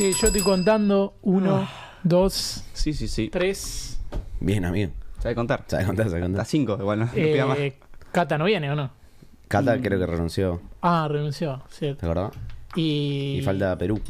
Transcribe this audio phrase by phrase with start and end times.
[0.00, 1.12] Che, yo estoy contando.
[1.20, 1.68] Uno,
[2.02, 3.28] dos, Sí, sí, sí.
[3.28, 4.00] tres.
[4.40, 4.92] Bien, amigo.
[5.18, 5.64] ¿Sabe contar?
[5.66, 6.06] ¿Sabes contar?
[6.06, 6.46] ¿Sabes Hasta contar?
[6.46, 7.58] cinco, igual no, no pida más.
[7.58, 7.76] Eh,
[8.10, 8.90] Cata no viene o no?
[9.46, 12.00] Cata creo que renunció, Ah, renunció, cierto.
[12.00, 12.32] ¿te acordás?
[12.76, 13.36] Y.
[13.40, 14.00] Y falta Perú.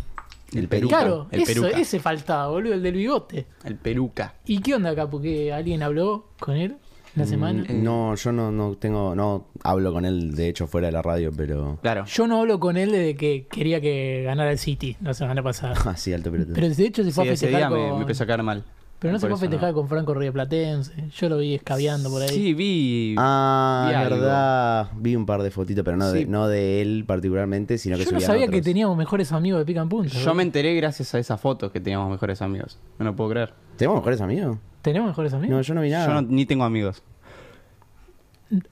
[0.52, 0.96] El peruca.
[1.00, 1.80] Claro, el eso, peruca.
[1.80, 3.46] ese faltaba, boludo, el del bigote.
[3.64, 4.34] El peruca.
[4.46, 5.10] ¿Y qué onda acá?
[5.10, 6.76] Porque alguien habló con él
[7.16, 7.64] la semana.
[7.68, 7.74] eh.
[7.74, 11.32] No, yo no, no tengo, no hablo con él, de hecho, fuera de la radio,
[11.36, 11.78] pero...
[11.82, 12.04] Claro.
[12.06, 15.74] Yo no hablo con él desde que quería que ganara el City la semana pasada.
[15.90, 16.54] Así, alto pelotudo.
[16.54, 17.88] Pero de hecho se fue Sí, a ese festejar día con...
[17.88, 18.64] me, me empezó a caer mal.
[18.98, 20.92] Pero no se fue a festejar con Franco Platense.
[21.16, 22.28] Yo lo vi escabeando por ahí.
[22.28, 23.14] Sí, vi.
[23.16, 24.16] Ah, vi algo.
[24.16, 24.90] verdad.
[24.94, 26.26] Vi un par de fotitos, pero no, de, Sí.
[26.26, 29.80] no de él particularmente, sino que Yo no sabía que teníamos mejores amigos de Pica
[29.80, 30.12] en Punta.
[30.12, 32.78] Yo me enteré gracias a esa foto que teníamos mejores amigos.
[32.98, 33.54] No lo puedo creer.
[33.76, 34.58] ¿Tenemos mejores amigos?
[34.82, 35.56] ¿Tenemos mejores amigos?
[35.56, 36.06] No, yo no vi nada.
[36.06, 37.02] Yo no- ni tengo amigos.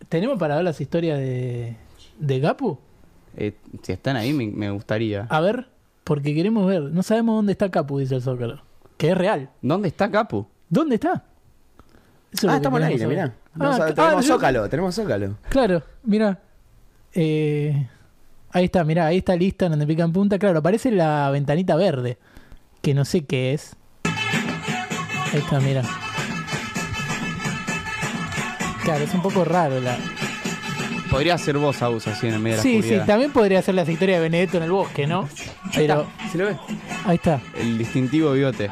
[0.08, 1.76] ¿Tenemos para ver las historias de,
[2.18, 2.78] de Gapu?
[3.36, 5.26] Eh, si están ahí, me, me gustaría.
[5.30, 5.68] A ver,
[6.04, 6.82] porque queremos ver.
[6.82, 8.60] No sabemos dónde está Capu, dice el Zócalo.
[8.96, 9.50] Que es real.
[9.62, 10.46] ¿Dónde está Capu?
[10.68, 11.24] ¿Dónde está?
[12.32, 13.16] Eso Ah, estamos queremos aire, saber.
[13.16, 13.34] mirá.
[13.60, 15.36] Ah, ah, tenemos yo- Zócalo, tenemos Zócalo.
[15.48, 16.40] Claro, mira.
[17.14, 17.88] Eh,
[18.50, 20.38] ahí está, mira, ahí está lista donde pica en punta.
[20.38, 22.18] Claro, aparece la ventanita verde.
[22.82, 23.76] Que no sé qué es.
[25.32, 25.82] Ahí está, mira.
[28.88, 29.98] Claro, es un poco raro la.
[31.10, 33.74] Podría ser vos, Aus, así en el medio de la Sí, sí, también podría ser
[33.74, 35.28] la historia de Benedetto en el bosque, ¿no?
[35.74, 36.56] Pero ¿Se lo ve?
[37.04, 37.38] ahí está.
[37.54, 38.70] El distintivo bigote.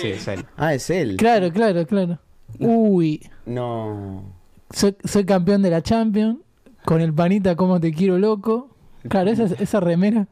[0.00, 0.46] Sí, es él.
[0.56, 1.16] Ah, es él.
[1.18, 2.18] Claro, claro, claro.
[2.58, 4.24] Uy, No.
[4.70, 6.38] soy, soy campeón de la Champions.
[6.86, 8.70] Con el panita, como te quiero loco.
[9.10, 10.26] Claro, esa, esa remera.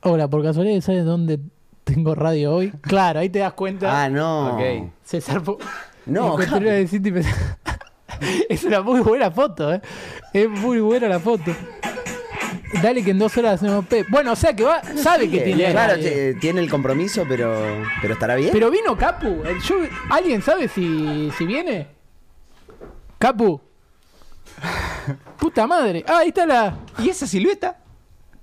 [0.00, 1.38] Ahora, por casualidad, ¿sabes dónde
[1.84, 2.70] tengo radio hoy?
[2.80, 4.04] Claro, ahí te das cuenta.
[4.04, 4.54] Ah, no.
[4.54, 4.90] Ok.
[5.04, 5.58] Se zarpó.
[6.08, 7.34] No, de City y pensé-
[8.48, 9.80] Es una muy buena foto, ¿eh?
[10.32, 11.54] Es muy buena la foto.
[12.82, 14.04] Dale que en dos horas hacemos P.
[14.08, 15.70] Bueno, o sea que va, sabe que tiene.
[15.70, 15.94] Claro,
[16.40, 17.54] tiene el compromiso, pero,
[18.02, 18.50] pero estará bien.
[18.52, 19.42] Pero vino Capu.
[19.62, 21.86] Show- ¿Alguien sabe si, si viene?
[23.18, 23.60] Capu.
[25.38, 26.04] Puta madre.
[26.08, 26.76] Ah, ahí está la.
[26.98, 27.76] ¿Y esa silueta?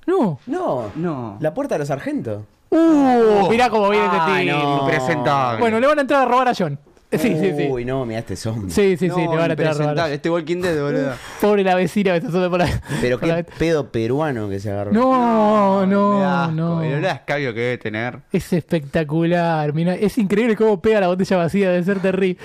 [0.07, 0.39] No.
[0.47, 1.37] No, No.
[1.39, 2.43] la puerta de los sargentos.
[2.69, 4.57] Uh, mirá cómo viene este Ay, tipo.
[4.57, 4.79] no.
[4.81, 5.59] Impresentable.
[5.59, 6.79] Bueno, le van a entrar a robar a John.
[7.21, 7.67] Sí, sí, sí.
[7.69, 8.69] Uy, no, mira este zombie.
[8.71, 10.11] Sí, sí, sí, le van a a robar.
[10.11, 11.13] Este Walking Dead, boludo.
[11.41, 12.81] Pobre la vecina que se sube por la.
[13.01, 14.91] Pero por la- qué pedo peruano que se agarró.
[14.91, 16.51] No, no, asco.
[16.53, 16.83] no.
[16.83, 18.19] El olor a escabio que debe tener.
[18.31, 19.73] Es espectacular.
[19.73, 21.69] Mira, es increíble cómo pega la botella vacía.
[21.71, 22.37] Debe ser terrible.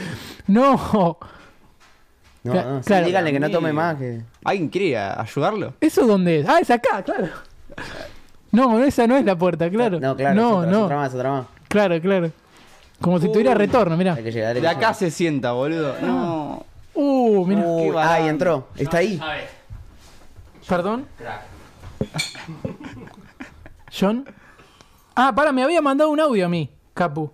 [0.47, 1.19] No.
[2.43, 3.07] No, Cla- no, sí, claro.
[3.07, 3.97] díganle que no tome más.
[3.97, 4.23] Que...
[4.45, 5.75] ¿Alguien quiere ayudarlo?
[5.81, 6.49] ¿Eso dónde es?
[6.49, 7.29] Ah, es acá, claro.
[8.51, 10.01] No, esa no es la puerta, claro.
[10.01, 10.79] No, claro, No, es otra, no.
[10.79, 11.47] es otra más, es otra más.
[11.69, 12.31] Claro, claro.
[13.01, 14.15] Como si tuviera retorno, mira.
[14.15, 15.97] Hay que llegar De acá se sienta, boludo.
[16.03, 16.67] No.
[16.95, 18.13] Uh, Qué barato.
[18.15, 18.69] ahí entró.
[18.77, 19.21] Está ahí.
[20.69, 21.07] Perdón.
[23.99, 24.25] John.
[25.15, 27.33] Ah, para, me había mandado un audio a mí, Capu.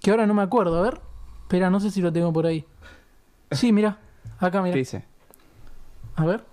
[0.00, 1.00] Que ahora no me acuerdo, a ver.
[1.42, 2.64] Espera, no sé si lo tengo por ahí.
[3.50, 3.98] Sí, mira.
[4.38, 4.76] Acá, ¿Qué mira.
[4.76, 5.04] dice?
[6.16, 6.44] A ver.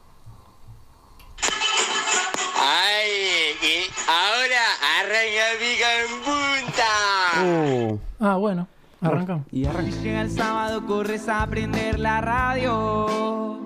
[2.59, 3.09] Ay,
[3.61, 4.61] y ahora
[4.99, 5.87] arranca pica
[8.19, 8.67] Ah, bueno.
[9.01, 9.45] Arrancamos.
[9.51, 9.91] Y arranca.
[10.01, 13.59] Llega el sábado, corres a prender la radio.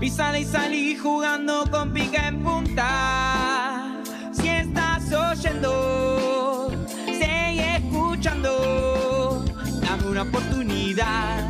[0.00, 4.00] Y sale y salí jugando con pica en punta.
[4.32, 6.70] Si estás oyendo,
[7.06, 9.44] sigue escuchando.
[9.80, 11.48] Dame una oportunidad.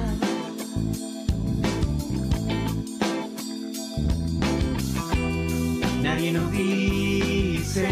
[6.02, 7.86] Nadie nos dice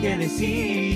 [0.00, 0.95] qué decir.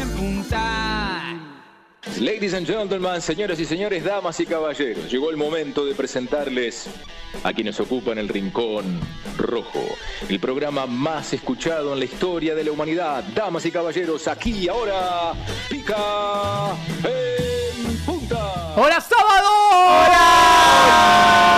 [2.21, 6.87] Ladies and gentlemen, señoras y señores, damas y caballeros, llegó el momento de presentarles
[7.43, 8.99] a quienes ocupan el Rincón
[9.39, 9.83] Rojo,
[10.29, 13.23] el programa más escuchado en la historia de la humanidad.
[13.33, 15.33] Damas y caballeros, aquí y ahora,
[15.67, 18.75] pica en punta.
[18.75, 19.49] ¡Hola, sábado!
[19.71, 21.50] ¡Hola!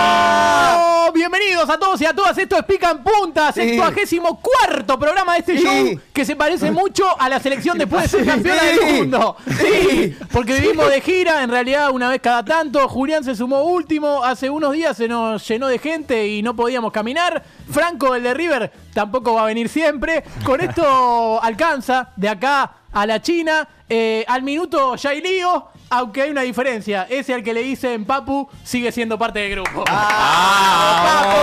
[1.74, 2.38] A todos y a todas.
[2.38, 7.04] Esto es Pica en Punta, sextuagésimo cuarto programa de este show que se parece mucho
[7.18, 9.36] a la selección después de ser campeona del mundo.
[9.58, 12.88] Sí, porque vivimos de gira, en realidad una vez cada tanto.
[12.88, 14.22] Julián se sumó último.
[14.22, 17.42] Hace unos días se nos llenó de gente y no podíamos caminar.
[17.68, 20.22] Franco, el de River, tampoco va a venir siempre.
[20.44, 23.68] Con esto alcanza de acá a la China.
[23.88, 27.06] Eh, al minuto ya hay lío, aunque hay una diferencia.
[27.10, 29.84] Ese al que le dicen Papu sigue siendo parte del grupo.
[29.84, 31.38] ¡Papu!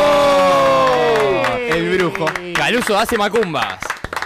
[1.69, 2.25] El brujo.
[2.55, 3.77] Caluso hace macumbas.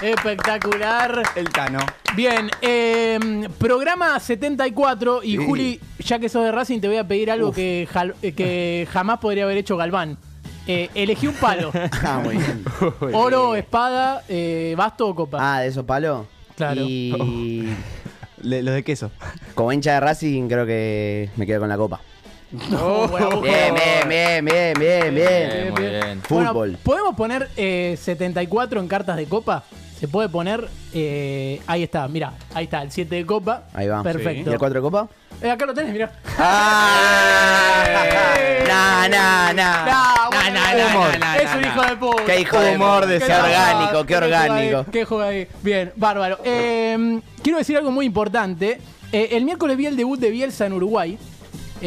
[0.01, 1.23] Espectacular.
[1.35, 1.79] El Tano.
[2.15, 7.31] Bien, eh, programa 74 y Juli, ya que sos de Racing, te voy a pedir
[7.31, 10.17] algo que, jal- eh, que jamás podría haber hecho Galván.
[10.67, 11.71] Eh, elegí un palo.
[12.03, 12.65] Ah, muy bien.
[13.13, 15.37] Oro, espada, eh, basto o copa.
[15.39, 16.25] Ah, de esos palos.
[16.55, 16.81] Claro.
[16.81, 17.65] Y
[18.41, 19.11] Le- los de queso.
[19.55, 21.99] como hincha de Racing, creo que me quedo con la copa.
[22.79, 23.07] Oh.
[23.41, 25.15] Bien, bien, bien, bien, bien, bien.
[25.15, 26.21] Bien, muy bien.
[26.29, 26.77] Bueno, Fútbol.
[26.83, 29.63] ¿Podemos poner eh, 74 en cartas de copa?
[29.99, 30.67] Se puede poner.
[30.93, 33.63] eh, ahí está, mira, ahí está, el 7 de copa.
[33.73, 34.03] Ahí va.
[34.03, 34.49] Perfecto.
[34.49, 35.07] ¿Y el 4 de copa?
[35.41, 36.11] Eh, acá lo tenés, mira.
[38.67, 39.85] Nah, nah, nah.
[39.85, 42.25] Nah, nah, bueno, nah, es un hijo de puta.
[42.25, 44.85] Qué hijo de humor de Qué ese no, orgánico, qué juega orgánico.
[44.91, 45.47] Qué juega ahí.
[45.61, 46.39] Bien, bárbaro.
[46.43, 48.79] Eh, quiero decir algo muy importante.
[49.11, 51.17] Eh, el miércoles vi el debut de Bielsa en Uruguay.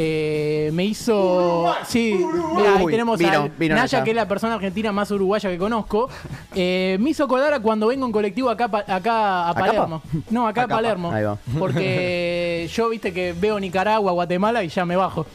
[0.00, 1.74] Eh, me hizo.
[1.84, 2.24] Sí,
[2.54, 5.50] mirá, ahí Uy, tenemos vino, a vino Naya, que es la persona argentina más uruguaya
[5.50, 6.08] que conozco.
[6.54, 9.54] Eh, me hizo acordar a cuando vengo en colectivo acá, acá a?
[9.54, 10.00] Palermo.
[10.30, 10.68] No, acá a.
[10.68, 11.10] Palermo.
[11.10, 11.36] Ahí va.
[11.58, 15.26] Porque yo, viste, que veo Nicaragua, Guatemala y ya me bajo.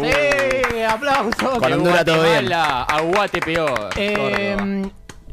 [0.00, 0.82] ¡Sí!
[0.88, 1.58] ¡Aplausos!
[1.58, 2.46] Con Honduras todo bien.
[2.46, 3.90] Guatemala, Aguate peor.
[3.96, 4.84] Eh,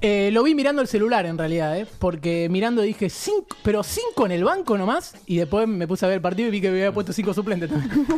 [0.02, 1.86] eh, lo vi mirando el celular en realidad, ¿eh?
[2.00, 5.14] Porque mirando dije, cinco, pero cinco en el banco nomás.
[5.26, 7.34] Y después me puse a ver el partido y vi que me había puesto cinco
[7.34, 8.06] suplentes también.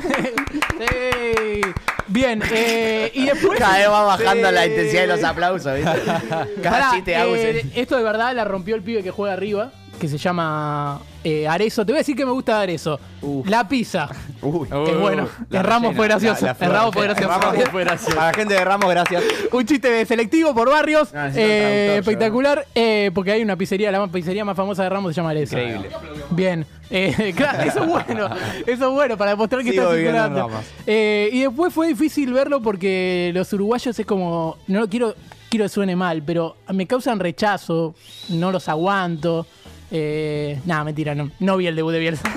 [0.81, 1.61] Sí.
[2.07, 3.57] Bien, eh, y después.
[3.59, 4.53] Cada vez va bajando Sí.
[4.53, 5.91] la intensidad de los aplausos, ¿viste?
[6.61, 9.71] Cada Pará, chiste hago eh, esto de verdad la rompió el pibe que juega arriba,
[10.01, 11.85] que se llama eh, Arezo.
[11.85, 12.99] Te voy a decir que me gusta Arezo.
[13.45, 14.09] La pizza.
[14.41, 14.67] Uy.
[14.87, 15.27] es bueno.
[15.51, 16.43] El Ramos fue gracioso.
[16.45, 17.29] la- la El Ramos fue gracioso.
[17.29, 19.23] Ramos fue Para la gente de Ramos, gracias.
[19.51, 21.13] Un chiste de selectivo por barrios.
[21.13, 22.65] No, necesito eh, espectacular.
[22.73, 25.57] eh, porque hay una pizzería, la pizzería más famosa de Ramos se llama Arezo.
[25.59, 25.89] Increíble.
[26.31, 26.65] Bien.
[26.89, 28.27] Eh, claro, eso es bueno.
[28.65, 30.49] Eso es bueno para demostrar que Sigo está circulando.
[30.87, 34.57] Eh, y después fue difícil verlo porque los uruguayos es como.
[34.67, 35.13] No lo quiero,
[35.49, 37.93] quiero que suene mal, pero me causan rechazo.
[38.29, 39.45] No los aguanto.
[39.91, 42.29] Eh, nada, mentira, no, no vi el debut de Bielsa.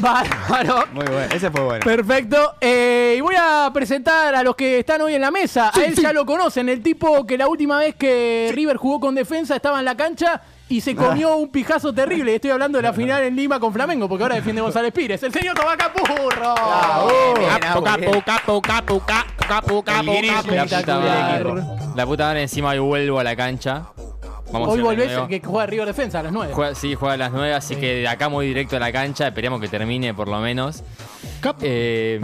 [0.00, 0.84] Bárbaro.
[0.92, 1.34] Muy bueno.
[1.34, 1.84] Ese fue bueno.
[1.84, 2.56] Perfecto.
[2.60, 5.70] Eh, y voy a presentar a los que están hoy en la mesa.
[5.72, 9.14] a él ya lo conocen, el tipo que la última vez que River jugó con
[9.14, 12.34] defensa estaba en la cancha y se comió un pijazo terrible.
[12.34, 15.22] Estoy hablando de la final en Lima con Flamengo, porque ahora defiende González Pires.
[15.22, 16.54] El señor Tomás Capurro.
[17.60, 19.00] Capu, capu, capu, capu, capu,
[19.46, 21.62] capu, capu, El capu.
[21.94, 22.42] La puta madre.
[22.42, 23.84] Encima hoy vuelvo a la cancha.
[24.54, 26.52] Vamos Hoy volvés que juega River Defensa a las 9.
[26.54, 29.26] Juega- sí, juega a las 9, así que de acá muy directo a la cancha.
[29.26, 30.82] Esperemos que termine por lo menos.
[31.62, 32.20] Eh,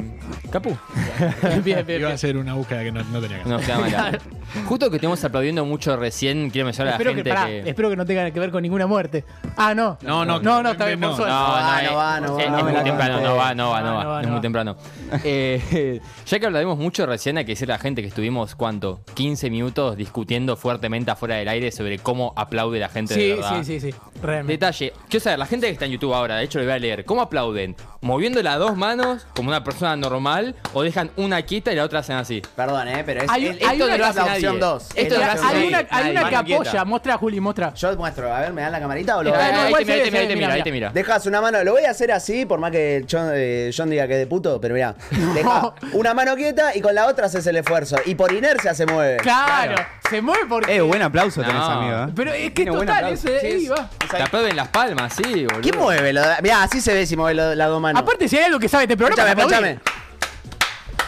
[0.51, 0.77] Capu.
[1.43, 2.01] bien, bien, bien.
[2.01, 3.53] Iba a ser una búsqueda que no, no tenía que hacer.
[3.53, 4.19] No queda mala.
[4.67, 7.69] Justo que estamos aplaudiendo mucho recién, quiero mencionar a la Espero que, gente pará, que.
[7.71, 9.25] espero que no tenga que ver con ninguna muerte.
[9.57, 9.97] Ah, no.
[10.03, 11.17] No, no, No, no, está bien, por no.
[11.17, 11.33] suerte.
[11.33, 13.55] No, no, va, eh, no va, no es- va, es no muy temprano, no va,
[13.55, 14.77] no va, no es muy temprano.
[15.25, 19.01] Eh, ya que hablaremos mucho recién, hay que decirle a la gente que estuvimos, ¿cuánto?
[19.15, 23.63] 15 minutos discutiendo fuertemente afuera del aire sobre cómo aplaude la gente de Sí, verdad.
[23.63, 23.97] sí, sí, sí.
[24.23, 24.53] Realmente.
[24.53, 26.79] Detalle, quiero saber, la gente que está en YouTube ahora, de hecho lo voy a
[26.79, 27.75] leer, ¿cómo aplauden?
[28.03, 32.01] ¿Moviendo las dos manos como una persona normal o dejan una quieta y la otra
[32.01, 32.43] hacen así?
[32.57, 33.03] Perdón, ¿eh?
[33.05, 34.33] Pero es, Hay- es- hay esto una no es hace nadie.
[34.33, 34.89] opción 2.
[34.95, 36.11] Esto no lo hace hay nadie, una, hay nadie.
[36.11, 36.63] una que Mano quieta.
[36.71, 36.85] apoya.
[36.85, 37.75] Muestra, Juli, muestra.
[37.75, 39.93] Yo muestro, a ver, ¿me dan la camarita o lo Ahí, no, ahí igual te
[39.93, 40.65] mira, se ahí te ve, mira, ahí te mira, mira, ahí mira.
[40.65, 40.91] te mira.
[40.93, 44.07] Dejas una mano, lo voy a hacer así, por más que John, eh, John diga
[44.07, 44.95] que es de puto, pero mirá.
[45.35, 47.97] Deja una mano quieta y con la otra haces el esfuerzo.
[48.07, 49.19] Y por inercia se mueve.
[49.19, 49.75] Claro,
[50.09, 50.77] se mueve porque.
[50.77, 51.65] Eh, buen aplauso tenés, No.
[51.65, 52.05] amigo.
[52.05, 52.13] ¿eh?
[52.15, 53.29] Pero es que Tiene buen total, aplauso.
[53.29, 53.91] ese Sí, ahí es- va.
[54.11, 55.61] Te aplauden las palmas, sí, boludo.
[55.61, 56.13] ¿Quién mueve?
[56.13, 58.03] Lo, mirá, así se ve si mueve lo- las dos manos.
[58.03, 60.01] Aparte, si hay algo que sabe este programa, Escúchame, escúchame.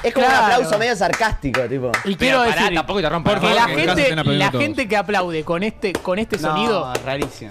[0.02, 0.44] Es como Claro.
[0.46, 1.92] un aplauso medio sarcástico, tipo.
[2.04, 4.50] Y Pero quiero pará, decir, tampoco te rompas porque la en casa gente, estén la
[4.50, 7.50] gente que aplaude con este, con este No, sonido rarísimo.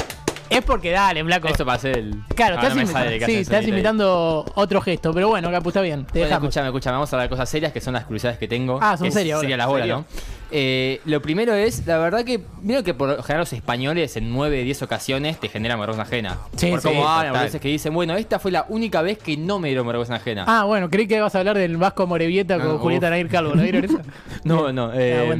[0.50, 1.48] es porque dale, flaco.
[1.48, 2.16] Eso para hacer el.
[2.36, 3.70] Claro, Ah, estás, no me sí, estás sonito ahí.
[3.70, 6.04] imitando otro gesto, pero bueno, Capu, está bien.
[6.06, 6.48] Te Bueno, dejamos.
[6.50, 8.80] escúchame, escúchame, vamos a hablar de cosas serias que son las curiosidades que tengo.
[8.82, 9.42] Ah, son que serias ahora.
[9.46, 9.88] Seria las bolas.
[9.88, 10.06] ¿no?
[10.54, 14.32] Eh, lo primero es, la verdad que, vieron que por lo general los españoles en
[14.34, 16.38] 9 de 10 ocasiones te generan vergüenza ajena.
[16.58, 19.18] Sí, por sí, cómo hablan, por veces que dicen, bueno, esta fue la única vez
[19.18, 20.44] que no me dieron vergüenza ajena.
[20.48, 23.10] Ah, bueno, creí que ibas a hablar del Vasco Morevieta con Julieta.
[23.10, 23.56] Nair Calvo.
[23.56, 24.00] ¿No vieron eso?
[24.44, 25.38] No, no, eh,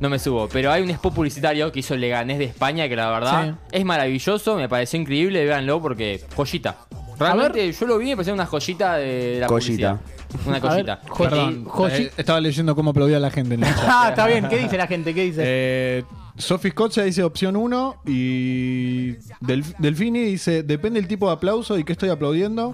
[0.00, 0.48] no me subo.
[0.48, 3.54] Pero hay un spot publicitario que hizo el Leganés de España que la verdad Sí.
[3.72, 6.76] es maravilloso, me pareció increíble, véanlo porque joyita.
[7.18, 9.98] Realmente yo lo vi y me pareció una joyita de la Collita.
[9.98, 10.00] publicidad.
[10.46, 11.00] Una A ver, collita.
[11.08, 13.84] jo- Perdón, Joshi- eh, estaba leyendo cómo aplaudía la gente en el chat.
[13.88, 14.48] Ah, está bien.
[14.48, 15.14] ¿Qué dice la gente?
[15.14, 15.42] ¿Qué dice?
[15.44, 16.04] Eh,
[16.36, 21.78] Sophie Scott ya dice opción 1 y Delf- Delfini dice depende el tipo de aplauso
[21.78, 22.72] y qué estoy aplaudiendo.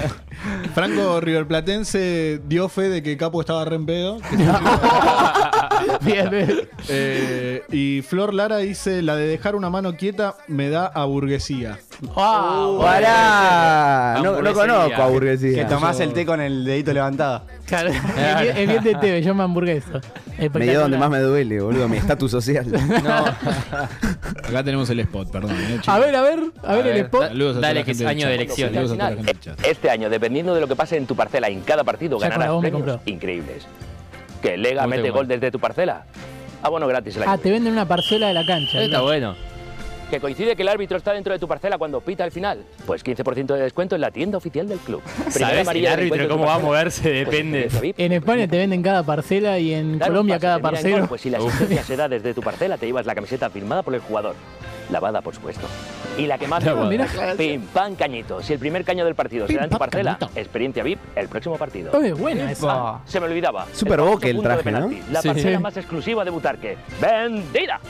[0.74, 4.18] Franco Riverplatense dio fe de que Capo estaba re en pedo.
[6.02, 6.68] Bien.
[6.88, 11.78] Eh, y Flor Lara dice: La de dejar una mano quieta me da a burguesía.
[12.16, 14.22] Ah, ¡Pará!
[14.22, 17.44] No, no conozco a Que tomás el té con el dedito levantado.
[17.66, 17.90] claro.
[17.90, 20.00] Es bien, es bien de yo me hamburgueso.
[20.38, 22.66] Me dio donde más me duele, boludo, mi estatus social.
[24.48, 25.52] Acá tenemos el spot, perdón.
[25.52, 25.80] eh.
[25.86, 27.28] A ver, a ver, a ver el spot.
[27.28, 28.74] Saludos Dale, que es año de elecciones.
[28.74, 29.66] Saludos a toda la gente del chat.
[29.66, 33.00] Este año, dependiendo de lo que pase en tu parcela en cada partido, ganarás premios
[33.06, 33.66] increíbles.
[34.42, 36.04] Que Lega mete gol desde tu parcela.
[36.62, 38.82] Ah, bueno, gratis el Ah, te venden una parcela de la cancha.
[38.82, 39.04] Está ¿no?
[39.04, 39.34] bueno.
[40.10, 42.62] Que coincide que el árbitro está dentro de tu parcela cuando pita el final.
[42.86, 45.00] Pues 15% de descuento en la tienda oficial del club.
[45.30, 46.66] ¿Sabes el árbitro cómo va a parcela.
[46.68, 47.24] moverse?
[47.24, 47.94] Pues Depende.
[47.96, 51.38] En España te venden cada parcela y en Colombia pase, cada gol, Pues si la
[51.38, 54.34] asistencia se da desde tu parcela, te llevas la camiseta firmada por el jugador.
[54.92, 55.66] Lavada, por supuesto.
[56.18, 56.88] Y la que más Lavada.
[56.88, 57.06] Mira.
[57.36, 58.42] Pim, pam, cañito.
[58.42, 60.38] Si el primer caño del partido Pim, será en tu parcela, cañito.
[60.38, 62.00] experiencia VIP el próximo partido.
[62.02, 63.00] Es buena esa.
[63.06, 63.66] Se me olvidaba.
[63.72, 64.88] Super el de traje, ¿no?
[64.88, 65.28] penalti, La Sí.
[65.28, 65.62] parcela Sí.
[65.62, 66.76] más exclusiva de Butarque.
[67.00, 67.80] ¡Vendida!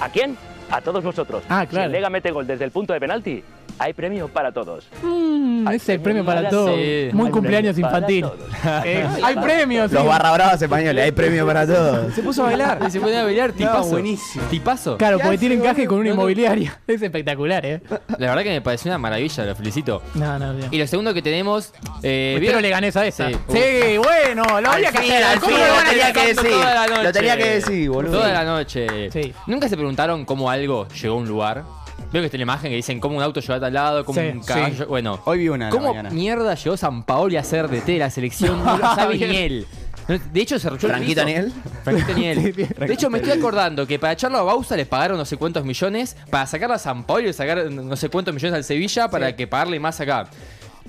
[0.00, 0.36] ¿A quién?
[0.70, 1.42] A todos vosotros.
[1.48, 1.86] Ah, Si claro.
[1.86, 3.42] el Lega mete gol desde el punto de penalti,
[3.78, 4.86] hay premio para todos.
[5.02, 6.74] Mm, ese es el premio para todos.
[6.76, 7.08] Sí.
[7.12, 8.22] Muy Hay cumpleaños infantil.
[8.22, 8.38] todos.
[8.84, 9.90] Eh, hay premios.
[9.90, 10.08] Los sí.
[10.08, 12.14] barra bravas españoles, hay premio para todos.
[12.14, 12.90] Se puso a bailar.
[12.90, 13.88] Se pone a bailar, tipazo.
[13.88, 14.44] buenísimo.
[14.50, 14.96] Tipazo.
[14.98, 16.20] Claro, porque tiene encaje con una No, no.
[16.22, 16.78] inmobiliaria.
[16.86, 17.80] Es espectacular, ¿eh?
[18.18, 20.02] La verdad que me pareció una maravilla, lo felicito.
[20.14, 20.68] No, no, bien.
[20.70, 21.72] Y lo segundo que tenemos.
[22.02, 22.60] Eh, ¿vieron?
[22.60, 23.28] le ganes a esa.
[23.28, 23.34] Sí.
[23.48, 25.24] Sí, bueno, lo había que fin, hacer.
[25.24, 27.02] al ¿Cómo fin, lo lo van a tenía que decir.
[27.04, 28.12] Lo tenía que decir, boludo.
[28.12, 29.10] Toda la noche.
[29.10, 29.32] Sí.
[29.46, 31.64] ¿Nunca se preguntaron cómo algo llegó a un lugar?
[32.12, 34.20] Veo que está la imagen que dicen cómo un auto llegó a tal lado, cómo
[34.20, 34.86] Sí, un caballo.
[34.86, 36.10] Bueno, Hoy vi una en la ¿cómo mañana.
[36.10, 38.64] mierda llegó San Paoli a ser DT de la selección?
[38.64, 39.66] No lo sabe ni él.
[40.08, 41.26] No, De hecho, se arruchó el ¿Franquito piso.
[41.26, 41.52] ni él?
[41.84, 42.84] Franquito.
[42.86, 45.64] De hecho, me estoy acordando que para echarlo a Bausa les pagaron no sé cuántos
[45.64, 49.36] millones para sacarla a San Paoli y sacar no sé cuántos millones al Sevilla para
[49.36, 50.26] que pagarle más acá.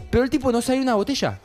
[0.10, 1.40] Pero el tipo no sabe una botella.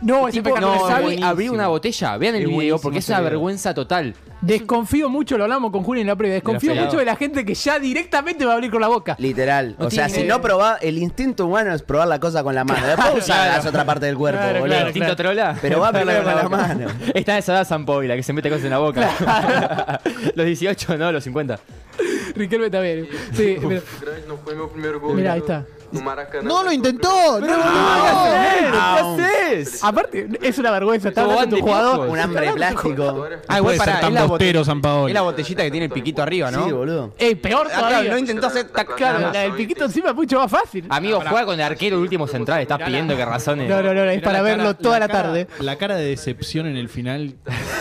[0.00, 0.80] No, es El tipo espectacular.
[0.80, 1.28] no sabe buenísimo.
[1.28, 2.16] abrir una botella.
[2.16, 3.30] Vean el Es video buenísimo porque es ese una video.
[3.30, 4.14] vergüenza total.
[4.42, 6.34] Desconfío mucho, lo hablamos con Juli en la previa.
[6.34, 9.14] Desconfío mucho de la gente que ya directamente va a abrir con la boca.
[9.18, 9.76] Literal.
[9.78, 12.54] No o sea, tiene- si no probás, el instinto humano es probar la cosa con
[12.54, 12.86] la mano.
[12.86, 14.74] Después usás la otra parte del cuerpo, Claro, boludo.
[14.74, 15.56] claro, Instinto trola.
[15.62, 16.86] Pero va primero con la mano.
[17.14, 20.00] Está esa edad San Paoli, la que se mete cosas en la boca.
[20.34, 21.58] los 18, no, los 50.
[22.34, 23.08] Riquelme también.
[23.34, 23.80] Sí, mira.
[25.14, 25.64] Mira, ahí está.
[26.42, 27.40] ¡No lo intentó!
[27.40, 27.46] ¡No!
[27.46, 29.84] ¿Qué haces?
[29.84, 31.08] Aparte, es una vergüenza.
[31.08, 32.08] Está hablando tu jugador.
[32.08, 33.26] Un hambre de plástico.
[33.48, 35.10] Ah, puede ser tan es la bostero, San Paoli.
[35.10, 36.64] Es la botellita que tiene el piquito arriba, ¿no?
[36.64, 37.14] Sí, boludo.
[37.18, 38.10] Ey, peor Ah, claro, todavía.
[38.12, 40.86] no intentó hacer Claro, del piquito encima es mucho más fácil.
[40.88, 42.62] Amigo, juega con el arquero el último central.
[42.62, 43.68] Estás pidiendo que razones.
[43.68, 45.46] No, no, no, es para verlo toda la, tarde.
[45.60, 47.34] La cara de decepción en el final.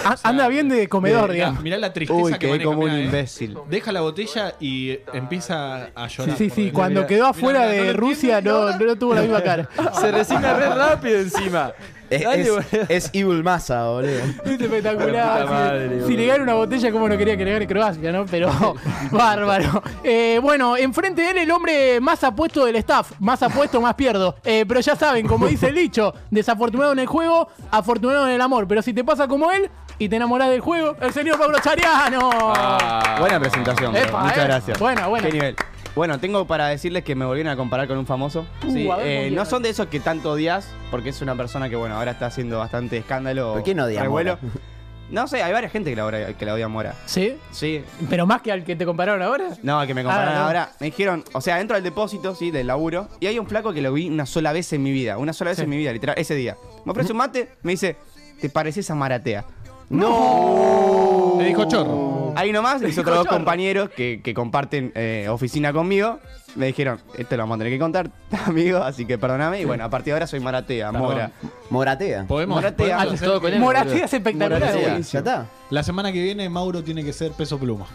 [0.05, 1.61] A- Anda bien de comedor, digamos.
[1.61, 3.03] mirá la tristeza Uy, que quedé maneja, como un eh.
[3.05, 3.57] imbécil.
[3.69, 6.37] Deja la botella y empieza a Sí, llorar.
[6.37, 6.61] sí, sí.
[6.63, 6.79] dentro.
[6.79, 9.69] Cuando quedó afuera de no Rusia no, no tuvo la misma cara.
[9.99, 11.71] Se resigna re rápido encima.
[12.09, 12.85] Es, Dale, es, boludo.
[12.89, 14.11] es Evil Massa, boludo.
[14.43, 15.45] Es espectacular.
[15.45, 18.25] Madre, si, gana una botella, como no quería que le gane Croacia, ¿no?
[18.25, 18.51] Pero
[19.11, 19.81] bárbaro.
[20.03, 23.13] Eh, bueno, enfrente de él el hombre más apuesto del staff.
[23.19, 24.35] Más apuesto, más pierdo.
[24.43, 28.41] Eh, pero ya saben, como dice el dicho, desafortunado en el juego, afortunado en el
[28.41, 28.67] amor.
[28.67, 32.29] Pero si te pasa como él y te enamorás del juego, el señor Pablo Chariano.
[32.33, 33.95] Ah, Buena presentación.
[33.95, 34.43] Epa, muchas eh.
[34.43, 34.79] gracias.
[34.79, 35.27] Buena, buena.
[35.27, 35.55] Qué nivel.
[35.95, 38.45] Bueno, tengo para decirles que me volvieron a comparar con un famoso.
[38.65, 41.35] Uh, Sí, a ver, eh, no son de esos que tanto odias, porque es una
[41.35, 43.53] persona que, bueno, ahora está haciendo bastante escándalo.
[43.53, 44.37] ¿Por qué no odia revuelo.
[44.41, 44.53] Mora?
[45.11, 46.95] No sé, hay varias gente que la, odia- que la odia a Mora.
[47.05, 47.35] ¿Sí?
[47.51, 47.83] Sí.
[48.09, 49.49] ¿Pero más que al que te compararon ahora?
[49.61, 50.45] No, que me compararon Ah, no.
[50.45, 50.71] ahora.
[50.79, 53.09] Me dijeron, o sea, entro al depósito, sí, del laburo.
[53.19, 55.17] Y hay un flaco que lo vi una sola vez en mi vida.
[55.17, 55.63] Una sola vez Sí.
[55.65, 56.55] en mi vida, literal, ese día.
[56.85, 57.97] Me ofrece un mate, me dice,
[58.39, 59.43] ¿te pareces a Maratea?
[59.91, 61.35] ¡No!
[61.37, 62.33] Le dijo chorro.
[62.35, 66.19] Ahí nomás, mis otros dos compañeros que, que comparten eh, oficina conmigo,
[66.55, 68.09] me dijeron, esto lo vamos a tener que contar,
[68.45, 69.61] amigo, así que perdóname.
[69.61, 71.31] Y bueno, a partir de ahora soy Maratea, Mora.
[71.69, 72.25] Moratea.
[72.27, 72.97] Podemos, Moratea.
[72.97, 73.59] podemos hacer todo que- con él.
[73.59, 74.59] Moratea es espectacular.
[74.61, 74.99] Moratea.
[74.99, 75.45] ¿Ya está?
[75.69, 77.85] La semana que viene Mauro tiene que ser peso pluma.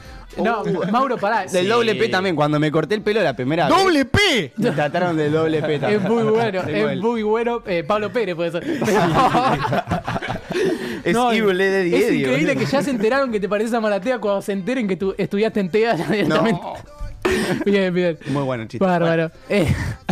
[0.42, 1.44] No, Mauro, pará.
[1.46, 4.52] Del doble P también, cuando me corté el pelo la primera vez, ¡Doble P!
[4.56, 6.02] me trataron del doble P también.
[6.04, 7.62] Es muy bueno, Tengo es el- muy bueno.
[7.66, 8.64] Eh, Pablo Pérez puede ser.
[11.04, 12.66] Es No, Evil Eddie Es Eddie, increíble boludo.
[12.66, 15.60] que ya se enteraron que te pareces a Malatea cuando se enteren que tú estudiaste
[15.60, 16.60] en TEA directamente.
[17.64, 18.18] Bien, bien.
[18.28, 18.84] Muy bueno el chiste.
[18.84, 19.30] Bárbaro.
[19.48, 19.66] Eh,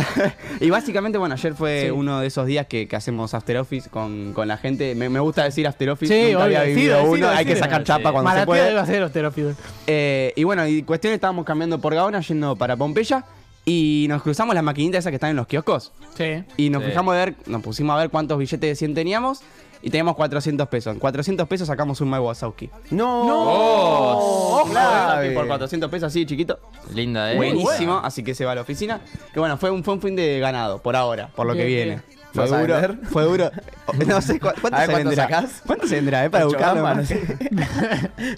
[0.61, 1.91] Y básicamente, bueno, ayer fue Sí.
[1.91, 4.95] uno de esos días que, que hacemos After Office con, con la gente.
[4.95, 7.27] Me, me gusta decir After Office, Sí, nunca obvio, había vivido uno.
[7.29, 8.63] Hay que sacar chapa cuando se puede.
[8.63, 9.53] debe hacer osterópido.
[9.87, 13.25] Eh, y bueno, y cuestión estábamos cambiando por Gaona, yendo para Pompeya.
[13.67, 15.91] Y nos cruzamos las maquinitas esas que están en los kioscos.
[16.15, 16.43] Sí.
[16.55, 16.89] Y nos Sí.
[16.89, 19.41] fijamos a ver, nos pusimos a ver cuántos billetes de 100 teníamos.
[19.85, 20.93] Y teníamos 400 pesos.
[20.93, 22.69] En 400 pesos sacamos un Mike Wazowski.
[22.89, 23.21] No.
[23.27, 25.31] Oh, Ojo, clave.
[25.31, 26.59] por 400 pesos así, chiquito.
[26.93, 27.35] Linda, eh.
[27.37, 28.99] Buenísimo, así que se va a la oficina.
[29.31, 31.85] Que bueno, fue un, fue un fin de ganado, por ahora, por lo que viene.
[31.85, 32.03] bien.
[32.33, 33.51] Fue ¿Vas a duro, fue duro.
[34.07, 35.23] No sé cu- cuánto ver, se ¿cuánto vendrá.
[35.23, 35.61] sacás?
[35.65, 36.29] ¿Cuánto se vendrá, eh?
[36.31, 36.81] Para buscarlo.
[36.81, 36.95] ¿no?
[36.95, 37.21] no sé.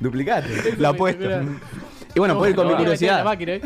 [0.02, 0.76] Duplicate.
[0.78, 1.24] Lo apuesto.
[2.14, 3.24] Y bueno, puedo ir con mi No, no, curiosidad.
[3.24, 3.62] máquina, ¿eh?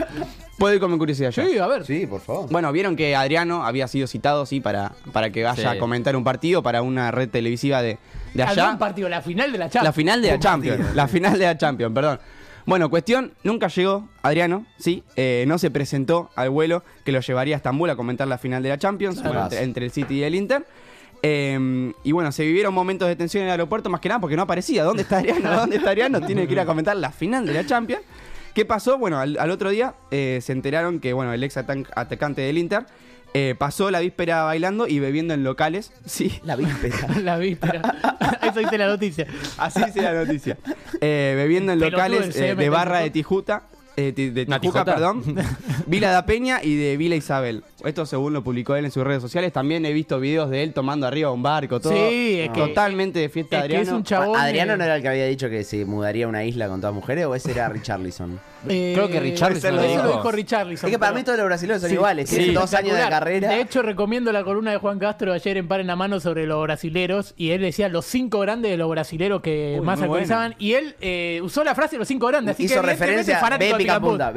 [0.57, 1.45] Puedo ir con mi curiosidad ya.
[1.45, 1.85] Sí, a ver.
[1.85, 2.47] Sí, por favor.
[2.51, 5.77] Bueno, vieron que Adriano había sido citado, sí, para, para que vaya Sí.
[5.77, 7.97] a comentar un partido para una red televisiva de,
[8.35, 8.77] de allá.
[8.77, 9.83] partido, la final de la Champions.
[9.85, 10.77] La final de la Champions.
[10.77, 10.95] partido.
[10.95, 12.19] La final de la Champions, perdón.
[12.67, 17.55] Bueno, cuestión, nunca llegó Adriano, sí, eh, no se presentó al vuelo que lo llevaría
[17.55, 19.53] a Estambul a comentar la final de la Champions, bueno, Además.
[19.53, 20.67] entre, entre el City y el Inter.
[21.23, 24.35] Eh, y bueno, se vivieron momentos de tensión en el aeropuerto, más que nada porque
[24.35, 24.83] no aparecía.
[24.83, 25.55] ¿Dónde está Adriano?
[25.55, 26.21] ¿Dónde está Adriano?
[26.21, 28.03] Tiene que ir a comentar la final de la Champions.
[28.53, 28.97] ¿Qué pasó?
[28.97, 32.85] Bueno, al, al otro día eh, se enteraron que bueno, el ex atacante del Inter
[33.33, 35.93] eh, pasó la víspera bailando y bebiendo en locales.
[36.05, 37.07] Sí, La víspera.
[37.21, 37.95] La víspera.
[38.43, 39.27] Eso dice la noticia.
[39.57, 40.57] Así dice la noticia.
[40.99, 43.63] Eh, bebiendo en Pelotudo locales eh, de barra de Tijuta.
[43.95, 45.23] eh, ti- de ¿Una Tijuca, perdón.
[45.85, 47.63] Vila da Peña y de Vila Isabel.
[47.85, 49.51] Esto según lo publicó él en sus redes sociales.
[49.53, 51.93] También he visto videos de él tomando arriba un barco, todo.
[51.93, 53.83] Sí, es que- Totalmente de fiesta es que Adriano.
[53.83, 54.39] es un chabón.
[54.39, 56.79] ¿Adriano eh, no era el que había dicho que se mudaría a una isla con
[56.81, 58.39] todas mujeres o ese era Richarlison?
[58.69, 60.03] eh, Creo que Richarlison lo Eso dijo.
[60.03, 60.87] lo dijo Richarlison.
[60.89, 62.29] Es que para pero- mí todos los brasileños son Sí, iguales.
[62.29, 63.19] sí, Tienen dos años de espectacular.
[63.23, 63.49] carrera.
[63.49, 66.45] De hecho, recomiendo la columna de Juan Castro ayer en Par en la Mano sobre
[66.45, 67.33] los brasileros.
[67.37, 70.55] Y él decía los cinco grandes de los brasileros que Uy, más muy actualizaban.
[70.59, 72.53] Y él eh, usó la frase de los cinco grandes.
[72.55, 74.27] Así Hizo que evidentemente referencia, fanático ve de ve Hay que, punta.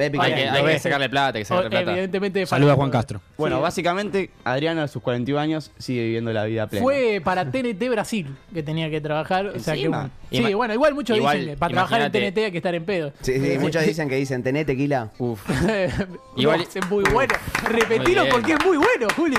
[0.55, 0.83] hay Lo que ves.
[0.83, 1.91] sacarle plata, hay que sacarle plata.
[1.93, 2.81] Evidentemente es Saluda a fanático.
[2.81, 3.21] Juan Castro.
[3.37, 3.63] Bueno, Sí.
[3.63, 6.83] básicamente, Adriano a sus 41 años sigue viviendo la vida plena.
[6.85, 9.47] Fue para TNT Brasil que tenía que trabajar.
[9.47, 9.97] O sea que, Encima.
[9.99, 10.11] bueno.
[10.31, 12.13] Sí, Ima- bueno, igual muchos igual, dicen que para trabajar en.
[12.13, 13.13] TNT hay que estar en pedo.
[13.23, 15.11] Sí, sí, muchos dicen que dicen, tené tequila.
[15.19, 15.41] Uf.
[16.37, 17.35] Igual es muy bueno.
[17.69, 19.37] Repetilo porque es muy bueno, Juli.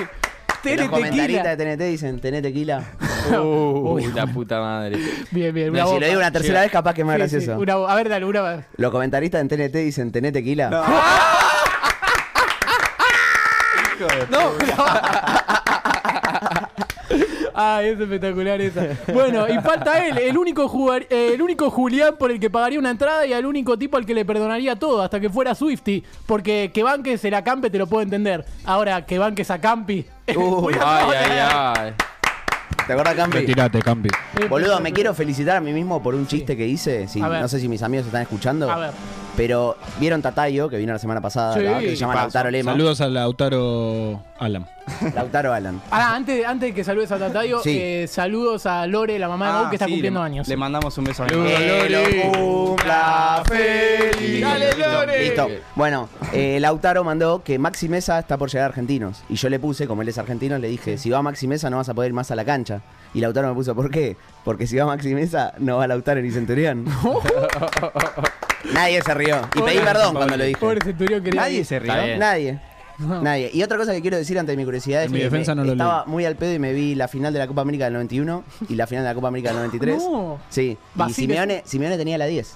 [0.62, 1.64] Que Los TNT comentaristas de.
[1.76, 2.82] TNT dicen, tené tequila.
[3.40, 4.98] Uy, la puta madre.
[5.30, 5.72] Bien, bien.
[5.72, 6.00] No, si boca.
[6.00, 7.60] lo digo una tercera vez, capaz que es más Sí, sí, gracioso.
[7.60, 8.64] una a ver, dale, una vez.
[8.76, 10.68] Los comentaristas en TNT dicen, tené tequila.
[17.58, 18.86] Ah, es espectacular esa.
[19.14, 22.78] Bueno, y falta él, el único, jugar- eh, el único Julián por el que pagaría
[22.78, 26.04] una entrada y el único tipo al que le perdonaría todo hasta que fuera Swifty.
[26.26, 28.44] Porque que banques el acampe te lo puedo entender.
[28.66, 30.04] Ahora, que banques a Campi.
[30.36, 31.38] Uy, Ay, ay,
[31.74, 31.94] ay.
[32.86, 33.38] ¿Te acuerdas, Campi?
[33.38, 34.08] Retirate, Campi.
[34.48, 37.08] Boludo, me quiero felicitar a mí mismo por un chiste que hice.
[37.08, 37.40] Sí, A ver.
[37.40, 38.70] no sé si mis amigos están escuchando.
[38.70, 38.90] A ver.
[39.36, 42.24] Pero vieron Tatayo, que vino la semana pasada, Sí, que se llama paso.
[42.24, 42.72] Lautaro Lema.
[42.72, 44.66] Saludos a Lautaro Alan.
[45.14, 45.82] Lautaro Alan.
[45.90, 47.76] Ah, antes, antes de que saludes a Tatayo, Sí.
[47.78, 50.48] eh, saludos a Lore, la mamá de Ah, Mau, que está sí, cumpliendo le, años.
[50.48, 51.50] Le mandamos un beso a mi mamá.
[51.50, 54.40] Que lo cumpla feliz.
[54.40, 55.22] Dale, Lore.
[55.24, 55.48] Listo.
[55.74, 59.22] Bueno, eh, Lautaro mandó que Maxi Mesa está por llegar a Argentinos.
[59.28, 61.76] Y yo le puse, como él es argentino, le dije, si va Maxi Mesa no
[61.76, 62.75] vas a poder ir más a la cancha.
[63.16, 64.14] Y Lautaro me puso, ¿por qué?
[64.44, 66.84] Porque si va Maxi Mesa no va Lautaro ni Centurión.
[68.74, 69.40] Nadie se rió.
[69.54, 70.60] Y pedí perdón cuando lo dije.
[70.60, 71.92] Pobre Centurión quería Nadie se rió.
[71.92, 72.18] Está bien.
[72.18, 72.60] Nadie.
[72.98, 73.50] Nadie.
[73.52, 75.60] Y otra cosa que quiero decir ante mi curiosidad es En mi que defensa me-
[75.62, 76.12] no lo estaba leí.
[76.12, 78.74] muy al pedo y me vi la final de la Copa América del 91 y
[78.74, 79.96] la final de la Copa América del 93.
[80.10, 80.38] No.
[80.48, 80.76] Sí.
[81.08, 82.54] Y Simeone, Simeone tenía la 10.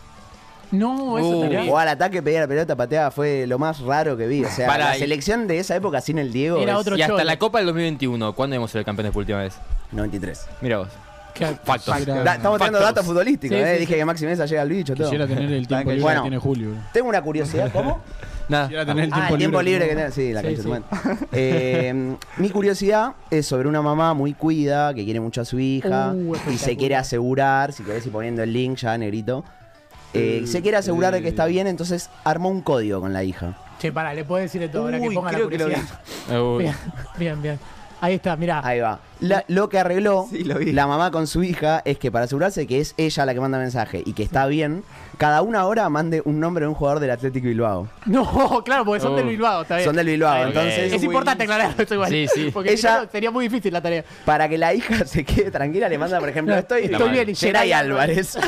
[0.73, 4.27] No, eso Uh, Jugaba al ataque, pedía la pelota, pateaba, fue lo más raro que
[4.27, 4.45] vi.
[4.45, 6.97] O sea, Para, la y- selección de esa época sin el Diego Era es otro
[6.97, 7.25] Y hasta cholo.
[7.25, 9.55] la Copa del 2021, ¿cuándo hemos sido campeones por última vez?
[9.93, 10.47] 93.
[10.61, 10.89] Mira vos.
[11.35, 11.87] Que- Factos.
[12.07, 12.81] Da- estamos teniendo Factos.
[12.81, 13.73] datos futbolísticos, Sí, eh.
[13.75, 13.99] sí, Dije sí.
[13.99, 15.07] que Maxi Mesa llega al bicho, todo.
[15.07, 16.21] Quisiera tener el tiempo libre Bueno.
[16.23, 16.69] que tiene Julio.
[16.93, 18.01] Tengo una curiosidad, ¿cómo?
[18.49, 18.65] Nada.
[18.67, 20.15] Quisiera tener el Ah, tiempo el tiempo libre que tenés.
[20.15, 20.63] Sí, la Sí, cancha de sí.
[20.63, 20.69] tu
[21.09, 21.27] madre.
[21.33, 26.13] Eh, mi curiosidad es sobre una mamá muy cuida, que quiere mucho a su hija
[26.13, 26.77] Uh, y se espectacular.
[26.79, 29.45] quiere asegurar, si querés ir poniendo el link ya, negrito.
[30.15, 33.57] Eh, se quiere asegurar de que está bien, entonces armó un código con la hija.
[33.79, 35.67] Che, pará, le puedo decir de todo ahora que Uy, ponga la creo que lo
[35.67, 35.75] vi.
[36.65, 36.75] Bien,
[37.19, 37.59] bien, bien.
[38.03, 38.61] Ahí está, mirá.
[38.67, 38.99] Ahí va.
[39.21, 40.73] La- lo que arregló Sí, lo vi.
[40.73, 43.59] la mamá con su hija es que para asegurarse que es ella la que manda
[43.59, 44.83] mensaje y que está bien,
[45.21, 47.87] cada una hora mande un nombre de un jugador del Atlético Bilbao.
[48.07, 49.17] No, claro, porque son Oh.
[49.17, 49.85] del Bilbao, está bien.
[49.85, 50.71] Son del Bilbao, Está bien.
[50.73, 52.11] entonces Es importante aclarar esto igual.
[52.11, 52.51] Sí, sí.
[52.55, 54.03] Porque Ella- si no, sería muy difícil la tarea.
[54.25, 57.35] para que la hija se quede tranquila le manda, por ejemplo, estoy, Estoy bien, y
[57.35, 58.39] Geray Geray Álvarez.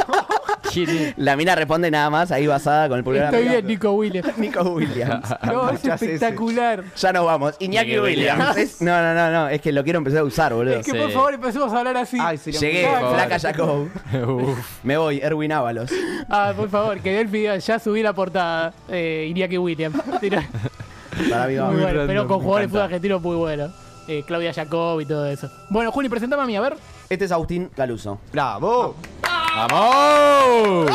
[1.17, 3.53] La mina responde nada más ahí basada con el pulgar Estoy arriba.
[3.57, 4.39] bien, Nico Williams.
[4.39, 5.29] Nico Williams.
[5.45, 6.15] No, es Muchas veces.
[6.15, 6.85] espectacular.
[6.97, 7.55] Ya nos vamos.
[7.59, 8.39] Iñaki Iñaki Williams.
[8.39, 8.57] Williams.
[8.57, 9.49] Es- No, no, no, no.
[9.51, 10.77] Es que lo quiero empezar a usar, boludo.
[10.79, 10.99] Es que Sí.
[10.99, 12.17] por favor empecemos a hablar así.
[12.19, 13.89] Ay, sería Llegué, muy- flaca Jacob.
[14.27, 14.59] Uf.
[14.83, 15.91] Me voy, Erwin Ábalos.
[16.31, 18.73] Ah, por favor, que Delphi diga, ya subí la portada.
[18.89, 19.97] Eh, Iñaki Williams.
[21.31, 21.67] Para mí va.
[21.67, 23.73] muy bueno, random, pero con jugadores de fútbol argentino muy buenos.
[24.07, 25.51] Eh, Claudia Jacob y todo eso.
[25.71, 26.77] Bueno, Juli, presentame a mí, a ver.
[27.09, 28.21] Este es Agustín Caluso.
[28.33, 28.95] ¡Bravo!
[29.23, 30.91] ¡Vamos!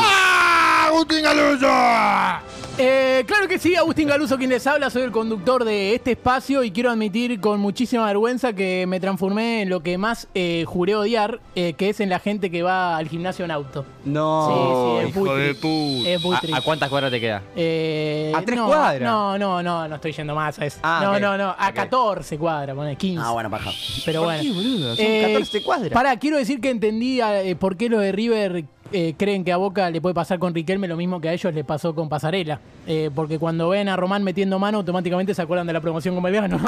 [0.88, 1.66] Agustín Galuso!
[2.80, 6.62] Eh, claro que sí, Agustín Galuso quien les habla, soy el conductor de este espacio
[6.62, 10.94] y quiero admitir con muchísima vergüenza que me transformé en lo que más eh, juré
[10.94, 13.84] odiar, eh, que es en la gente que va al gimnasio en auto.
[14.04, 14.46] No.
[14.48, 14.54] sí,
[15.02, 16.14] sí, es muy triste.
[16.14, 16.58] Es muy ¿A, triste.
[16.58, 17.42] a cuántas cuadras te queda?
[17.56, 19.02] Eh, ¿A tres no, cuadras?
[19.02, 20.78] No, no, no, no estoy yendo más a eso.
[20.84, 21.74] Ah, no, no, no, a Ok.
[21.74, 23.22] 14 cuadras, pone 15.
[23.26, 23.72] Ah, bueno, paja.
[24.06, 24.40] Pero bueno.
[24.40, 24.94] qué, boludo?
[24.96, 25.90] Son Eh, 14 cuadras.
[25.92, 29.56] Pará, quiero decir que entendí eh, por qué los de River eh, creen que a
[29.56, 32.60] Boca le puede pasar con Riquelme lo mismo que a ellos le pasó con Pasarela.
[32.86, 36.22] Eh, porque cuando ven a Román metiendo mano, automáticamente se acuerdan de la promoción con
[36.24, 36.58] Belgrano.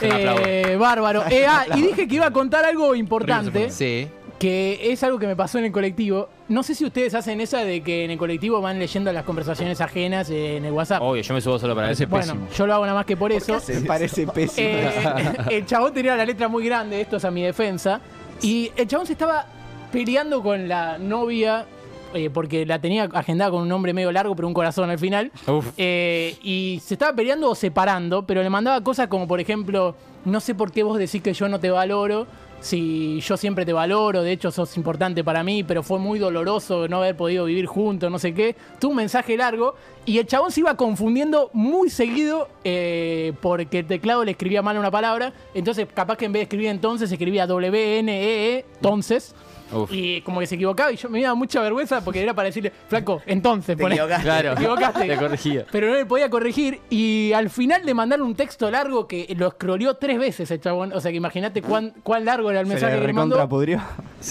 [0.00, 1.22] Eh, bárbaro.
[1.30, 4.08] Eh, ah, y dije que iba a contar algo importante, Sí.
[4.38, 6.28] que es algo que me pasó en el colectivo.
[6.48, 9.80] No sé si ustedes hacen esa de que en el colectivo van leyendo las conversaciones
[9.80, 11.00] ajenas en el WhatsApp.
[11.00, 12.06] Obvio, yo me subo solo para eso.
[12.08, 13.58] bueno, yo lo hago nada más que por eso.
[13.68, 14.68] Me parece pésimo.
[14.68, 18.00] Eh, el chabón tenía la letra muy grande, esto es a mi defensa.
[18.42, 19.46] Y el chabón se estaba
[19.92, 21.66] peleando con la novia,
[22.14, 25.30] eh, porque la tenía agendada con un nombre medio largo, pero un corazón al final.
[25.76, 30.40] Eh, y se estaba peleando o separando, pero le mandaba cosas como, por ejemplo, no
[30.40, 32.26] sé por qué vos decís que yo no te valoro.
[32.60, 36.86] Si yo siempre te valoro, de hecho sos importante para mí, pero fue muy doloroso
[36.86, 38.54] no haber podido vivir juntos, no sé qué.
[38.78, 39.74] Tuvo un mensaje largo
[40.06, 44.78] y el chabón se iba confundiendo muy seguido eh, porque el teclado le escribía mal
[44.78, 45.32] una palabra.
[45.54, 49.34] Entonces, capaz que en vez de escribir entonces, escribía W-N-E-E, E, entonces.
[49.72, 49.92] Uf.
[49.92, 52.72] Y como que se equivocaba y yo me daba mucha vergüenza porque era para decirle,
[52.88, 54.22] flaco, entonces, Te poné- equivocaste.
[54.24, 54.54] Claro.
[54.54, 55.06] te equivocaste.
[55.08, 55.66] Te corregía.
[55.70, 59.50] Pero no le podía corregir y al final le mandaron un texto largo que lo
[59.50, 60.92] scrolleó tres veces el chabón.
[60.92, 63.48] O sea que imagínate cuán, cuán largo era el Se mensaje le que le mandó.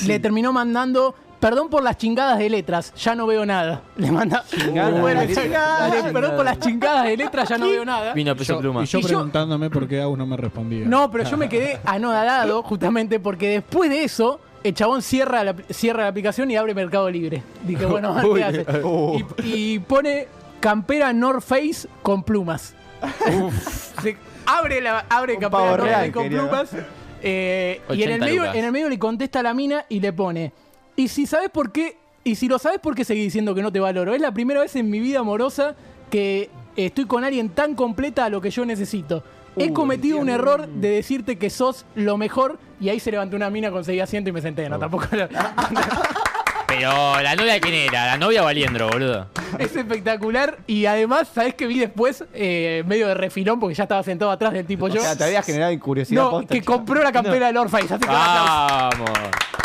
[0.07, 3.81] Le terminó mandando, perdón por las chingadas de letras, ya no veo nada.
[3.97, 5.49] Le manda, de letras.
[5.51, 8.13] dale, perdón por las chingadas de letras, ya no veo nada.
[8.13, 8.83] Vino peso Yo- pluma.
[8.83, 10.85] y yo Y yo- preguntándome por qué Agus no me respondía.
[10.85, 15.55] No, pero yo me quedé anodado justamente porque después de eso, el chabón cierra la,
[15.69, 17.41] cierra la aplicación y abre Mercado Libre.
[17.65, 18.65] Dije, bueno, qué hace.
[19.43, 20.27] Y, y pone
[20.59, 22.75] campera North Face con plumas.
[24.01, 26.39] Se- abre la abre Un campera North real, Face con quería.
[26.41, 26.69] plumas.
[27.21, 28.55] eh, y en el, 80 medio, lucas.
[28.55, 30.51] en el medio le contesta a la mina y le pone.
[30.95, 33.71] Y si sabes por qué, y si lo sabes por qué seguís diciendo que no
[33.71, 34.13] te valoro.
[34.13, 35.75] Es la primera vez en mi vida amorosa
[36.11, 39.23] que estoy con alguien tan completa a lo que yo necesito.
[39.57, 43.49] He cometido un error de decirte que sos lo mejor y ahí se levantó una
[43.49, 44.69] mina, conseguí asiento y me senté.
[44.69, 45.05] No, tampoco.
[46.81, 49.27] Pero la novia quién era, la novia Valiendro, boludo.
[49.59, 52.23] es espectacular y además, ¿sabés qué vi después?
[52.33, 54.99] Eh, medio de refilón porque ya estaba sentado atrás del tipo O yo.
[54.99, 56.23] sea, te había generado curiosidad.
[56.23, 56.55] no, posta.
[56.55, 57.93] que compró la campera del North Face.
[57.93, 58.07] Así que.
[58.07, 59.11] Vamos.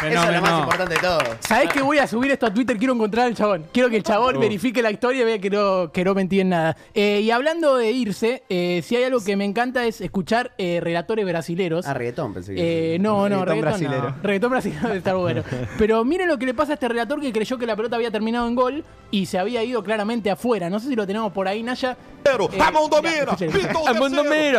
[0.06, 1.18] Eso es lo más importante de todo.
[1.40, 2.76] ¿Sabés que voy a subir esto a Twitter?
[2.76, 3.64] Quiero encontrar al chabón.
[3.72, 6.50] Quiero que el chabón verifique la historia y vea que no, que no mentí en
[6.50, 6.76] nada.
[6.92, 10.80] Eh, y hablando de irse, eh, si hay algo que me encanta es escuchar eh,
[10.82, 11.86] relatores brasileros.
[11.86, 12.94] Ah, reggaetón, pensé que.
[12.96, 14.10] Eh, no, no, Reggaetón reggaetón, brasilero.
[14.10, 14.16] no.
[14.22, 15.42] Reggaetón brasilero debe estar bueno.
[15.78, 18.10] Pero miren lo que le pasa a este relator que creyó que la pelota había
[18.10, 20.68] terminado en gol y se había ido claramente afuera.
[20.68, 21.96] No sé si lo tenemos por ahí, Naya.
[22.24, 23.36] Eh, Ramon mira,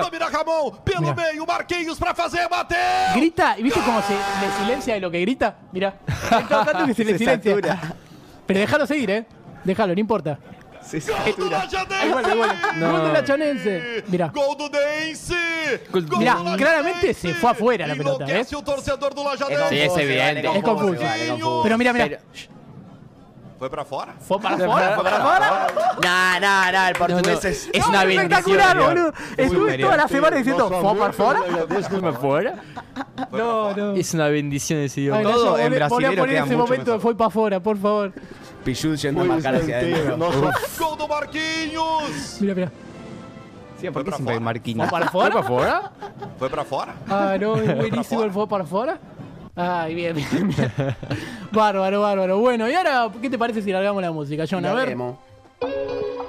[0.01, 1.13] domina, Ramon, pelo Mira.
[1.13, 2.77] meio, Marquinhos pra fazer, bateu!
[3.15, 5.57] Grita, y viste cómo se le silencia de lo que grita.
[5.71, 5.93] Mirá.
[6.47, 7.51] Todo tanto que se le Se silencia.
[7.51, 7.95] satura.
[8.45, 9.25] Pero déjalo seguir, ¿eh?
[9.63, 10.39] Déjalo, no importa.
[10.81, 11.11] Sí, sí.
[11.37, 11.57] Gol do!
[12.89, 14.03] Gol de la Chanense.
[14.07, 14.29] Mirá.
[14.29, 15.35] Gol do Dense!
[16.17, 18.25] Mirá, claramente se fue afuera la pelota,
[19.23, 19.69] Lajanense.
[19.69, 20.57] Sí, es confuso, evidente.
[20.57, 21.01] Es confuso.
[21.01, 21.59] vale, confuso.
[21.63, 22.05] Pero mira, mira.
[22.05, 22.57] Pero-
[23.57, 24.13] Foi pra fora?
[24.19, 24.95] ¿Fue para afuera?
[24.95, 25.67] ¿Fue para afuera?
[26.03, 27.69] Nah, nah, nah, el portugués No, no, es.
[27.73, 28.31] es una bendición.
[28.31, 29.13] Espectacular, boludo.
[29.35, 31.41] Estuve toda la semana diciendo, ¿fue para afuera?
[31.67, 32.13] ¿Fuera?
[32.13, 32.55] fuera?
[33.31, 33.93] No, no.
[33.93, 35.23] Es una bendición ese idioma.
[35.23, 38.13] Todo en brasilero poner ese momento de fue para afuera, por favor.
[38.63, 40.17] Pichud yendo a marcar hacia adentro.
[40.17, 42.37] Gol do Marquinhos!
[42.39, 42.71] Mira, mira.
[43.79, 44.39] Sí, ¿por qué para siempre afuera.
[44.39, 44.89] Marquinhos?
[44.89, 45.77] ¿Fue para ¿Fue para afuera?
[45.77, 46.35] afuera?
[46.39, 46.95] Foi pra fora?
[47.07, 48.99] Ah, no, es buenísimo el fue para afuera.
[49.55, 50.71] Ay, bien, bien, bien.
[51.51, 52.37] Bárbaro, bárbaro.
[52.39, 54.65] Bueno, y ahora, ¿qué te parece si largamos la música, John?
[54.65, 54.95] A ver.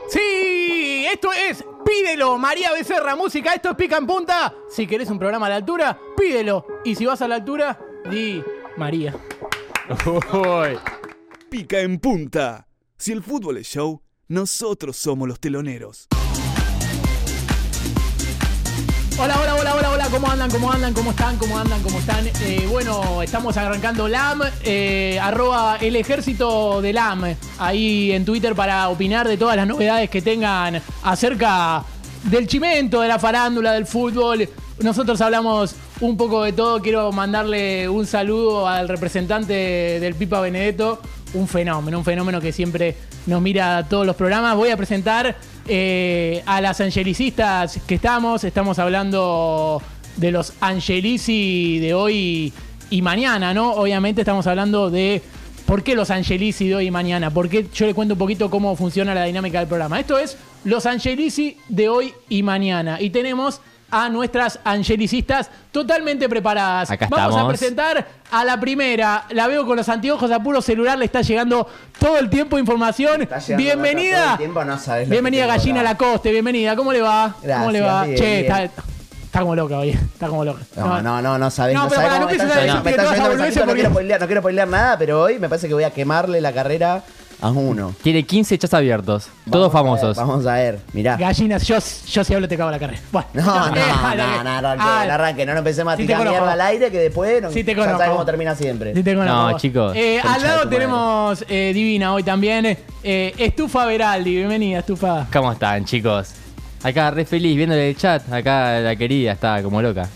[0.08, 4.52] Sí, esto es Pídelo, María Becerra Música, esto es Pica en Punta.
[4.68, 6.66] Si querés un programa a la altura, pídelo.
[6.84, 7.78] Y si vas a la altura,
[8.10, 8.42] di
[8.76, 9.14] María.
[10.06, 10.78] Uy.
[11.50, 12.66] Pica en punta.
[12.98, 16.08] Si el fútbol es show, nosotros somos los teloneros.
[19.20, 20.48] Hola, hola, hola, hola, hola, ¿cómo andan?
[20.48, 20.94] ¿Cómo andan?
[20.94, 21.36] ¿Cómo están?
[21.38, 21.82] ¿Cómo andan?
[21.82, 22.24] ¿Cómo están?
[22.40, 28.88] Eh, bueno, estamos arrancando LAM, eh, arroba el ejército de LAM, ahí en Twitter para
[28.88, 31.82] opinar de todas las novedades que tengan acerca
[32.22, 34.48] del chimento, de la farándula, del fútbol.
[34.82, 36.80] Nosotros hablamos un poco de todo.
[36.80, 39.52] Quiero mandarle un saludo al representante
[39.98, 41.00] del Pipa Benedetto.
[41.34, 44.54] Un fenómeno, un fenómeno que siempre nos mira todos los programas.
[44.54, 45.36] Voy a presentar
[45.68, 48.44] eh, a las angelicistas que estamos.
[48.44, 49.82] Estamos hablando
[50.16, 52.52] de los angelici de hoy
[52.90, 53.72] y mañana, ¿no?
[53.72, 55.22] Obviamente estamos hablando de
[55.68, 57.30] ¿Por qué los Angelisi de hoy y mañana?
[57.30, 60.00] ¿Por qué yo le cuento un poquito cómo funciona la dinámica del programa?
[60.00, 62.98] Esto es los Angelisi de hoy y mañana.
[63.02, 66.90] Y tenemos a nuestras angelicistas totalmente preparadas.
[66.90, 69.24] Acá Vamos a presentar a la primera.
[69.30, 71.66] La veo con los anteojos a puro celular, le está llegando
[71.98, 73.26] todo el tiempo información.
[73.26, 74.32] Todo Bienvenida.
[74.32, 75.90] el tiempo, no sabes lo Bienvenida Gallina acá.
[75.90, 76.76] Lacoste, bienvenida.
[76.76, 77.32] ¿Cómo le va?
[77.34, 78.04] ¿Cómo Gracias, le va?
[78.04, 78.38] bien, che, bien.
[78.44, 79.90] Está, está como loca hoy.
[79.90, 80.60] Está como loca.
[80.76, 81.74] No, no, no, no sabés.
[81.74, 83.28] No, No, pero sabés cómo no me a lloviendo- me decir están todas lloviendo esas
[83.38, 85.90] mensajitos, no quiero spoilear, no quiero spoilear nada, pero hoy me parece que voy a
[85.90, 87.02] quemarle la carrera
[87.40, 87.94] a uno.
[88.02, 89.28] Tiene 15 chats abiertos.
[89.50, 90.16] todos Vamos a ver, famosos.
[90.16, 91.16] Vamos a ver, mirá.
[91.16, 91.76] Gallinas, yo,
[92.08, 93.00] yo si hablo te cago la carrera.
[93.12, 93.80] Bueno, No, no, eh,
[94.16, 96.38] no, no, no, arranque, ah, no arranque, no nos empecemos a sí tirar conozco.
[96.40, 98.12] mierda al aire que después no, Sí te ya sabes conozco.
[98.12, 98.94] cómo termina siempre.
[98.94, 99.34] Sí te conozco.
[99.52, 99.96] No, chicos.
[99.96, 102.66] Eh, al lado tenemos eh, Divina hoy también.
[103.02, 105.26] eh, Estufa Veraldi, bienvenida, Estufa.
[105.32, 106.30] ¿Cómo están, chicos?
[106.82, 108.32] Acá re feliz viéndole el chat.
[108.32, 110.08] Acá la querida está como loca.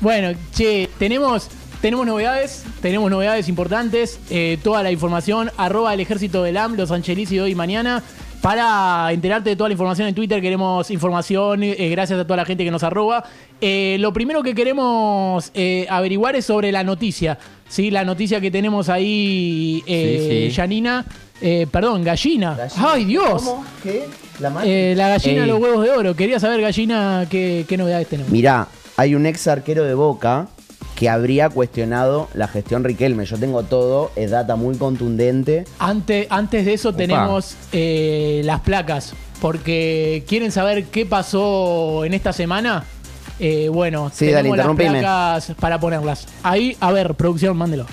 [0.00, 1.48] Bueno, che, tenemos,
[1.84, 4.18] tenemos novedades, tenemos novedades importantes.
[4.30, 8.02] eh, toda la información, arroba el ejército del AM, los Angelisi de hoy y mañana.
[8.40, 12.46] Para enterarte de toda la información en Twitter, queremos información, eh, gracias a toda la
[12.46, 13.24] gente que nos arroba.
[13.60, 17.36] Eh, lo primero que queremos eh, averiguar es sobre la noticia.
[17.68, 17.90] ¿sí?
[17.90, 20.56] La noticia que tenemos ahí, eh, Sí, sí.
[20.56, 21.04] Janina.
[21.42, 22.54] eh, perdón, gallina.
[22.54, 22.92] Gallina.
[22.94, 23.42] ¡Ay, Dios!
[23.42, 23.62] ¿Cómo?
[23.82, 24.04] ¿Qué?
[24.40, 26.16] ¿La gallina de los huevos de oro.
[26.16, 28.32] Quería saber, gallina, qué, qué novedades tenemos.
[28.32, 30.48] Mirá, hay un ex arquero de Boca
[30.94, 33.24] que habría cuestionado la gestión Riquelme.
[33.26, 35.64] Yo tengo todo, es data muy contundente.
[35.78, 42.32] Antes, antes de eso tenemos eh, las placas, porque quieren saber qué pasó en esta
[42.32, 42.84] semana.
[43.40, 46.26] Eh, bueno, Sí, dale, tenemos las placas para ponerlas.
[46.42, 47.86] Ahí, a ver, producción, mándelo.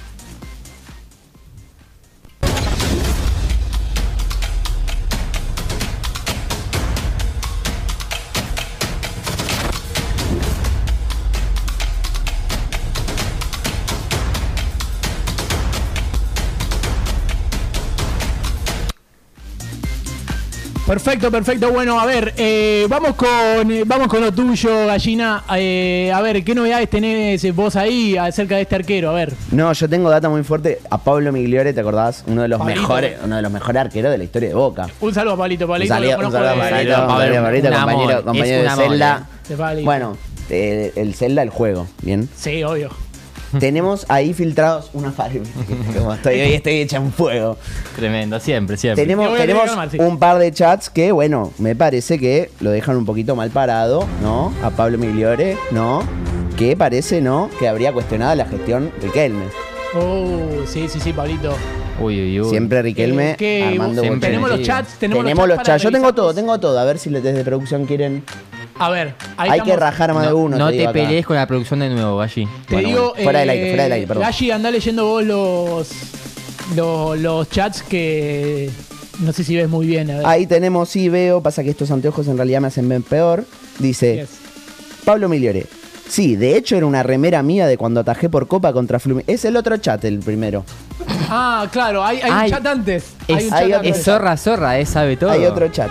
[20.92, 21.72] Perfecto, perfecto.
[21.72, 23.30] Bueno, a ver, eh, vamos con
[23.72, 25.42] eh, vamos con lo tuyo, gallina.
[25.56, 29.10] Eh, a ver, ¿qué novedades tenés eh, vos ahí acerca de este arquero?
[29.12, 29.34] A ver.
[29.52, 30.80] No, yo tengo data muy fuerte.
[30.90, 32.26] A Pablo Migliore, ¿te acordás?
[32.28, 32.82] Uno de los Pablito.
[32.82, 34.88] mejores, uno de los mejores arqueros de la historia de Boca.
[35.00, 35.94] Un saludo a Pablito, Un Pablito.
[35.94, 37.38] saludo, un saludo a de- Pablito, un compañero,
[37.78, 39.86] amor, compañero de de Pablito.
[39.86, 40.18] Bueno,
[40.50, 42.28] eh, el Zelda, el juego, ¿bien?
[42.36, 42.90] Sí, obvio.
[43.60, 45.46] Tenemos ahí filtrados una fábrica.
[45.98, 47.58] Como estoy hoy, estoy hecha en fuego.
[47.96, 49.04] Tremendo, siempre, siempre.
[49.04, 53.36] Te Tenemos, un par de chats que, bueno, me parece que lo dejan un poquito
[53.36, 54.54] mal parado, ¿no?
[54.64, 56.04] A Pablo Migliore, ¿no?
[56.58, 57.50] Que parece, ¿no?
[57.60, 59.46] Que habría cuestionado la gestión Riquelme.
[59.94, 61.54] Oh, sí, sí, sí, Pablito.
[62.00, 62.50] Uy, uy, uy.
[62.50, 63.64] Siempre Riquelme Eh, ¿qué?
[63.64, 64.30] armando Siempre.
[64.30, 65.84] Tenemos los chats, tenemos, Tenemos los chats.
[65.84, 66.80] Yo tengo todo, tengo todo.
[66.80, 68.24] A ver si desde producción quieren.
[68.82, 69.74] A ver, ahí Hay estamos.
[69.76, 70.58] que rajar más de No, uno.
[70.58, 71.00] no te te, digo acá.
[71.00, 72.48] pelees con la producción de nuevo, Galli.
[72.68, 74.24] Te Bueno, digo, bueno, fuera del aire, eh, fuera del aire, perdón.
[74.24, 75.90] Galli, andá leyendo vos los,
[76.76, 78.70] los, los chats que
[79.20, 80.10] no sé si ves muy bien.
[80.12, 80.26] A ver.
[80.26, 81.42] Ahí tenemos, sí, veo.
[81.42, 83.46] Pasa que estos anteojos en realidad me hacen ver peor.
[83.80, 84.30] Dice Yes.
[85.06, 85.66] Pablo Migliore.
[86.10, 89.32] Sí, de hecho era una remera mía de cuando atajé por Copa contra Fluminense.
[89.32, 90.66] Es el otro chat, el primero.
[91.30, 93.06] Ah, claro, hay, hay un Ay, chat antes.
[93.30, 94.04] Hay Es, un chat es antes.
[94.04, 95.30] zorra, zorra, eh, sabe todo.
[95.32, 95.90] Hay otro chat.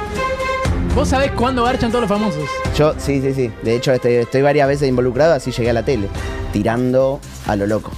[0.94, 2.44] Vos sabés cuándo garchan todos los famosos.
[2.76, 3.50] Yo, sí, sí, sí.
[3.62, 6.08] De hecho, estoy, estoy varias veces involucrado, así llegué a la tele.
[6.52, 7.92] Tirando a lo loco.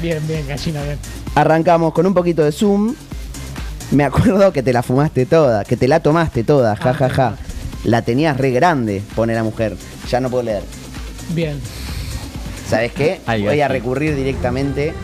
[0.00, 0.98] Bien, bien, gallina, bien.
[1.34, 2.94] Arrancamos con un poquito de zoom.
[3.90, 7.34] Me acuerdo que te la fumaste toda, que te la tomaste toda, ja, ja, ja.
[7.84, 9.76] La tenías re grande, pone la mujer.
[10.08, 10.62] Ya no puedo leer.
[11.30, 11.60] Bien.
[12.68, 13.20] ¿Sabes qué?
[13.26, 14.94] Voy a recurrir directamente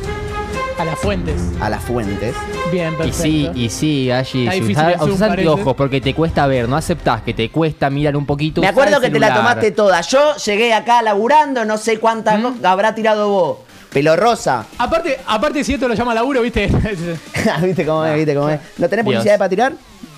[0.79, 1.41] A las fuentes.
[1.61, 2.35] a las fuentes.
[2.71, 3.23] Bien, Y perfecto.
[3.23, 4.11] sí, y sí.
[4.11, 8.15] Está Si difícil usás, anteojos porque te cuesta ver, no aceptás que te cuesta mirar
[8.17, 8.61] un poquito.
[8.61, 10.01] Me acuerdo que te la tomaste toda.
[10.03, 12.65] Yo llegué acá laburando, no sé cuántas ¿Mm?
[12.65, 13.59] habrá tirado vos.
[13.91, 14.67] Pelo rosa.
[14.77, 16.67] Aparte, aparte, si esto lo llama laburo, ¿viste?
[17.63, 18.15] ¿Viste cómo es?
[18.17, 18.61] ¿Viste cómo es?
[18.77, 19.15] ¿No tenés Dios.
[19.15, 19.73] publicidad para tirar?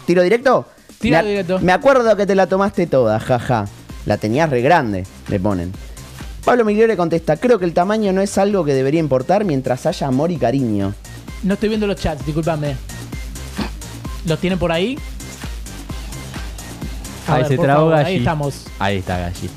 [0.06, 0.66] ¿Tiro directo?
[1.14, 1.60] A- directo.
[1.60, 3.66] Me acuerdo que te la tomaste toda, jaja.
[4.06, 5.72] La tenías re grande, le ponen.
[6.48, 10.06] Pablo Migliore contesta, creo que el tamaño no es algo que debería importar mientras haya
[10.06, 10.94] amor y cariño.
[11.42, 12.74] no estoy viendo los chats, discúlpame.
[14.24, 14.98] ¿Los tienen por ahí?
[17.26, 17.92] A Ahí ver, se trabó.
[17.92, 18.64] Ahí estamos.
[18.78, 19.50] Ahí está, Galli.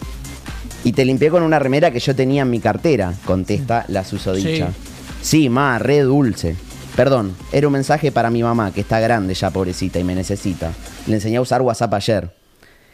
[0.83, 4.67] Y te limpié con una remera que yo tenía en mi cartera, contesta la susodicha.
[4.67, 4.73] Sí.
[5.21, 6.57] Sí, ma, re dulce.
[6.97, 10.73] Perdón, era un mensaje para mi mamá, que está grande ya, pobrecita, y me necesita.
[11.07, 12.40] Le enseñé a usar WhatsApp ayer.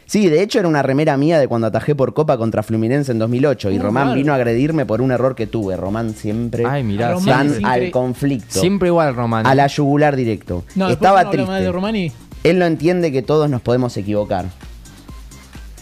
[0.08, 3.18] Sí, de hecho era una remera mía de cuando atajé por Copa contra Fluminense en
[3.18, 5.76] 2008 y Uh, Román vino a agredirme por un error que tuve.
[5.76, 9.46] Román siempre Ay, mirá, Román van siempre, al conflicto, siempre igual, Román.
[9.46, 10.64] a la yugular directo.
[10.76, 11.72] No, después Estaba habla más de triste.
[11.72, 12.12] Romani.
[12.42, 14.46] Él no entiende que todos nos podemos equivocar.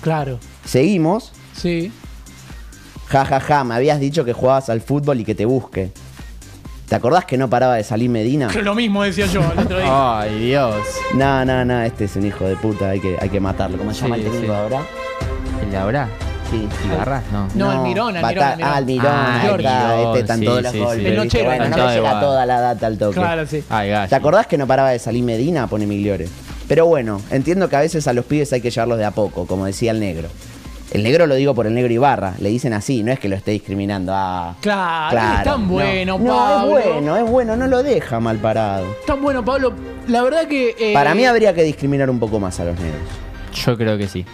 [0.01, 0.41] Claro.
[0.65, 1.31] Seguimos.
[1.55, 1.93] Sí.
[3.07, 5.93] Ja, ja, ja, me habías dicho que jugabas al fútbol y que te busque.
[6.89, 8.49] ¿Te acordás que no paraba de salir Medina?
[8.63, 10.21] Lo mismo decía yo el otro día.
[10.21, 10.75] Ay, Dios.
[11.15, 13.77] No, no, no, este es un hijo de puta, hay que, hay que matarlo.
[13.77, 14.59] ¿Cómo se llama Sí, el técnico sí.
[14.59, 14.83] ahora?
[15.65, 16.09] ¿El de ahora?
[16.49, 16.69] Sí.
[16.87, 17.23] ¿Ibarra?
[17.33, 17.49] No.
[17.57, 18.63] No, Almirón, Almirón, Bata- Almirón.
[18.65, 20.95] Ah, Almirón, Ah, ahí está, Almirón, este están sí, todos los sí, golpes.
[20.95, 21.01] sí.
[21.07, 21.25] El ¿viste?
[21.25, 22.03] nochero, Bueno, no me nochero.
[22.05, 23.15] llega toda la data al toque.
[23.17, 23.65] Claro, sí.
[23.69, 23.91] Ay.
[24.09, 25.67] ¿Te acordás que no paraba de salir Medina?
[25.67, 26.29] Pone Migliore.
[26.69, 29.47] Pero bueno, entiendo que a veces a los pibes hay que llevarlos de a poco,
[29.49, 30.29] como decía el negro.
[30.97, 33.37] El negro lo digo por el negro Ibarra, le dicen así, no es que lo
[33.37, 34.13] esté discriminando.
[34.15, 35.69] Ah, Claro, es tan no.
[35.75, 36.79] bueno, No, Pablo.
[36.79, 38.87] es bueno, es bueno, no lo deja mal parado.
[39.07, 39.75] Tan bueno, Pablo.
[40.09, 40.75] La verdad que.
[40.79, 43.03] eh, Para mí habría que discriminar un poco más a los negros.
[43.67, 44.25] Yo creo que sí.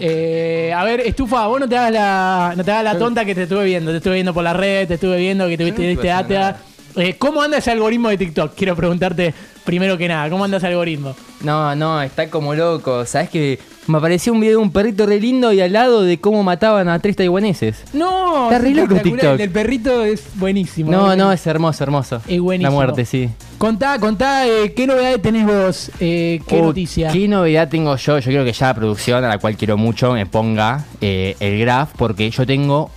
[0.00, 3.34] eh, a ver, Estufa, vos no te hagas la, no te hagas la tonta que
[3.34, 3.92] te estuve viendo.
[3.92, 6.56] Te estuve viendo por la red, te estuve viendo que no estuve haciendo ATA.
[6.96, 8.52] Eh, ¿Cómo anda ese algoritmo de TikTok?
[8.56, 9.32] Quiero preguntarte
[9.64, 11.14] primero que nada, ¿cómo anda ese algoritmo?
[11.42, 13.06] No, no, está como loco.
[13.06, 16.18] ¿Sabes que Me apareció un video de un perrito re lindo y al lado de
[16.20, 17.82] cómo mataban a tres taiwaneses.
[17.92, 18.94] No, Está re loco.
[18.96, 19.22] TikTok.
[19.32, 20.90] El del perrito es buenísimo.
[20.92, 22.22] No, no, es hermoso, hermoso.
[22.28, 22.70] Es buenísimo.
[22.70, 23.28] La muerte, sí.
[23.58, 25.90] Contá, contá, eh, ¿qué novedades tenés vos?
[25.98, 27.10] Eh, ¿Qué Uh, noticia?
[27.10, 28.18] ¿Qué novedad tengo yo?
[28.18, 31.58] Yo quiero que ya la producción, a la cual quiero mucho, me ponga eh, el
[31.60, 32.90] graph, porque yo tengo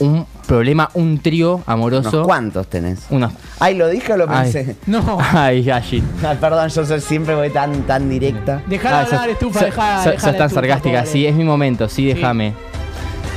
[0.00, 2.08] un problema, un trío amoroso.
[2.10, 3.06] ¿Unos cuántos tenés?
[3.10, 3.32] Unos.
[3.60, 4.52] Ay, ¿lo dije o lo Ay.
[4.52, 4.76] pensé?
[4.86, 5.18] No.
[5.32, 6.02] Ay, Gashi.
[6.24, 8.62] Ah, perdón, yo soy- siempre voy tan, tan directa.
[8.66, 11.10] Dejala Ah, hablar, estufa, sos- dejá, sos- dejá sos la tan estufa, sarcástica, pobre.
[11.12, 12.52] sí, es mi momento, sí, déjame.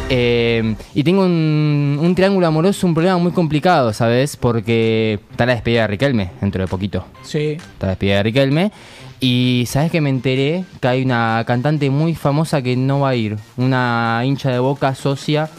[0.10, 4.38] Eh, y tengo un, un triángulo amoroso, un problema muy complicado, ¿sabes?
[4.38, 7.06] Porque está la despedida de Riquelme dentro de poquito.
[7.24, 7.54] Sí.
[7.54, 8.72] Está la despedida de Riquelme.
[9.20, 13.16] Y sabes que me enteré que hay una cantante muy famosa que no va a
[13.16, 13.38] ir.
[13.58, 15.50] Una hincha de boca socia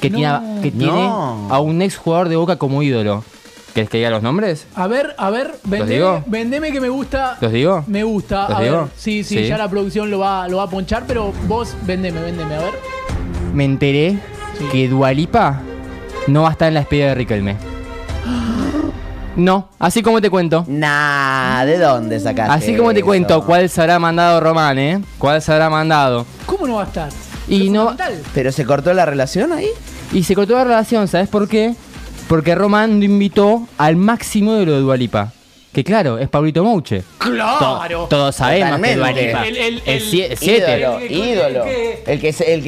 [0.00, 0.16] que, No.
[0.18, 1.48] tiene, que tiene No.
[1.50, 3.24] a un ex jugador de boca como ídolo.
[3.74, 4.66] ¿Querés que diga los nombres?
[4.74, 6.22] A ver, a ver, vendeme, digo?
[6.26, 7.36] vendeme que me gusta.
[7.40, 7.84] ¿Los digo?
[7.86, 8.48] Me gusta.
[8.48, 8.76] ¿Los a digo?
[8.82, 9.46] ver, sí, sí, Sí.
[9.46, 12.74] ya la producción lo va, lo va a ponchar, pero vos vendeme, vendeme, a ver.
[13.54, 14.18] Me enteré
[14.58, 14.64] Sí.
[14.72, 15.60] que Dualipa
[16.26, 17.56] no va a estar en la despedida de Riquelme.
[19.36, 20.64] No, así como te cuento.
[20.66, 22.52] Nah, ¿de dónde sacaste?
[22.52, 23.06] Así como te eso?
[23.06, 25.00] cuento, ¿cuál se habrá mandado Román, eh?
[25.18, 26.26] ¿Cuál se habrá mandado?
[26.44, 27.08] ¿Cómo no va a estar?
[27.48, 27.96] Y Es no-.
[28.34, 29.68] ¿Pero se cortó la relación ahí?
[30.12, 31.74] Y se cortó la relación, ¿sabes por qué?
[32.28, 35.32] Porque Román lo invitó al máximo de lo de Dualipa.
[35.72, 37.02] Que claro, es Pablito Mouche.
[37.18, 38.06] Claro.
[38.08, 38.96] Todos sabemos que.
[38.96, 39.46] Dualipa.
[39.46, 40.36] El- el- El el- 7.
[40.40, 41.64] Ídolo, El que- ídolo.
[41.64, 41.70] el
[42.20, 42.60] que- el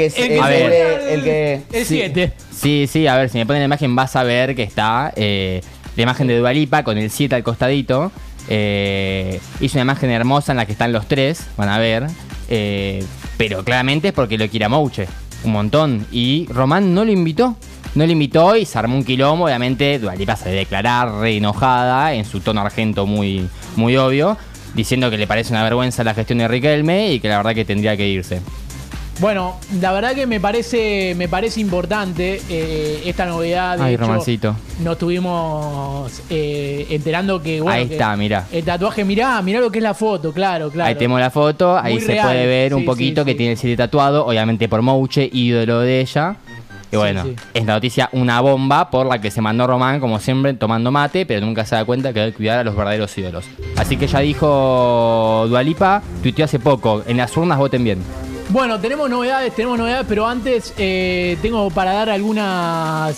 [1.25, 2.33] que El 7.
[2.55, 5.63] Sí, sí, a ver, si me ponen la imagen vas a ver que está eh,
[5.97, 8.13] la imagen de Dualipa con el 7 al costadito.
[8.49, 12.07] Eh, hizo una imagen hermosa en la que están los tres, van a ver.
[12.49, 13.03] Eh,
[13.41, 15.07] pero claramente es porque lo quiere a Mouche,
[15.45, 16.07] un montón.
[16.13, 17.57] Y Román no lo invitó.
[17.95, 19.47] No lo invitó y se armó un quilombo.
[19.47, 24.37] Obviamente Dualipa se declarar re enojada en su tono argento muy, muy obvio.
[24.75, 27.65] Diciendo que le parece una vergüenza la gestión de Riquelme y que la verdad que
[27.65, 28.43] tendría que irse.
[29.21, 33.77] Bueno, la verdad que me parece, me parece importante eh, esta novedad.
[33.77, 34.57] De Ay, hecho, Romancito.
[34.83, 38.47] Nos estuvimos eh, enterando que, bueno, Ahí que está, mira.
[38.51, 40.89] El tatuaje, mirá, mirá lo que es la foto, claro, claro.
[40.89, 43.37] Ahí tenemos la foto, ahí Muy se real, puede ver un poquito sí, que sí.
[43.37, 46.37] tiene el 7 tatuado, obviamente por Mouche, ídolo de ella.
[46.91, 50.55] Y bueno, es la noticia una bomba por la que se mandó Román, como siempre,
[50.55, 53.45] tomando mate, pero nunca se da cuenta que hay que cuidar a los verdaderos ídolos.
[53.77, 57.99] Así que ya dijo Dualipa, tuiteó hace poco, en las urnas voten bien.
[58.53, 63.17] Bueno, tenemos novedades, tenemos novedades, pero antes eh, tengo para dar algunas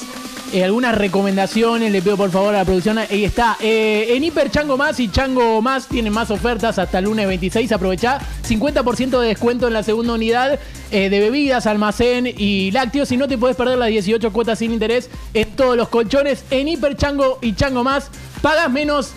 [0.53, 1.91] eh, algunas recomendaciones.
[1.91, 2.99] Le pido por favor a la producción.
[2.99, 3.57] Ahí está.
[3.59, 7.73] Eh, en Hiper Chango Más y Chango Más tienen más ofertas hasta el lunes 26.
[7.73, 13.11] Aprovechá 50% de descuento en la segunda unidad de bebidas, almacén y lácteos.
[13.11, 16.45] Y no te podés perder las 18 cuotas sin interés en todos los colchones.
[16.51, 18.11] En Hiper Chango y Chango Más
[18.43, 19.13] pagas menos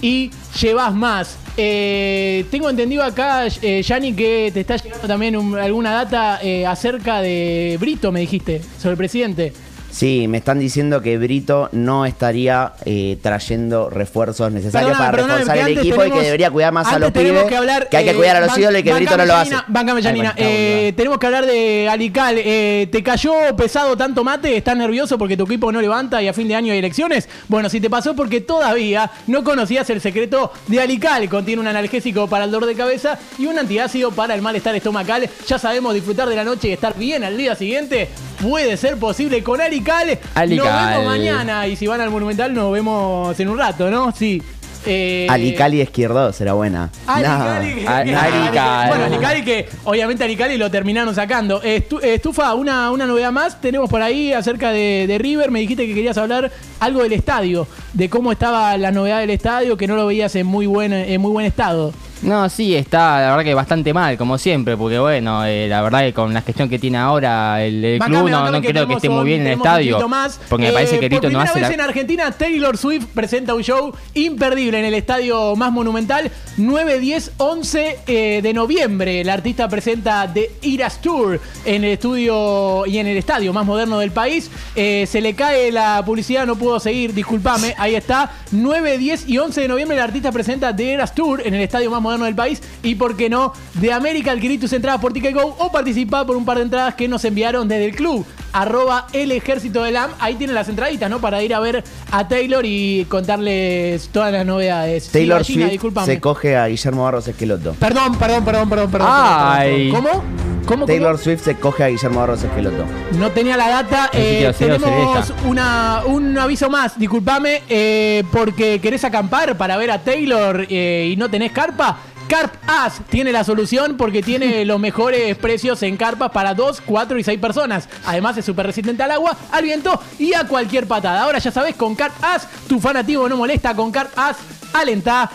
[0.00, 1.38] y llevas más.
[1.56, 6.66] Eh, tengo entendido acá, eh, Yanni, que te está llegando también un- alguna data eh,
[6.66, 9.52] acerca de Brito, me dijiste, sobre el presidente.
[9.96, 15.64] Sí, me están diciendo que Brito no estaría eh, trayendo refuerzos necesarios para perdóname, reforzar
[15.66, 17.44] que el equipo y que debería cuidar más a los pibes.
[17.44, 19.34] que hablar, hay que eh, cuidar a los ban- ídolos y que Brito no lo
[19.34, 19.54] hace.
[19.68, 20.34] Bancame, Ay, Janina.
[20.36, 22.34] bueno, Eh, tenemos que hablar de Alical.
[22.36, 24.54] Eh, ¿Te cayó pesado tanto mate?
[24.54, 27.26] ¿Estás nervioso porque tu equipo no levanta y a fin de año hay elecciones?
[27.48, 31.26] Bueno, si te pasó porque todavía no conocías el secreto de Alical.
[31.30, 35.26] Contiene un analgésico para el dolor de cabeza y un antiácido para el malestar estomacal.
[35.48, 38.10] Ya sabemos disfrutar de la noche y estar bien al día siguiente.
[38.48, 39.60] Puede ser posible con.
[39.60, 40.16] Alical.
[40.48, 44.12] Nos vemos mañana y si van al Monumental nos vemos en un rato, ¿no?
[44.12, 44.40] Sí.
[44.88, 46.90] Eh, Alicali Izquierdo será buena.
[47.08, 47.80] Alicali, No.
[47.80, 48.88] que- Alicali.
[48.88, 51.60] Bueno, Alicali que obviamente Alicali lo terminaron sacando.
[51.60, 55.50] Estu- Estufa, una, una novedad más tenemos por ahí acerca de, de River.
[55.50, 59.76] Me dijiste que querías hablar algo del estadio, de cómo estaba la novedad del estadio,
[59.76, 61.92] que no lo veías en muy buen, en muy buen estado.
[62.22, 66.00] No, sí, está la verdad que bastante mal, como siempre, porque bueno, eh, la verdad
[66.00, 69.42] que con la gestión que tiene ahora el, club no, creo que esté muy bien
[69.42, 70.08] en el estadio.
[70.08, 70.40] más.
[70.48, 71.74] Porque me parece Eh, que Tito por no primera hace vez la...
[71.74, 77.32] en Argentina, Taylor Swift presenta un show imperdible en el estadio más monumental, 9, 10,
[77.36, 79.20] 11 eh, de noviembre.
[79.20, 83.98] El artista presenta The Eras Tour en el estudio y en el estadio más moderno
[83.98, 84.50] del país.
[84.74, 87.74] Eh, se le cae la publicidad, no puedo seguir, discúlpame.
[87.78, 91.54] Ahí está, 9, 10 y 11 de noviembre el artista presenta The Eras Tour en
[91.54, 92.62] el estadio más moderno del país.
[92.82, 96.36] Y por qué no, de América adquirí tus entradas por Ticket Go o participá por
[96.36, 98.24] un par de entradas que nos enviaron desde el club.
[98.52, 100.10] Arroba el ejército del AM.
[100.18, 101.20] Ahí tienen las entraditas, ¿no?
[101.20, 105.04] Para ir a ver a Taylor y contarles todas las novedades.
[105.04, 106.06] Sí, Taylor gallina, Swift discúlpame.
[106.06, 107.74] se coge a Guillermo Barros Esqueloto.
[107.74, 109.08] Perdón, perdón, perdón, perdón, perdón.
[109.10, 109.90] Ay.
[109.90, 110.20] perdón, perdón.
[110.22, 110.46] ¿Cómo?
[110.66, 110.86] ¿Cómo?
[110.86, 112.84] Taylor Swift se coge a Guillermo Barros Esqueloto.
[113.18, 114.10] No tenía la data.
[114.12, 116.98] Eh, tenemos una, un aviso más.
[116.98, 121.95] Disculpame, eh, porque querés acampar para ver a Taylor eh, y no tenés carpa.
[122.28, 127.18] Carp As tiene la solución porque tiene los mejores precios en carpas para 2, 4
[127.18, 127.88] y 6 personas.
[128.04, 131.22] Además es súper resistente al agua, al viento y a cualquier patada.
[131.22, 133.74] Ahora ya sabes, con Carp As tu fanativo no molesta.
[133.74, 134.36] Con Carp As
[134.72, 135.30] alentá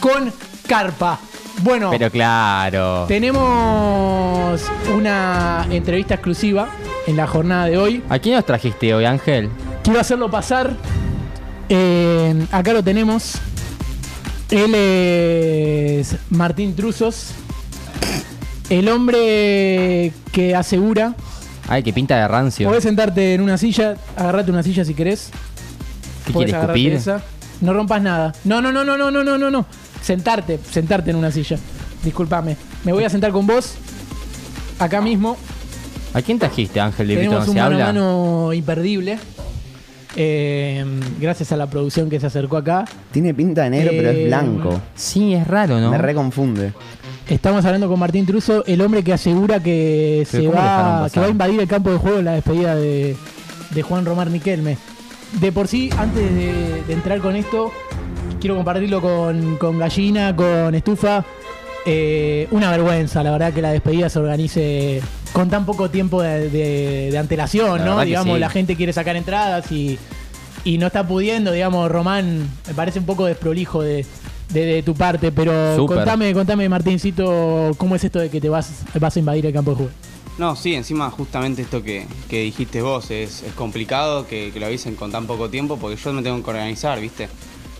[0.00, 0.32] con
[0.66, 1.18] carpa.
[1.62, 3.04] Bueno, Pero claro.
[3.06, 4.60] tenemos
[4.94, 6.68] una entrevista exclusiva
[7.06, 8.02] en la jornada de hoy.
[8.08, 9.50] ¿A quién nos trajiste hoy, Ángel?
[9.82, 10.72] Quiero hacerlo pasar.
[11.68, 13.34] Eh, acá lo tenemos.
[14.54, 17.30] Él es Martín Truzos.
[18.70, 21.16] El hombre que asegura.
[21.68, 22.68] Ay, que pinta de rancio.
[22.68, 23.96] Podés sentarte en una silla.
[24.16, 25.30] Agarrate una silla si querés.
[26.24, 26.92] ¿Qué Podés quiere agarrarte escupir?
[26.92, 27.22] esa.
[27.60, 28.32] No rompas nada.
[28.44, 29.66] No, no, no, no, no, no, no, no, no.
[30.00, 31.58] Sentarte, sentarte en una silla.
[32.04, 32.56] Disculpame.
[32.84, 33.74] Me voy a sentar con vos.
[34.78, 35.36] Acá mismo.
[36.12, 37.30] ¿A quién trajiste, Ángel de Vito?
[37.30, 37.86] Tenemos ¿No un se mano habla?
[37.86, 39.18] mano imperdible.
[40.16, 40.84] Eh,
[41.20, 42.84] gracias a la producción que se acercó acá.
[43.10, 44.80] Tiene pinta de negro, pero Eh, es blanco.
[44.94, 45.90] Sí, es raro, ¿no?
[45.90, 46.72] Me reconfunde.
[47.28, 51.20] Estamos hablando con Martín Truso, el hombre que asegura que se ¿cómo dejaron va, que
[51.20, 53.16] va a invadir el campo de juego en la despedida de,
[53.70, 54.76] de Juan Román Riquelme.
[55.40, 57.72] De por sí, antes de, de entrar con esto,
[58.40, 61.24] quiero compartirlo con, con Gallina, con Estufa.
[61.86, 65.00] Eh, una vergüenza, la verdad, que la despedida se organice
[65.34, 68.00] con tan poco tiempo de, de- de antelación, La ¿no?
[68.02, 68.40] Digamos, sí.
[68.40, 69.98] la gente quiere sacar entradas y,
[70.64, 74.06] y no está pudiendo, digamos, Román, me parece un poco desprolijo de,
[74.50, 78.70] de- de tu parte, pero contame, contame, Martincito, ¿cómo es esto de que te vas,
[78.98, 79.92] vas a invadir el campo de juego?
[80.38, 84.66] No, sí, encima justamente esto que, que dijiste vos, es, es complicado que, que lo
[84.66, 87.28] avisen con tan poco tiempo porque yo me tengo que organizar, ¿viste?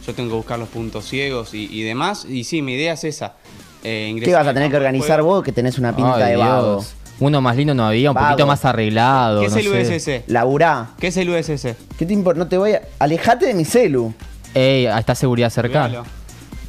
[0.07, 2.27] Yo tengo que buscar los puntos ciegos y, y demás.
[2.29, 3.35] Y sí, mi idea es esa.
[3.83, 5.37] eh, ¿Qué vas a tener que organizar juego.
[5.37, 6.73] vos que tenés una pinta Ay, de vago?
[6.77, 6.95] Dios.
[7.21, 8.29] Uno más lindo no había, un Vago.
[8.31, 9.41] poquito más arreglado.
[9.41, 10.21] ¿Qué es no el sé.
[10.25, 10.31] USS?
[10.31, 10.91] Laburá.
[10.99, 11.75] ¿Qué es el USS?
[11.97, 12.39] ¿Qué te importa?
[12.39, 12.83] No te voy a.
[12.99, 14.13] Alejate de mi celu.
[14.53, 15.87] Ey, está seguridad cerca.
[15.87, 16.05] Cuidalo.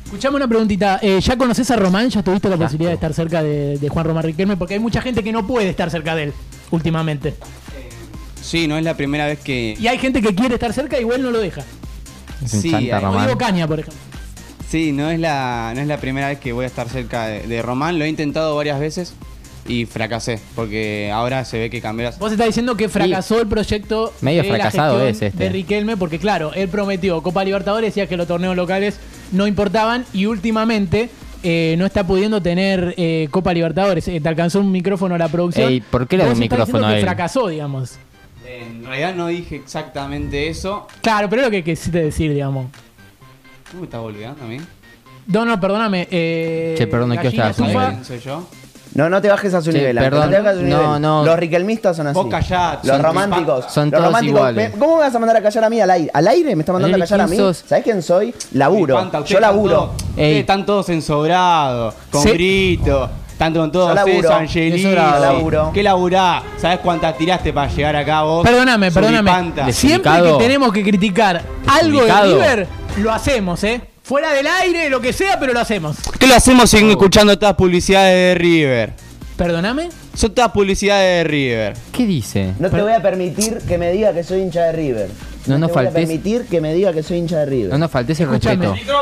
[0.05, 2.09] Escuchame una preguntita, eh, ¿ya conoces a Román?
[2.09, 4.55] ¿Ya tuviste la posibilidad de estar cerca de, de Juan Román Riquelme?
[4.55, 6.33] Porque hay mucha gente que no puede estar cerca de él
[6.69, 7.33] últimamente.
[8.39, 9.75] Sí, no es la primera vez que.
[9.79, 11.63] Y hay gente que quiere estar cerca y igual no lo deja.
[12.43, 13.35] Es Sí, Román.
[13.37, 13.99] Caña, por ejemplo.
[14.69, 17.41] Sí, no es la, no es la primera vez que voy a estar cerca de,
[17.47, 17.97] de Román.
[17.97, 19.15] Lo he intentado varias veces
[19.67, 20.39] y fracasé.
[20.55, 22.19] Porque ahora se ve que cambió las.
[22.19, 25.43] Vos estás diciendo que fracasó el proyecto Medio de la fracasado gestión es este.
[25.43, 28.99] de Riquelme, porque claro, él prometió Copa Libertadores, decía que los torneos locales
[29.31, 31.09] no importaban y últimamente
[31.43, 34.07] eh, no está pudiendo tener eh, Copa Libertadores.
[34.07, 35.69] Eh, te alcanzó un micrófono a la producción.
[35.69, 37.03] Ey, ¿por qué le da un micrófono a que él?
[37.03, 37.97] fracasó, digamos.
[38.47, 40.87] En realidad no dije exactamente eso.
[41.01, 42.67] Claro, pero es lo que quisiste decir, digamos.
[43.71, 44.57] ¿Tú me estás volviendo a mí?
[45.27, 46.07] No, no, perdóname.
[46.11, 48.47] Eh, Che, perdón, ¿qué estás soy yo?
[48.95, 49.97] No, no te bajes a su Che, nivel.
[49.97, 50.21] Perdón.
[50.21, 51.01] no te bajes a su No, nivel.
[51.01, 51.25] no.
[51.25, 52.15] Los riquelmistas son así.
[52.15, 53.65] Vos callá, Los son románticos.
[53.69, 54.37] Son los todos románticos.
[54.39, 54.71] iguales.
[54.79, 56.11] ¿Cómo me vas a mandar a callar a mí al aire?
[56.13, 57.37] ¿Al aire me está mandando a callar a ¿quién mí?
[57.37, 57.63] sos?
[57.67, 58.33] ¿Sabés quién soy?
[58.53, 58.95] Laburo.
[58.97, 59.91] espanta, Yo laburo.
[60.09, 62.29] ustedes Están todos ensobrados, con Sí.
[62.31, 63.09] grito.
[63.37, 63.95] Tanto con todos Yo
[65.19, 65.71] laburo.
[65.73, 66.41] ¿Qué laburá?
[66.57, 68.45] ¿Sabés cuántas tiraste para llegar acá vos?
[68.47, 69.73] Perdóname, perdóname.
[69.73, 72.13] Siempre que tenemos que criticar algo de.
[72.23, 72.67] River,
[72.99, 73.81] lo hacemos, ¿eh?
[74.05, 75.97] Fuera del aire, lo que sea, pero lo hacemos.
[76.19, 78.93] ¿Qué lo hacemos sin escuchando todas publicidades de River?
[79.35, 79.89] Perdóname.
[80.13, 81.73] Son todas publicidades de River.
[81.91, 82.53] ¿Qué dice?
[82.59, 85.09] No te voy a permitir que me diga que soy hincha de River.
[85.47, 87.71] No nos te voy a faltes- permitir que me diga que soy hincha de River.
[87.71, 88.67] No nos faltes el Escúchame.
[88.67, 88.93] respeto.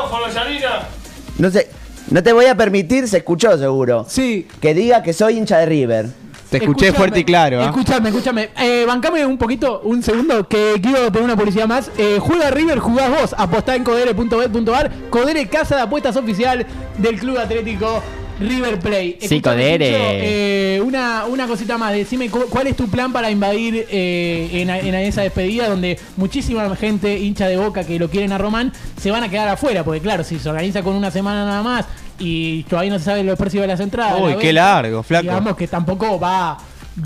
[1.36, 1.68] No sé,
[2.10, 4.48] no te voy a permitir, se escuchó seguro, Sí.
[4.62, 6.06] que diga que soy hincha de River.
[6.54, 7.60] Te escuché Escúchame, fuerte y claro.
[7.60, 7.64] ¿ah?
[7.64, 8.50] Escúchame, escúchame.
[8.60, 11.90] Eh, bancame un poquito, un segundo, que quiero tener una publicidad más.
[11.98, 13.34] Eh, juega River, jugás vos.
[13.36, 14.92] Apostá en codere.bet.ar.
[15.10, 16.64] Codere, casa de apuestas oficial
[16.98, 18.00] del Club Atlético
[18.40, 19.16] River Play.
[19.20, 23.86] Sí, Escuchame, eh, una, una cosita más, decime cu- cuál es tu plan para invadir
[23.90, 28.38] eh, en, en esa despedida donde muchísima gente hincha de boca que lo quieren a
[28.38, 31.62] Román se van a quedar afuera, porque claro, si se organiza con una semana nada
[31.62, 31.86] más
[32.18, 34.14] y todavía no se sabe los precios de las entradas.
[34.20, 35.22] Uy, la qué venta, largo, flaco.
[35.22, 36.56] Digamos que tampoco va,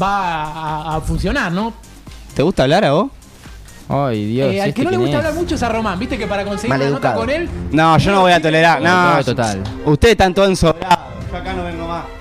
[0.00, 0.42] va
[0.92, 1.72] a, a funcionar, ¿no?
[2.34, 3.10] ¿Te gusta hablar a vos?
[3.90, 4.52] Ay, Dios.
[4.52, 5.16] Eh, al ¿este que no le gusta es?
[5.24, 7.48] hablar mucho es a Román, viste que para conseguir una nota con él.
[7.72, 8.82] No, yo no voy a tolerar.
[8.82, 9.62] No, No, total.
[9.86, 10.98] Ustedes están todos ensobrados.
[11.32, 12.17] Acá no vengo más.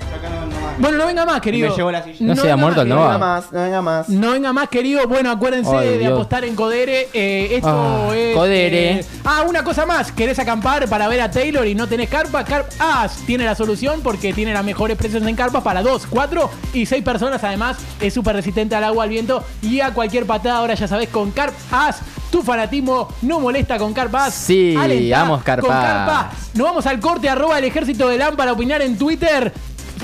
[0.78, 1.70] Bueno, no venga más, querido.
[1.70, 2.16] Me llevó la silla.
[2.20, 4.08] No se ha muerto el No venga más, no venga más.
[4.08, 5.06] No venga más, querido.
[5.08, 6.12] Bueno, acuérdense Ay, de Dios.
[6.12, 7.08] apostar en Codere.
[7.12, 7.68] Eh, esto
[8.10, 8.34] Ah, es.
[8.36, 8.90] Codere.
[9.00, 10.12] eh, ah, una cosa más.
[10.12, 12.44] ¿Querés acampar para ver a Taylor y no tenés carpa?
[12.44, 16.50] Carp As tiene la solución porque tiene las mejores precios en carpas para dos, cuatro
[16.72, 17.42] y seis personas.
[17.42, 20.58] Además, es súper resistente al agua, al viento y a cualquier patada.
[20.58, 21.98] Ahora ya sabés, con Carp As,
[22.30, 24.34] tu fanatismo no molesta con Carp As.
[24.34, 25.70] Sí, Alentá vamos, Carp con.
[25.70, 26.30] Carpa.
[26.54, 29.52] Nos vamos al corte, arroba el ejército de LAM para opinar en Twitter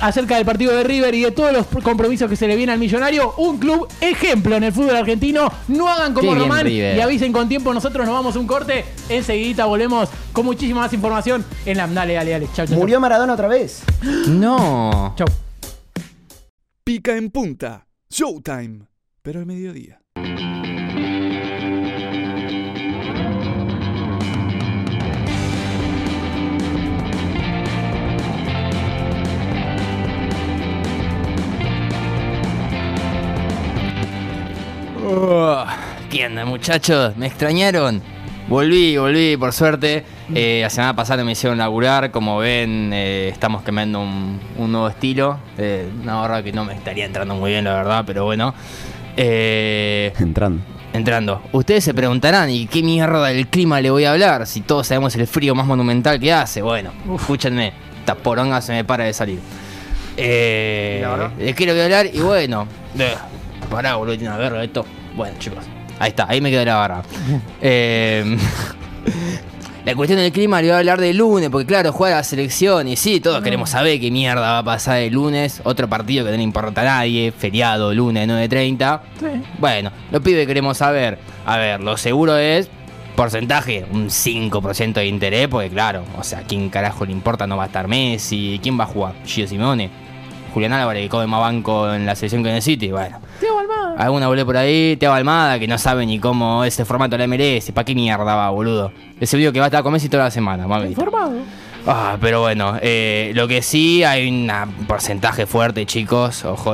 [0.01, 2.79] acerca del partido de River y de todos los compromisos que se le viene al
[2.79, 3.35] millonario.
[3.39, 5.51] Un club ejemplo en el fútbol argentino.
[5.69, 7.73] No hagan como Qué Román y avisen con tiempo.
[7.73, 8.85] Nosotros nos vamos a un corte.
[9.09, 11.95] Enseguidita volvemos con muchísima más información en LAM.
[11.95, 12.49] Dale, dale, dale.
[12.55, 12.77] Chau, chau.
[12.77, 13.83] Murió Maradona otra vez.
[14.29, 15.15] No.
[15.17, 15.27] Chau.
[16.83, 17.87] Pica en punta.
[18.11, 18.87] Showtime.
[19.23, 20.01] Pero al mediodía.
[35.07, 35.65] Oh,
[36.11, 37.17] ¿Qué onda, muchachos?
[37.17, 38.01] ¿Me extrañaron?
[38.49, 40.05] Volví, volví, por suerte.
[40.35, 42.11] Eh, la semana pasada me hicieron laburar.
[42.11, 45.39] Como ven, eh, estamos quemando un, un nuevo estilo.
[45.59, 48.55] Eh, una barra que no me estaría entrando muy bien, la verdad, pero bueno.
[49.17, 50.63] Eh, Entrando.
[50.93, 51.43] entrando.
[51.53, 54.47] Ustedes se preguntarán, ¿y qué mierda del clima le voy a hablar?
[54.47, 56.63] Si todos sabemos el frío más monumental que hace.
[56.63, 59.39] Bueno, escúchenme, esta poronga se me para de salir.
[60.17, 61.07] Eh,
[61.39, 62.07] ¿De qué le voy a hablar?
[62.13, 62.67] Y bueno,
[63.67, 64.85] pará, boludo, tiene una verga esto.
[65.17, 65.65] Bueno, chicos,
[65.99, 67.03] ahí está, ahí me queda la barra.
[67.61, 68.37] Eh,
[69.85, 72.89] la cuestión del clima le voy a hablar del lunes, porque claro, juega la selección
[72.89, 75.61] y sí, todos queremos saber qué mierda va a pasar el lunes.
[75.65, 79.01] Otro partido que no le importa a nadie, feriado, lunes 9.30.
[79.59, 81.19] Bueno, los pibes queremos saber.
[81.47, 82.69] A ver, lo seguro es
[83.15, 87.47] porcentaje, un 5% de interés, porque claro, o sea, ¿quién carajo le importa?
[87.47, 89.15] No va a estar Messi, ¿quién va a jugar?
[89.25, 89.91] Gio Simone,
[90.55, 93.19] Julián Álvarez, que come más banco en la selección que en el City, bueno.
[93.41, 93.97] Teo Almada.
[93.99, 97.27] Alguna volé por ahí, Teo Almada, que no sabe ni cómo es el formato de
[97.27, 98.93] la MLS, ¿para qué mierda va, boludo?
[99.21, 100.91] Ese video que va a estar con Messi toda la semana, mami.
[100.91, 101.33] Informado.
[101.89, 104.49] Ah, pero bueno, eh, lo que sí hay un
[104.87, 106.69] porcentaje fuerte, chicos, OJ.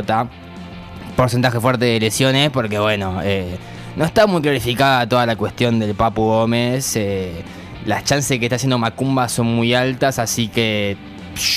[1.16, 3.56] Porcentaje fuerte de lesiones, porque bueno, eh,
[3.96, 6.96] no está muy clarificada toda la cuestión del Papu Gómez.
[6.96, 7.42] eh,
[7.86, 10.98] las chances que está haciendo Macumba son muy altas, así que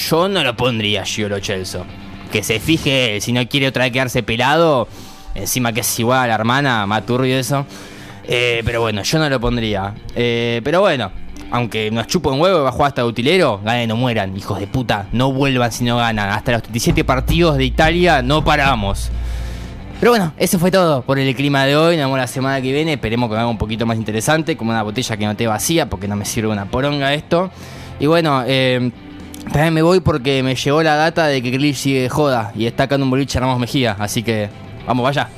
[0.09, 1.85] yo no lo pondría Giolo Chelso.
[2.33, 4.87] Que se fije, si no quiere otra vez quedarse pelado,
[5.35, 7.63] encima que es igual a la hermana, más turbio eso.
[8.23, 9.93] Eh, pero bueno, yo no lo pondría.
[10.15, 11.11] Eh, pero bueno,
[11.51, 14.35] aunque nos chupo un huevo y va a jugar hasta de utilero, ganen o mueran,
[14.35, 15.05] hijos de puta.
[15.11, 16.31] No vuelvan si no ganan.
[16.31, 19.11] Hasta los 37 partidos de Italia no paramos.
[19.99, 21.97] Pero bueno, eso fue todo por el clima de hoy.
[21.97, 22.93] Nos vemos la semana que viene.
[22.93, 26.07] Esperemos que haga un poquito más interesante, como una botella que no te vacía, porque
[26.07, 27.51] no me sirve una poronga esto.
[27.99, 28.91] Y bueno, eh,
[29.51, 32.65] también me voy porque me llegó la data de que Grealish sigue de joda y
[32.65, 33.95] está acá en un boliche Ramos Mejía.
[33.99, 34.49] Así que
[34.87, 35.29] vamos, vaya.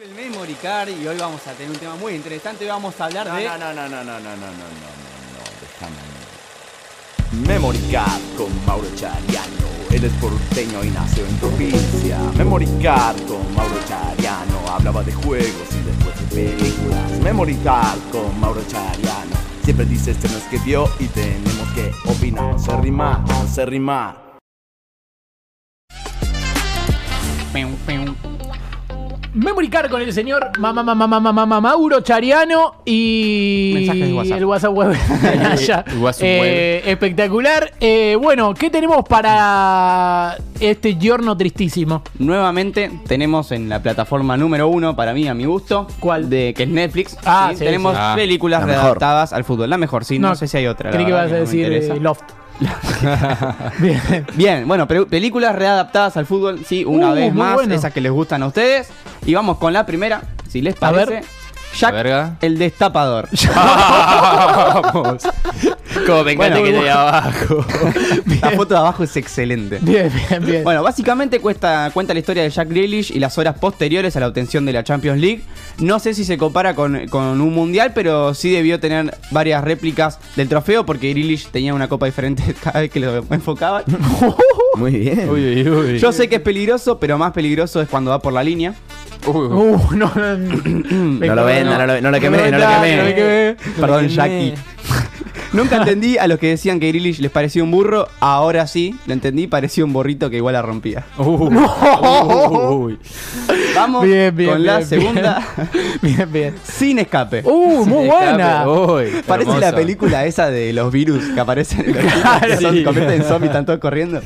[0.00, 2.64] El Memory Card y hoy vamos a tener un tema muy interesante.
[2.64, 3.44] Hoy vamos a hablar de.
[3.44, 6.18] no, no, no, no, no, no, no, no, no, déjame.
[7.46, 9.68] Memory Card con Mauro Chariano.
[9.90, 12.18] Él es porteño y nació en provincia.
[12.36, 14.68] Memory Card con Mauro Chariano.
[14.70, 17.10] Hablaba de juegos y después de películas.
[17.22, 19.47] Memory Card con Mauro Chariano.
[19.68, 22.54] Siempre dice este no es que vio y tenemos que opinar.
[22.54, 24.38] No sé rimar, no sé rimar.
[29.34, 34.38] Memory Card con el señor mamá, mamá, mamá, mamá, Mauro Chariano y Mensajes de WhatsApp.
[34.38, 34.96] el WhatsApp web
[36.20, 37.72] eh, espectacular.
[37.80, 42.02] Eh, bueno, ¿qué tenemos para este giorno tristísimo?
[42.18, 45.86] Nuevamente tenemos en la plataforma número uno, para mí, a mi gusto.
[46.00, 46.30] ¿Cuál?
[46.30, 47.16] De, que es Netflix.
[47.24, 48.84] Ah, tenemos ah, películas la mejor.
[48.84, 49.68] adaptadas al fútbol.
[49.68, 50.18] La mejor, sí.
[50.18, 50.90] No, sé si hay otra.
[50.90, 52.37] la que vas a decir eh, Loft.
[53.78, 54.26] Bien.
[54.34, 57.74] Bien, bueno, películas readaptadas al fútbol, sí, una Uh, vez más, bueno.
[57.74, 58.88] esas que les gustan a ustedes.
[59.26, 61.24] Y vamos con la primera, si les A ver.
[61.76, 62.36] Jack verga.
[62.40, 63.28] el destapador.
[63.54, 65.22] Vamos.
[66.06, 67.64] Como me encanta Bueno, que esté abajo.
[68.42, 69.78] La foto de abajo es excelente.
[69.82, 70.64] Bien, bien, bien.
[70.64, 74.28] Bueno, básicamente cuesta, cuenta la historia de Jack Grealish y las horas posteriores a la
[74.28, 75.42] obtención de la Champions League.
[75.78, 80.18] No sé si se compara con, con un mundial, pero sí debió tener varias réplicas
[80.36, 83.84] del trofeo porque Grealish tenía una copa diferente cada vez que lo enfocaban.
[84.76, 85.28] Muy bien.
[85.30, 85.98] Uy, uy, uy.
[85.98, 88.74] Yo sé que es peligroso, pero más peligroso es cuando va por la línea.
[89.28, 93.56] Uh, no, no, No lo venda, no lo, no lo quemé, no lo quemé.
[93.78, 94.54] Perdón, Jackie.
[95.52, 98.06] Nunca entendí a los que decían que Grealish les parecía un burro.
[98.20, 101.04] Ahora sí, lo entendí, parecía un borrito que igual la rompía.
[101.18, 102.98] Uy.
[103.74, 105.46] Vamos Bien, bien, con la bien, segunda
[106.02, 106.54] Bien, bien.
[106.64, 107.42] sin escape.
[107.44, 108.68] Uh, muy buena.
[108.68, 109.60] Uy, Parece hermoso.
[109.60, 112.84] la película esa de los virus que aparecen en los Claro, que son- sí.
[112.84, 114.20] convierten en zombies, están todos corriendo.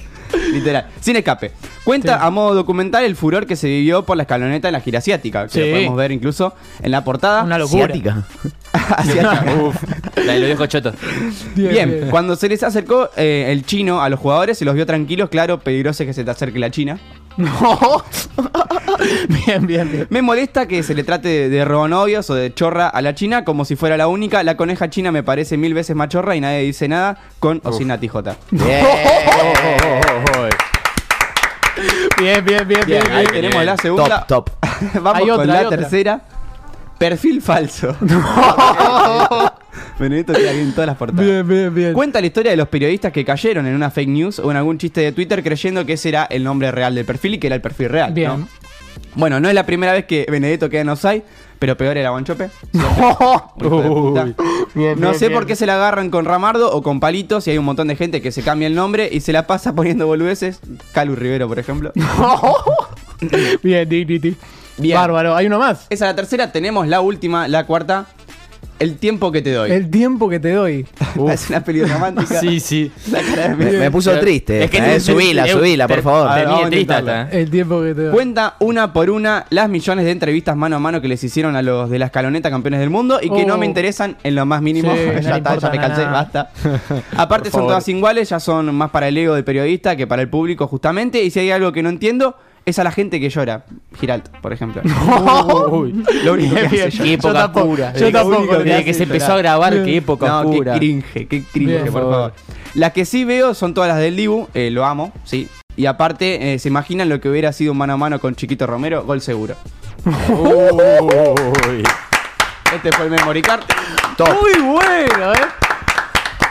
[0.53, 0.87] Literal.
[1.01, 1.53] Sin escape.
[1.85, 4.99] Cuenta a modo documental el furor que se vivió por la escaloneta en la gira
[4.99, 5.47] asiática.
[5.47, 5.61] Que Sí.
[5.61, 7.43] lo podemos ver incluso en la portada.
[7.43, 7.87] Una locura.
[7.87, 8.23] Asiática.
[8.73, 9.45] Asiática.
[10.25, 10.95] La de los viejos chotos.
[11.57, 15.29] Bien, cuando se les acercó eh, el chino a los jugadores, se los vio tranquilos.
[15.31, 16.99] Claro, peligroso que se te acerque la China.
[17.43, 18.03] No.
[19.29, 20.07] bien, bien, bien.
[20.11, 23.45] Me molesta que se le trate de, de robonovios o de chorra a la China
[23.45, 24.43] como si fuera la única.
[24.43, 27.73] La coneja china me parece mil veces más chorra y nadie dice nada con o
[27.73, 28.37] sin J.
[32.19, 33.03] Bien, bien, bien, bien.
[33.03, 33.43] Bien, ahí bien.
[33.43, 34.25] tenemos la segunda.
[34.27, 35.01] Top, top.
[35.03, 36.21] Vamos con la tercera.
[36.99, 37.97] Perfil falso.
[39.99, 41.25] Benedetto queda bien en todas las portadas.
[41.25, 41.93] Bien, bien, bien.
[41.93, 44.79] Cuenta la historia de los periodistas que cayeron en una fake news o en algún
[44.79, 47.57] chiste de Twitter creyendo que ese era el nombre real del perfil y que era
[47.57, 48.13] el perfil real.
[48.13, 48.41] Bien.
[48.41, 48.49] ¿no?
[49.15, 51.23] Bueno, no es la primera vez que Benedetto queda en offside,
[51.59, 52.49] pero peor era Guanchope.
[54.75, 57.59] Bien, No sé por qué se la agarran con Ramardo o con Palitos y hay
[57.59, 60.61] un montón de gente que se cambia el nombre y se la pasa poniendo boludeces.
[60.93, 61.93] Calu Rivero, por ejemplo.
[63.63, 64.37] Bien, di, di, di.
[64.79, 64.97] Bien.
[64.97, 65.37] Bárbaro.
[65.37, 65.87] ¿Hay uno más?
[65.91, 68.07] Esa es la tercera, tenemos la última, la cuarta.
[68.79, 69.71] El tiempo que te doy.
[69.71, 70.87] El tiempo que te doy.
[71.31, 72.41] Es una peli romántica.
[72.41, 72.91] Sí, sí.
[73.57, 74.65] Me, puso triste.
[74.65, 76.35] Es que eh, te- subila, te- subila, por favor.
[76.35, 76.95] Ver, vamos triste.
[77.31, 78.13] El tiempo que te doy.
[78.13, 81.63] Cuenta una por una las millones de entrevistas mano a mano que les hicieron a
[81.63, 83.47] los de la escaloneta campeones del mundo y que Oh.
[83.47, 84.93] no me interesan en lo más mínimo.
[84.93, 86.13] Sí, ya está, ya me cansé, nada.
[86.13, 86.51] basta.
[87.17, 90.29] Aparte son todas iguales, ya son más para el ego del periodista que para el
[90.29, 91.23] público justamente.
[91.23, 93.65] Y si hay algo que no entiendo, es a la gente que llora.
[93.99, 94.83] Giralt, por ejemplo.
[95.71, 96.05] Uy.
[96.25, 96.91] Lo único que hace bien.
[96.91, 97.93] Qué época Yo tampoco- oscura.
[97.93, 100.73] yo Desde- tampoco, Desde que se empezó a grabar, qué época No, oscura.
[100.75, 102.33] qué cringe, qué cringe, Bien, por favor.
[102.75, 105.49] Las que sí veo son todas las del Dibu, eh, lo amo, sí.
[105.77, 108.67] Y aparte, eh, ¿se imaginan lo que hubiera sido un mano a mano con Chiquito
[108.67, 109.03] Romero?
[109.05, 109.55] Gol seguro.
[110.07, 111.83] Uy.
[112.75, 113.63] Este fue el memory card.
[114.19, 115.47] Muy bueno, ¿eh?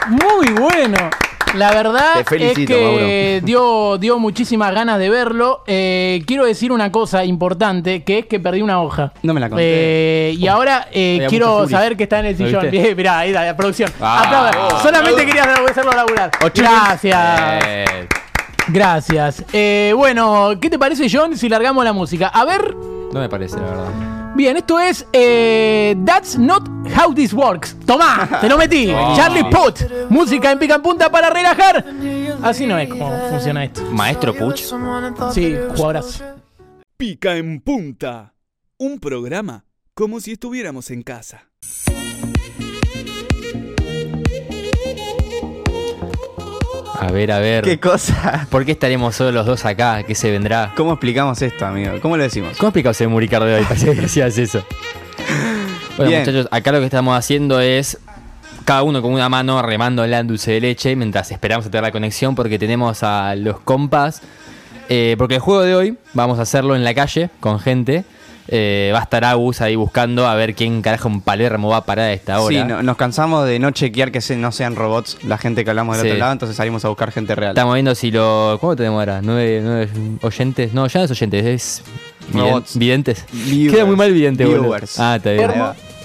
[0.08, 1.10] Muy bueno.
[1.54, 5.62] La verdad Te felicito, es que dio, dio muchísimas ganas de verlo.
[5.66, 9.12] Eh, quiero decir una cosa importante, que es que perdí una hoja.
[9.22, 9.62] No me la conté.
[9.64, 12.70] Eh, y ahora eh, quiero saber que está en el ¿Lo sillón.
[12.70, 13.90] Bien, mirá, ahí está, la producción.
[14.00, 14.22] Ah.
[14.24, 14.82] Aplauda.
[14.82, 16.30] Solamente quería hacerlo laburar.
[16.54, 17.64] Gracias.
[17.66, 18.08] Eh,
[18.68, 19.44] Gracias.
[19.52, 22.28] Eh, bueno, ¿qué te parece, John, si largamos la música?
[22.28, 24.21] A ver, no me parece, la verdad.
[24.34, 26.66] Bien, esto es eh, That's Not
[26.96, 27.76] How This Works.
[27.84, 28.90] Tomá, te lo metí.
[28.90, 29.12] Oh.
[29.16, 30.08] Charlie Puth.
[30.08, 31.84] Música en pica en punta para relajar.
[32.42, 33.82] Así no es como funciona esto.
[33.90, 34.62] Maestro Puch.
[35.32, 36.24] Sí, jugadoras.
[36.96, 38.34] Pica en punta.
[38.78, 39.64] Un programa
[39.94, 41.50] como si estuviéramos en casa.
[47.02, 47.64] A ver, a ver.
[47.64, 48.46] ¿Qué cosa?
[48.48, 50.04] ¿Por qué estaremos solo los dos acá?
[50.04, 50.72] ¿Qué se vendrá?
[50.76, 51.94] ¿Cómo explicamos esto, amigo?
[52.00, 52.56] ¿Cómo lo decimos?
[52.56, 53.64] ¿Cómo explicamos el Muricar de hoy?
[53.64, 54.64] Parecía que decías eso.
[55.94, 56.20] Bueno, Bien.
[56.22, 57.98] muchachos, acá lo que estamos haciendo es
[58.64, 61.92] cada uno con una mano remando el dulce de leche mientras esperamos a tener la
[61.92, 64.22] conexión porque tenemos a los compas.
[64.88, 68.04] Eh, porque el juego de hoy vamos a hacerlo en la calle con gente.
[68.48, 71.84] Eh, va a estar Agus ahí buscando a ver quién carajo en Palermo va a
[71.84, 72.56] parar a esta hora.
[72.56, 75.70] Sí, no- nos cansamos de no chequear que se- no sean robots la gente que
[75.70, 76.10] hablamos del Sí.
[76.10, 77.52] otro lado, entonces salimos a buscar gente real.
[77.52, 78.58] Estamos viendo si lo.
[78.60, 79.20] ¿Cómo tenemos ahora?
[79.22, 79.88] ¿Nueve, nueve
[80.22, 80.72] oyentes?
[80.74, 81.82] No, ya no es oyentes, es.
[82.32, 82.76] viden- Robots.
[82.76, 83.24] videntes.
[83.32, 83.74] Viewers.
[83.76, 84.62] Queda muy mal vidente, boludo.
[84.62, 84.98] Viewers.
[84.98, 85.50] Ah, está bien.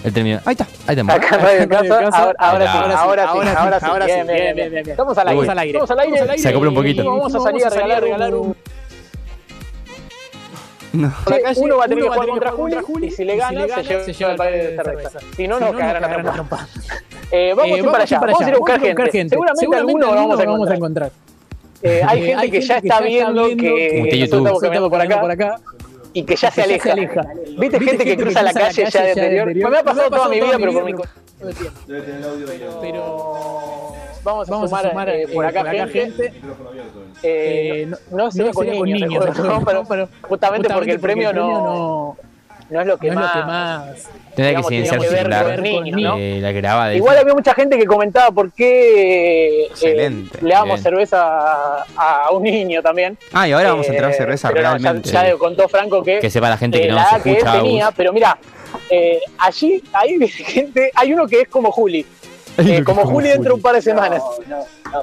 [0.03, 0.39] El término.
[0.45, 0.67] Ahí está.
[0.85, 1.13] Ahí está.
[1.13, 4.55] Acá en Radio Casa, ahora, ahora sí, Ahora sí, ahora sí, ahora sí, bien, bien,
[4.55, 4.89] bien, bien.
[4.91, 6.38] Estamos al aire, estamos al aire, estamos al aire.
[6.43, 7.01] Se acopla un poquito.
[7.01, 8.55] Y Vamos a salir a regalar un...
[10.93, 11.13] No.
[11.23, 13.11] Por la calle, uno va a tener que uno jugar tener contra jugar Juli y
[13.11, 14.75] si le y si gana, le se gana, lleva se lleva el paquete de el
[14.75, 15.09] cerveza.
[15.09, 15.35] cerveza.
[15.35, 16.33] Si no, Si nos no, cagarán a trompa.
[16.33, 16.67] trompa.
[17.31, 19.29] Eh, vamos a ir para allá, vamos a ir a buscar gente.
[19.29, 21.11] Seguramente alguno lo vamos a encontrar.
[21.83, 25.55] Eh, hay Eh, gente que ya está viendo que estamos caminando por acá
[26.13, 26.95] y que ya se aleja.
[27.59, 29.53] ¿Viste gente que cruza la calle ya de anterior?
[29.69, 30.93] Me ha pasado toda mi vida, pero por mi
[32.81, 33.76] Pero
[34.28, 36.25] vamos a Vamos a sumar, sumar eh, eh, por acá gente.
[37.23, 39.84] Eh, Eh, no, no sería no con sería con niños, niños, el juego, no, pero
[39.88, 42.17] pero justamente porque el premio no...
[42.69, 43.36] no es lo que No es más.
[43.36, 44.09] lo que más.
[44.36, 45.55] Tendría que silenciar que ver celular.
[45.55, 46.15] con niños, ¿no?
[46.19, 50.75] eh, la graba de Igual había mucha gente que comentaba por qué eh, le damos
[50.75, 50.84] Bien.
[50.84, 53.17] cerveza a, a un niño también.
[53.34, 55.09] Ah, y ahora vamos a entrar Eh, cerveza pero no, ya- realmente.
[55.09, 57.30] ya, contó Franco que, Que sepa la gente eh, que no la se edad que
[57.32, 57.53] él escucha.
[57.57, 58.38] tenía, pero mira,
[58.91, 62.05] eh, allí hay gente, hay uno que es como Juli.
[62.58, 64.22] Eh, como Juli dentro de un par de semanas.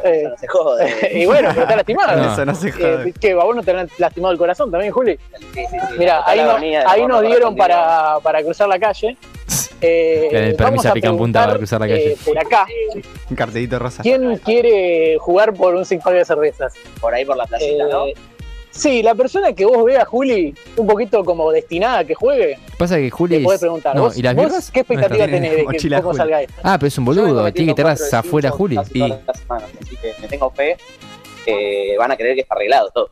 [0.05, 1.11] Eh, Se jode.
[1.15, 2.17] y bueno, pero está lastimado.
[2.17, 2.33] No.
[2.33, 3.13] Eso no se Eh, jode.
[3.21, 3.33] ¿Qué?
[3.33, 5.19] ¿A vos no te han lastimado el corazón también, Juli?
[5.99, 9.17] Mira, la no- avenida de ahí nos dieron para, para cruzar la calle.
[9.87, 12.13] Eh, el permiso a pica en punta para cruzar la calle.
[12.13, 12.65] eh, por acá,
[13.29, 14.03] Un cartelito rosa.
[14.03, 16.73] ¿quién quiere jugar por un six pack de cervezas?
[17.03, 18.05] Por ahí por la placita, ¿no?
[18.75, 22.59] Eh, Sí, la persona que vos veas, Juli, un poquito como destinada a que juegue,
[22.77, 23.39] Pasa que Juli.
[23.39, 23.95] te podés preguntar.
[23.95, 24.71] No, ¿Vos, ¿y las vos birras?
[24.71, 25.65] qué expectativa ¿Dónde tenés de que
[25.97, 26.17] cómo Juli.
[26.17, 26.55] salga esto?
[26.63, 27.53] Ah, pero es un boludo.
[27.53, 28.77] Tiene que tener afuera Juli.
[28.77, 30.77] así que me tengo fe
[31.45, 33.11] que van a creer que está arreglado todo.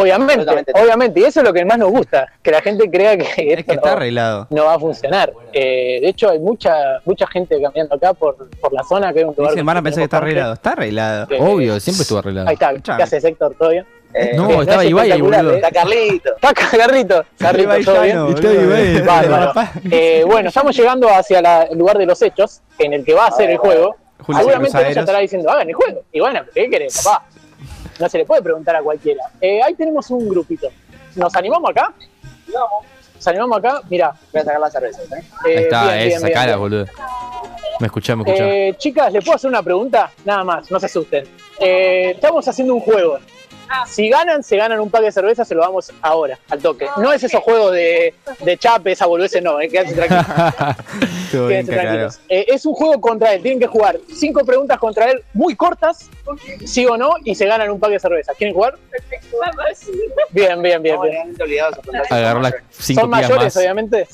[0.00, 3.24] Obviamente, obviamente, y eso es lo que más nos gusta, que la gente crea que
[3.24, 4.46] Es esto que está no, arreglado.
[4.50, 5.32] no va a funcionar.
[5.52, 6.74] Eh, de hecho, hay mucha
[7.04, 9.62] mucha gente caminando acá por, por la zona, que es un lugar...
[9.62, 10.52] Van a pensar que está arreglado.
[10.54, 11.26] Está arreglado.
[11.28, 12.48] que- obvio, siempre estuvo arreglado.
[12.48, 12.96] Ahí está, Escuchame.
[12.98, 13.54] ¿qué haces, Héctor?
[13.58, 13.86] ¿Todo bien?
[14.16, 15.52] Eh, No, Bien, estaba es Ibai ahí, boludo.
[15.52, 15.56] ¿eh?
[15.56, 16.34] Está Carlito.
[16.36, 18.22] Está Carrito, Carrito, ¿todo bien?
[18.24, 18.38] boludo.
[18.48, 19.02] Está Ibai.
[19.28, 19.52] Bárbaro.
[19.90, 23.26] Eh, bueno, estamos llegando hacia la- el lugar de los hechos, en el que va
[23.26, 23.96] a ser el juego.
[24.24, 26.02] Julio Seguramente ella estará diciendo, hagan el juego.
[26.12, 27.24] Y bueno, ¿qué querés, papá?
[27.98, 29.24] No se le puede preguntar a cualquiera.
[29.40, 30.68] Eh, ahí tenemos un grupito.
[31.14, 31.92] ¿Nos animamos acá?
[32.46, 33.80] ¿Nos animamos acá?
[33.88, 34.14] Mira.
[34.32, 35.24] Voy a sacar las cervezas, ¿eh?
[35.44, 36.58] Ahí está, bien, es bien, bien, sacala, bien.
[36.58, 36.86] boludo.
[37.80, 38.44] Me escuchá, me escuchá.
[38.48, 40.10] Eh, chicas, ¿les puedo hacer una pregunta?
[40.24, 41.24] Nada más, no se asusten.
[41.60, 43.18] Eh, estamos haciendo un juego.
[43.86, 46.86] Si ganan, se ganan un pack de cerveza, se lo damos ahora, al toque.
[46.96, 50.26] No es esos juegos de, de chape, esa boludez, no, eh, quédense tranquilos.
[51.30, 51.88] Quédense claro.
[51.88, 52.20] tranquilos.
[52.28, 56.08] Eh, es un juego contra él, tienen que jugar cinco preguntas contra él, muy cortas,
[56.64, 58.32] sí o no, y se ganan un pack de cerveza.
[58.36, 58.76] ¿Quieren jugar?
[60.30, 61.34] Bien, bien, bien, bien.
[62.42, 63.56] Las cinco ¿Son mayores, más.
[63.56, 64.06] obviamente?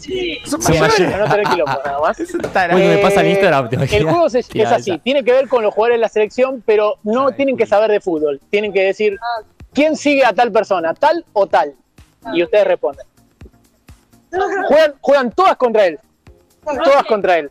[0.45, 1.19] Son Bien, mayores.
[1.19, 2.19] no tener quilombo, nada más.
[2.71, 5.49] Bueno, me pasa en Eh, Instagram, ¿te El juego es, es así, tiene que ver
[5.49, 8.41] con los jugadores de la selección, pero no tienen que saber de fútbol.
[8.51, 9.19] Tienen que decir
[9.73, 11.75] quién sigue a tal persona, tal o tal.
[12.35, 13.07] Y ustedes responden.
[14.69, 15.99] Juegan, juegan todas contra él.
[16.65, 17.51] Todas contra él.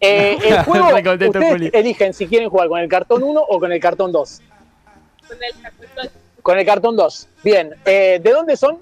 [0.00, 3.80] Eh, el juego, ustedes eligen si quieren jugar con el cartón 1 o con el
[3.80, 4.42] cartón 2.
[6.42, 7.28] Con el cartón 2.
[7.44, 7.74] Bien.
[7.84, 8.78] Eh, ¿De dónde son?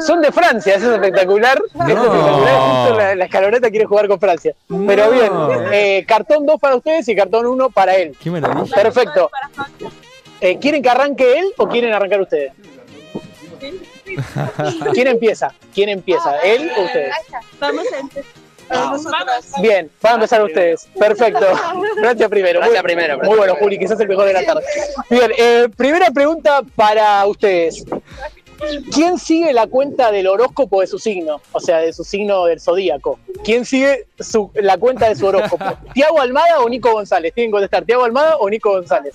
[0.00, 1.56] Son de Francia, eso es espectacular.
[1.56, 2.60] Eso es espectacular.
[2.60, 4.54] Justo la, la escaloneta quiere jugar con Francia.
[4.68, 5.32] Pero bien,
[5.72, 8.16] eh, cartón 2 para ustedes y cartón 1 para él.
[8.20, 8.74] Qué maravilla.
[8.74, 9.30] Perfecto.
[10.40, 12.52] Eh, ¿Quieren que arranque él o quieren arrancar ustedes?
[14.92, 15.52] ¿Quién empieza?
[15.72, 16.38] ¿Quién empieza?
[16.40, 17.14] ¿Él o ustedes?
[17.60, 18.44] Vamos a empezar.
[19.60, 20.88] Bien, van a empezar ustedes.
[20.98, 21.46] Perfecto.
[22.00, 22.60] Francia primero.
[22.60, 24.62] Francia Muy- primero, Muy bueno, Juli, quizás el mejor de la tarde.
[25.10, 27.84] Bien, eh, primera pregunta para ustedes.
[28.92, 31.40] ¿Quién sigue la cuenta del horóscopo de su signo?
[31.52, 33.18] O sea, de su signo del zodíaco.
[33.44, 35.64] ¿Quién sigue su- la cuenta de su horóscopo?
[35.92, 37.32] ¿Tiago Almada o Nico González?
[37.34, 39.14] Tienen que contestar, ¿Tiago Almada o Nico González?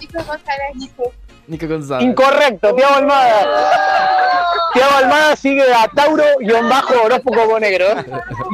[0.00, 2.02] Nico González.
[2.02, 4.48] Incorrecto, Tiago Almada.
[4.72, 7.86] Tiago Almada sigue a Tauro-horóscopo negro.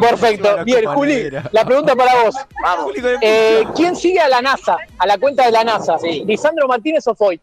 [0.01, 0.65] Perfecto.
[0.65, 2.35] Bien, Juli, la pregunta para vos.
[2.63, 2.93] Vamos.
[3.21, 4.77] Eh, ¿Quién sigue a la NASA?
[4.99, 5.97] A la cuenta de la NASA.
[6.25, 7.41] ¿Lisandro Martínez o Foy?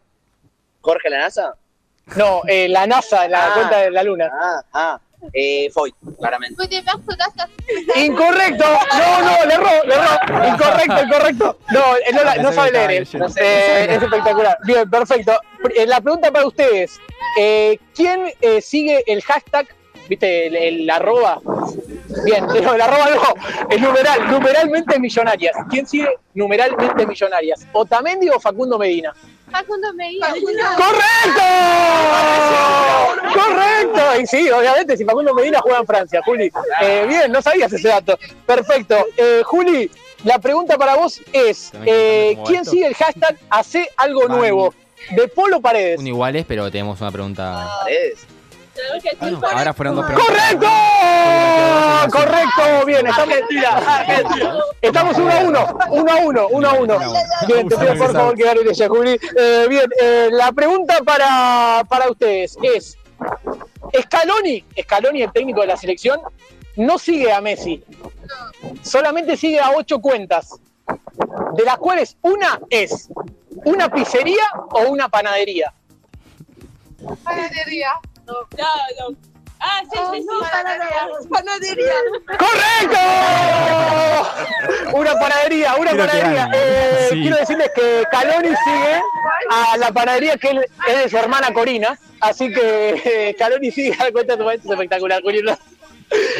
[0.82, 1.54] ¿Jorge la NASA?
[2.14, 3.54] No, eh, la NASA, la Ah.
[3.54, 4.30] cuenta de la Luna.
[4.40, 5.00] Ah, ah.
[5.32, 6.62] Eh, Foy, claramente.
[7.96, 8.64] Incorrecto.
[8.64, 10.48] No, no, le erró, le erró.
[10.48, 11.58] Incorrecto, incorrecto.
[11.72, 12.90] No, eh, no, la- no sabe leer.
[12.92, 13.08] él.
[13.36, 14.56] Eh, es espectacular.
[14.64, 15.32] Bien, perfecto.
[15.74, 17.00] Eh, La pregunta para ustedes.
[17.38, 19.66] eh, ¿Quién eh, sigue el hashtag?
[20.08, 20.46] ¿Viste?
[20.46, 21.40] El, el arroba.
[22.24, 23.68] Bien, pero el arroba no.
[23.70, 25.56] El numeral, numeralmente millonarias.
[25.70, 27.66] ¿Quién sigue numeralmente millonarias?
[27.72, 29.14] ¿Otamendi o Facundo Medina?
[29.50, 30.28] Facundo Medina.
[30.76, 31.42] ¡Correcto!
[33.32, 34.20] ¡Correcto!
[34.20, 36.50] Y sí, obviamente, si Facundo Medina juega en Francia, Juli.
[36.82, 38.18] Eh, bien, no sabías ese dato.
[38.44, 38.96] Perfecto.
[39.16, 39.90] Eh, Juli,
[40.24, 44.74] la pregunta para vos es: eh, ¿quién sigue el hashtag hace algo nuevo?
[45.10, 46.00] ¿De Polo Paredes?
[46.00, 47.68] Un iguales, pero tenemos una pregunta.
[47.82, 48.26] Paredes.
[49.52, 50.34] Ahora fueron dos preguntas.
[50.34, 50.66] ¡Correcto!
[52.12, 52.86] ¡Correcto!
[52.86, 53.34] Bien, estamos,
[54.80, 56.98] estamos uno a uno, uno a uno, uno a uno.
[57.46, 59.18] Bien, te pido por favor que gane ella, Juli.
[59.36, 62.96] Eh, bien, eh, la pregunta para, para ustedes es:
[64.02, 66.20] Scaloni, Scaloni, el técnico de la selección,
[66.76, 67.82] no sigue a Messi.
[68.82, 70.60] Solamente sigue a ocho cuentas,
[71.54, 73.08] de las cuales una es
[73.64, 75.72] una pizzería o una panadería.
[77.24, 77.92] Panadería.
[78.26, 78.34] No,
[79.10, 79.16] no.
[79.58, 80.26] Ah, sí, sí, sí.
[80.50, 81.08] panadería.
[81.30, 81.94] Panadería.
[82.38, 82.98] ¡Correcto!
[84.98, 86.50] Una panadería, una panadería.
[86.54, 87.20] Eh, Sí.
[87.22, 89.00] Quiero decirles que Caloni sigue
[89.50, 91.98] a la panadería que él- es de su hermana Corina.
[92.20, 94.50] Así que eh, Caloni sigue a la cuenta de tu.
[94.50, 95.42] Es espectacular, Juli.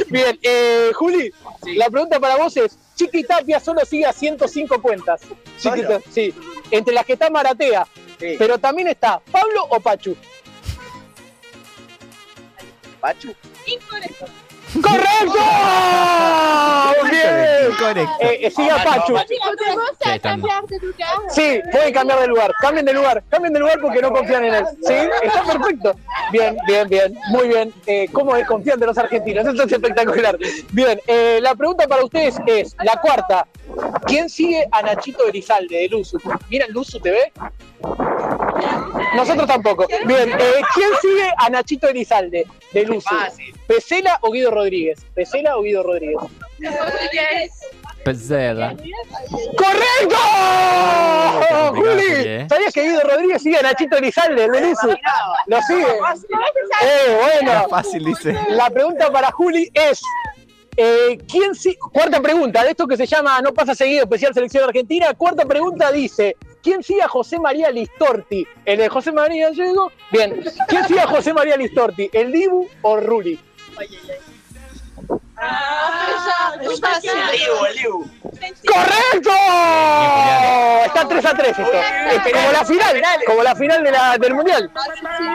[0.09, 1.32] Bien, eh, Juli,
[1.76, 5.20] la pregunta para vos es: Chiqui Tapia solo sigue a 105 cuentas.
[5.59, 6.01] Chiqui ¿Solo?
[6.01, 6.34] Ta- sí.
[6.70, 7.87] Entre las que está Maratea.
[8.18, 8.34] Sí.
[8.39, 10.16] Pero también está Pablo o Pachu.
[13.07, 13.32] Pachu.
[13.66, 14.24] Incorrecto.
[14.82, 15.32] ¡Correcto!
[17.11, 17.70] Bien.
[17.78, 18.12] Correcto.
[18.20, 19.12] Eh, eh, sigue a Pachu.
[19.12, 21.14] ¿Podemos Sí, están- cambiar de lugar?
[21.30, 22.52] Sí, pueden cambiar de lugar.
[22.61, 23.22] Cambien de lugar.
[23.28, 24.64] Cambien de lugar porque no confían en él.
[24.84, 24.94] ¿Sí?
[25.22, 25.94] Está perfecto.
[26.32, 27.16] Bien, bien, bien.
[27.28, 27.72] Muy bien.
[27.86, 29.46] Eh, ¿Cómo desconfían de los argentinos?
[29.46, 30.36] Esto es espectacular.
[30.72, 33.46] Bien, eh, la pregunta para ustedes es, la cuarta.
[34.07, 36.18] ¿Quién sigue a Nachito Elizalde de Luzu?
[36.50, 37.32] ¿Miran Luzu TV?
[39.14, 39.87] Nosotros tampoco.
[40.05, 43.14] Bien, eh, ¿quién sigue a Nachito Elizalde de Luzu?
[43.66, 45.05] ¿Pesela o Guido Rodríguez?
[45.14, 46.16] ¿Pesela o Guido Rodríguez?
[46.61, 47.53] Rodríguez.
[48.05, 48.76] Pesela.
[49.57, 50.16] ¡Correcto!
[51.39, 52.05] complicado, ¡Juli!
[52.09, 52.47] ¿eh?
[52.49, 54.95] ¿Sabías que Guido Rodríguez sigue a Nachito Elizalde, el de Luzu?
[55.47, 55.87] ¿Lo sigue?
[56.82, 57.68] Eh, bueno.
[57.68, 58.37] Fácil, dice.
[58.51, 60.01] La pregunta para Juli es:
[60.76, 64.64] eh, ¿quién si- Cuarta pregunta, de esto que se llama No pasa seguido, especial selección
[64.64, 65.12] argentina.
[65.14, 68.44] Cuarta pregunta dice: ¿Quién sigue a José María Listorti?
[68.64, 69.92] ¿El de José María llegó?
[70.10, 70.42] Bien.
[70.66, 72.10] ¿Quién sigue a José María Listorti?
[72.12, 73.38] ¿El Dibu o Ruli?
[75.36, 77.10] Ah, fácil.
[78.66, 79.30] ¡Correcto!
[80.86, 81.78] Está 3 a 3 esto.
[82.10, 84.70] Es como la final, como la final de la- del mundial.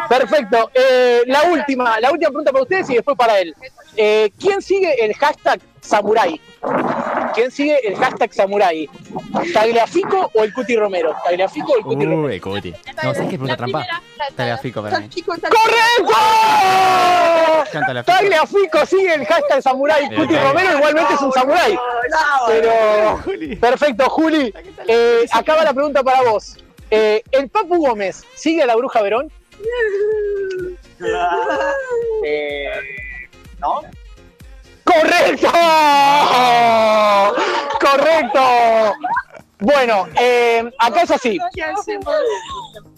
[0.09, 0.69] Perfecto.
[0.73, 3.55] Eh, la última, la última pregunta para ustedes y después para él.
[3.97, 6.39] Eh, ¿Quién sigue el hashtag Samurai?
[7.33, 8.89] ¿Quién sigue el hashtag Samurai?
[9.53, 11.15] ¿Tagliafico o el Cuti Romero?
[11.23, 12.33] ¿Tagliafico o el Cuti Romero?
[12.33, 12.71] Uy, Cuti.
[13.03, 13.85] No, ¿sabes qué pregunta trampa?
[14.35, 15.09] Tagliafico para mí.
[15.25, 16.13] ¡Correcto!
[17.71, 20.07] Canta la Tagliafico sigue el hashtag Samurai.
[20.07, 20.43] Bien, Cuti bien.
[20.43, 21.77] Romero igualmente es un Samurai.
[22.47, 23.23] Pero.
[23.59, 24.53] Perfecto, Juli.
[24.87, 26.57] Eh, acaba la pregunta para vos.
[26.89, 29.31] Eh, ¿El Papu Gómez sigue a la Bruja Verón?
[32.23, 32.69] Eh,
[33.61, 33.81] ¿No?
[34.83, 35.47] ¡Correcto!
[37.79, 38.93] ¡Correcto!
[39.59, 41.37] Bueno, eh, acá es así.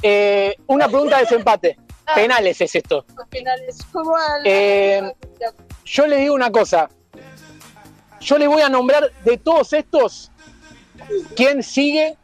[0.01, 1.77] Eh, una pregunta de desempate.
[2.15, 3.05] Penales es esto.
[3.15, 3.77] Los finales.
[3.91, 5.13] ¿Cómo al- Eh,
[5.85, 6.89] Yo les digo una cosa.
[8.21, 10.31] Yo les voy a nombrar de todos estos
[11.35, 12.15] quién sigue,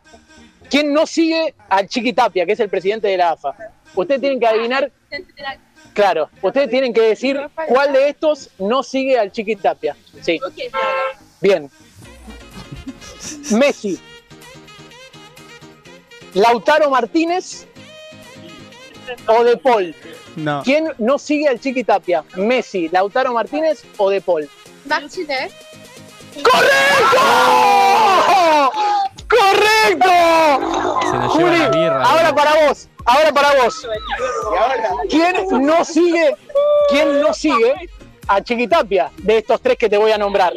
[0.69, 3.53] quién no sigue al Chiqui Tapia, que es el presidente de la AFA.
[3.95, 4.89] Ustedes tienen que adivinar,
[5.99, 9.95] claro, ustedes tienen que decir cuál de estos no sigue al Chiqui Tapia.
[10.21, 10.53] Sí, Ok,
[11.41, 11.69] bien.
[13.51, 13.99] Messi.
[16.33, 17.65] Lautaro Martínez
[19.27, 19.95] o De Paul.
[20.35, 20.61] No.
[20.63, 22.23] ¿Quién no sigue al Chiqui Tapia?
[22.35, 24.49] Messi, Lautaro Martínez o De Paul.
[24.85, 25.51] Martínez.
[26.41, 27.19] ¡Correcto!
[29.27, 31.01] ¡Correcto!
[31.11, 32.03] Se nos Juli, lleva la birra.
[32.03, 33.87] ahora para vos, ahora para vos.
[35.09, 35.35] ¿Quién
[35.65, 36.35] no sigue,
[36.89, 37.89] quién no sigue
[38.27, 40.53] a Chiquitapia de estos tres que te voy a nombrar?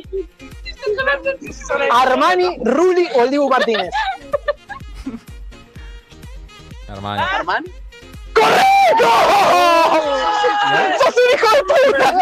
[1.91, 3.91] Armani, Ruli o el Dibu Martínez.
[6.89, 7.23] Hermano.
[7.23, 7.65] ¿Armán?
[8.35, 9.09] ¡Correcto!
[10.99, 12.15] ¡Sos un hijo de puta!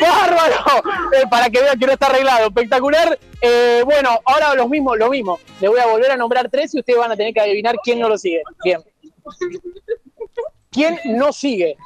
[0.00, 0.82] ¡Bárbaro!
[1.12, 2.46] Eh, para que vean que no está arreglado.
[2.46, 3.18] Espectacular.
[3.40, 5.38] Eh, bueno, ahora lo mismo, lo mismo.
[5.60, 8.00] Le voy a volver a nombrar tres y ustedes van a tener que adivinar quién
[8.00, 8.42] no lo sigue.
[8.64, 8.82] Bien.
[10.70, 11.76] ¿Quién no sigue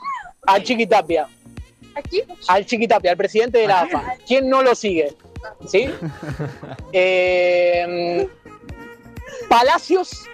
[0.46, 1.28] al Chiquitapia?
[1.94, 2.22] Aquí.
[2.48, 4.16] Al Chiquitapia, al presidente de la AFA.
[4.26, 5.14] ¿Quién no lo sigue?
[5.66, 5.88] ¿Sí?
[6.92, 8.28] Eh,
[9.48, 10.24] Palacios.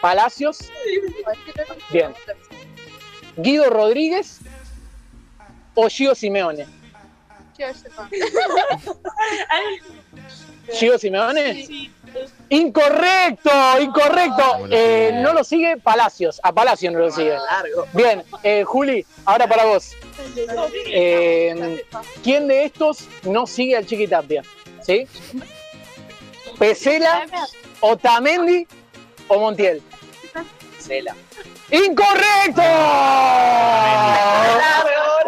[0.00, 0.70] Palacios.
[1.92, 2.12] Bien.
[3.36, 4.40] Guido Rodríguez
[5.74, 6.66] o Gio Simeone.
[10.72, 11.90] Gio Simeone.
[12.48, 13.50] Incorrecto,
[13.80, 14.66] incorrecto.
[14.70, 16.40] Eh, no lo sigue Palacios.
[16.42, 17.36] A Palacios no lo sigue.
[17.92, 19.92] Bien, eh, Juli, ahora para vos.
[20.86, 21.84] Eh,
[22.22, 24.42] ¿Quién de estos no sigue al Chiquitapia?
[24.80, 25.06] ¿Sí?
[26.58, 27.26] ¿Pesela,
[27.80, 28.66] Otamendi
[29.28, 29.82] o Montiel?
[30.78, 31.14] Cela.
[31.70, 32.62] ¡Incorrecto!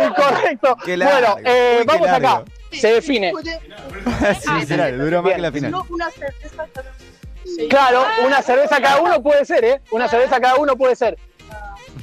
[0.00, 0.76] Incorrecto.
[0.84, 2.44] Qué largo, Bueno, eh, vamos acá.
[2.72, 3.32] Se define.
[4.40, 5.70] sí, literal, duró más que la final.
[5.70, 7.68] No, una cerveza cada uno.
[7.68, 9.80] Claro, una cerveza cada uno puede ser, ¿eh?
[9.90, 11.16] Una cerveza cada uno puede ser.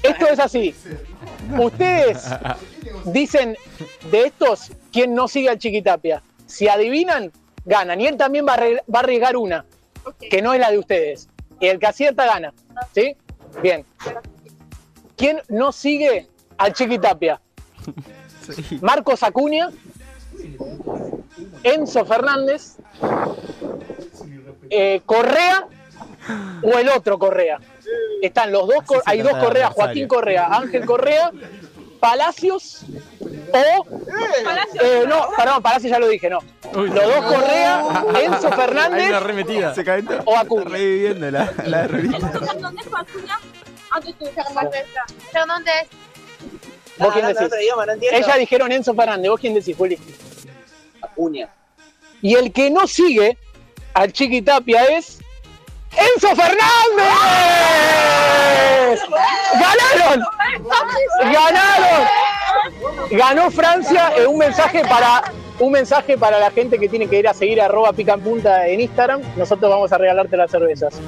[0.03, 0.75] Esto es así.
[1.57, 2.25] Ustedes
[3.05, 3.55] dicen
[4.11, 6.23] de estos quién no sigue al Chiquitapia.
[6.47, 7.31] Si adivinan,
[7.65, 8.01] ganan.
[8.01, 9.65] Y él también va a, arre- va a arriesgar una,
[10.29, 11.29] que no es la de ustedes.
[11.59, 12.53] Y el que acierta gana.
[12.93, 13.15] ¿Sí?
[13.61, 13.85] Bien.
[15.15, 17.39] ¿Quién no sigue al Chiquitapia?
[18.81, 19.69] Marcos Acuña,
[21.63, 22.75] Enzo Fernández,
[24.69, 25.67] eh, Correa
[26.63, 27.59] o el otro Correa.
[28.21, 29.69] Están los dos, Cor- hay dos Correa.
[29.69, 31.31] Joaquín Correa, Ángel Correa,
[31.99, 32.83] Palacios
[33.51, 33.57] o...
[34.81, 36.39] eh, no, perdón, Palacios ya lo dije, no.
[36.73, 40.19] Los dos Correa, Enzo Fernández Se calentó.
[40.25, 40.65] o Acuña.
[40.69, 41.87] Reviviendo la, la.
[41.87, 43.39] Fernández o Acuña.
[44.33, 44.85] Fernández.
[45.31, 45.87] Fernández.
[46.97, 48.09] ¿Vos quién Ah, no, decís?
[48.11, 49.99] Ellas dijeron Enzo Fernández, ¿vos quién decís, Juli?
[51.05, 51.49] Acuña.
[52.21, 53.37] Y el que no sigue
[53.93, 55.19] al Chiqui Tapia es
[55.91, 56.59] Enzo Fernández.
[59.53, 60.25] ¡Ganaron!
[61.23, 62.07] ¡Ganaron!
[63.11, 67.27] Ganó Francia eh, un mensaje para un mensaje para la gente que tiene que ir
[67.27, 69.21] a seguir arroba pica en en Instagram.
[69.37, 70.99] Nosotros vamos a regalarte las cervezas.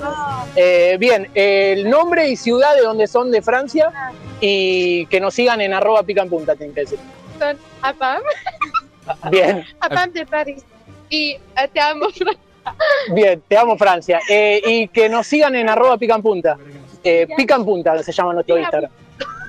[0.56, 3.92] Eh, bien, el nombre y ciudad de donde son de Francia
[4.40, 7.00] y que nos sigan en arroba pica en punta, tienen que decir.
[7.40, 8.22] Son Apam.
[9.32, 10.66] Bien, Apam de París.
[11.10, 11.40] Y eh,
[11.72, 12.36] te amo, Fran.
[13.14, 14.20] bien, te amo Francia.
[14.30, 16.58] Eh, y que nos sigan en arroba pica en punta.
[17.04, 18.92] Eh, pica en punta se llama nuestro Instagram.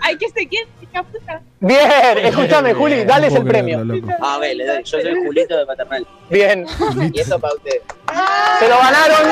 [0.08, 0.66] Hay que seguir.
[1.60, 3.84] Bien, escúchame, Juli, dales el premio.
[4.22, 4.82] A ver, le doy.
[4.82, 6.06] Yo soy Julito de Paternal.
[6.30, 6.66] Bien,
[7.12, 7.72] Y esto para usted.
[8.58, 9.28] se lo ganaron.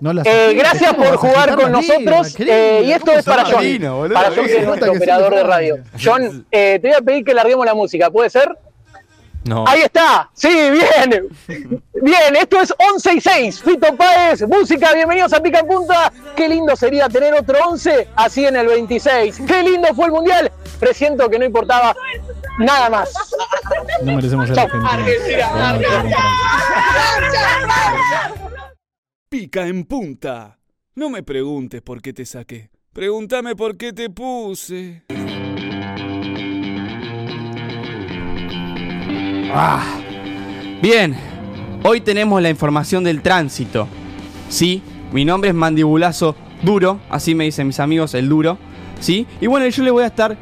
[0.00, 2.34] No la Eh, gracias por jugar con nosotros.
[2.40, 4.10] eh, y esto es para John.
[4.12, 5.76] Para John, que es nuestro operador de radio.
[6.02, 8.56] John, eh, te voy a pedir que larguemos la música, ¿puede ser?
[9.46, 9.64] No.
[9.66, 10.28] Ahí está.
[10.32, 11.28] Sí, bien.
[12.02, 13.62] Bien, esto es 11 y 6.
[13.62, 16.12] Fito Páez, música, bienvenidos a Pica en Punta.
[16.34, 19.40] Qué lindo sería tener otro 11 así en el 26.
[19.46, 20.50] Qué lindo fue el Mundial.
[20.80, 21.94] Presiento que no importaba
[22.58, 23.14] nada más.
[24.02, 24.68] No merecemos Francia.
[29.28, 30.58] Pica en punta.
[30.96, 32.70] No me preguntes por qué te saqué.
[32.92, 35.04] Pregúntame por qué te puse.
[39.58, 39.82] Ah,
[40.82, 41.16] bien,
[41.82, 43.88] hoy tenemos la información del tránsito.
[44.50, 44.82] Sí,
[45.12, 48.58] mi nombre es Mandibulazo Duro, así me dicen mis amigos, el duro.
[49.00, 50.36] Sí, y bueno, yo les voy a estar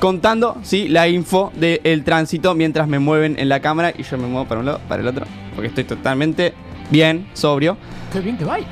[0.00, 4.26] contando, sí, la info del tránsito mientras me mueven en la cámara y yo me
[4.26, 5.24] muevo para un lado, para el otro,
[5.54, 6.52] porque estoy totalmente
[6.90, 7.76] bien, sobrio.
[8.12, 8.66] Qué bien que baila.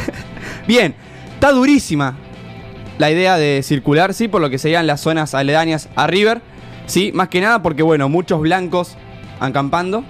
[0.66, 0.94] Bien,
[1.34, 2.16] está durísima
[2.96, 6.40] la idea de circular, sí, por lo que serían las zonas aledañas a River.
[6.86, 8.96] Sí, más que nada porque, bueno, muchos blancos
[9.40, 10.04] acampando,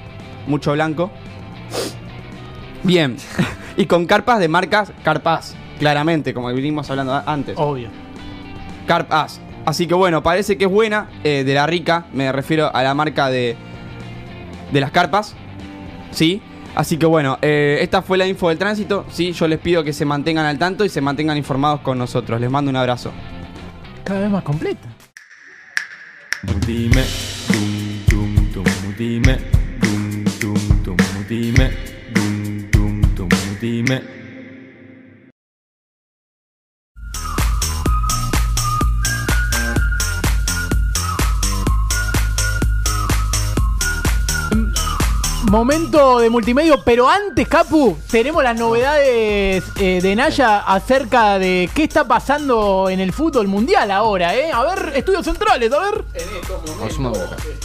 [0.46, 1.10] mucho blanco.
[2.82, 3.16] Bien,
[3.76, 7.54] y con carpas de marcas carpas, claramente, como vinimos hablando antes.
[7.58, 7.88] Obvio.
[8.86, 9.40] Carpas.
[9.64, 12.94] Así que bueno, parece que es buena, eh, de la rica, me refiero a la
[12.94, 13.56] marca de,
[14.72, 15.36] de las carpas.
[16.10, 16.42] ¿Sí?
[16.74, 19.04] Así que bueno, eh, esta fue la info del tránsito.
[19.10, 22.40] Sí, yo les pido que se mantengan al tanto y se mantengan informados con nosotros.
[22.40, 23.12] Les mando un abrazo.
[24.04, 24.88] Cada vez más completa.
[26.44, 27.04] Dime,
[27.52, 28.64] dum, dum, dum,
[28.96, 29.38] dime,
[29.78, 30.96] dum, dum, dum,
[31.28, 31.70] dime,
[32.12, 33.28] dum, dum, dum,
[33.60, 34.21] dime.
[45.52, 51.84] Momento de multimedio, pero antes, Capu, tenemos las novedades eh, de Naya acerca de qué
[51.84, 54.50] está pasando en el fútbol mundial ahora, ¿eh?
[54.50, 56.04] A ver, estudios centrales, a ver.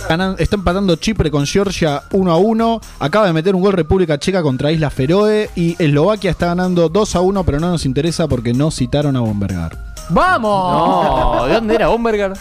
[0.09, 2.81] Ganan- está empatando Chipre con Georgia 1 a 1.
[2.99, 5.49] Acaba de meter un gol República Checa contra Isla Feroe.
[5.55, 9.21] Y Eslovaquia está ganando 2 a 1, pero no nos interesa porque no citaron a
[9.21, 9.77] Bombergar.
[10.10, 11.38] ¡Vamos!
[11.38, 12.34] No, ¿de dónde era Bomberger?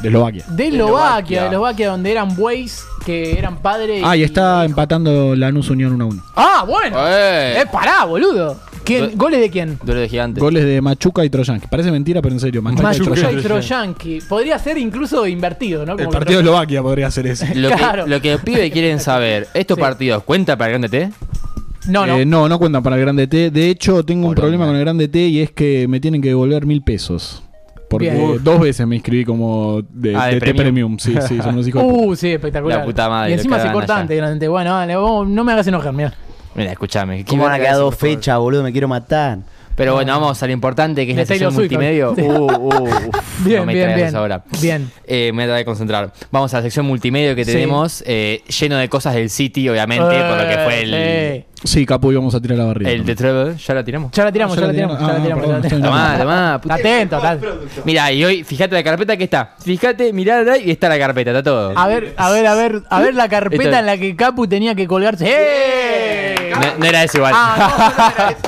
[0.00, 0.44] De Eslovaquia.
[0.48, 4.02] De Eslovaquia, de Eslovaquia, donde eran bueyes que eran padres.
[4.04, 6.22] Ah, y está empatando Lanús Unión 1 a 1.
[6.36, 6.96] Ah, bueno.
[7.08, 7.60] Eh.
[7.62, 8.56] Eh, pará, boludo.
[8.84, 9.12] ¿Quién?
[9.16, 9.78] ¿Goles de quién?
[9.82, 10.40] Duelo de gigantes.
[10.40, 11.66] Goles de Machuca y Troyanqui.
[11.66, 12.62] Parece mentira, pero en serio.
[12.62, 14.20] Machuca, y Machuca y Troyanqui.
[14.28, 15.96] Podría ser incluso invertido, ¿no?
[15.98, 17.52] El partido de lo- Eslovaquia podría ser ese.
[17.56, 18.04] Lo, Claro.
[18.04, 19.80] que, lo que los pibes quieren saber, ¿estos Sí.
[19.80, 21.10] partidos cuenta para el Grande T?
[21.88, 22.16] No, no.
[22.18, 23.50] Eh, no, no cuentan para el Grande T.
[23.50, 26.28] De hecho, tengo un problema con el Grande T y es que me tienen que
[26.28, 27.42] devolver mil pesos.
[27.88, 28.42] Porque Bien.
[28.42, 30.96] dos veces me inscribí como de, Ah, de de T premium.
[30.96, 30.98] Premium.
[30.98, 32.80] Sí, sí, son unos hijos de Uh, sí, espectacular.
[32.80, 33.96] La puta madre, Y encima allá.
[34.00, 34.48] antes, grande.
[34.48, 36.12] Bueno, dale, vos no me hagas enojar, mira.
[36.56, 37.18] Mira, escúchame.
[37.18, 38.62] ¿qué ¿Cómo van a quedar es dos fechas, boludo?
[38.64, 39.38] Me quiero matar.
[39.76, 42.08] Pero bueno, vamos a lo importante que es De la Swift, multimedia.
[42.16, 42.22] sí.
[42.22, 43.10] Uh, uh,
[43.44, 44.16] Bien, no me bien, bien.
[44.16, 44.42] ahora.
[44.60, 44.90] Bien.
[45.06, 46.12] Eh, me voy a tratar de concentrar.
[46.30, 47.52] Vamos a la sección multimedia que Sí.
[47.52, 51.84] tenemos, eh, lleno de cosas del City, obviamente, por lo que fue el, Eh, Sí,
[51.86, 52.90] Capu, íbamos a tirar la barriga.
[52.90, 53.56] el The Treble.
[53.56, 54.12] ¿Ya la tiramos?
[54.12, 55.20] Ya la tiramos, Ah, ya ya la tiramos, ya la tiramos.
[55.20, 55.84] Ah, ya la perdón, tiramos.
[55.88, 56.74] Tomá, tomá, puta.
[56.74, 57.40] Atento, tal.
[57.84, 59.54] Mira, y hoy, fíjate la carpeta que está.
[59.64, 61.72] Fíjate, mirá y está la carpeta, está todo.
[61.76, 64.46] A ver, a ver, a ver, a ver la carpeta Esto- en la que Capu
[64.46, 65.24] tenía que colgarse.
[65.26, 66.34] ¡Eh!
[66.54, 67.32] No, no era eso igual.
[67.34, 68.38] Ah, no, no era eso.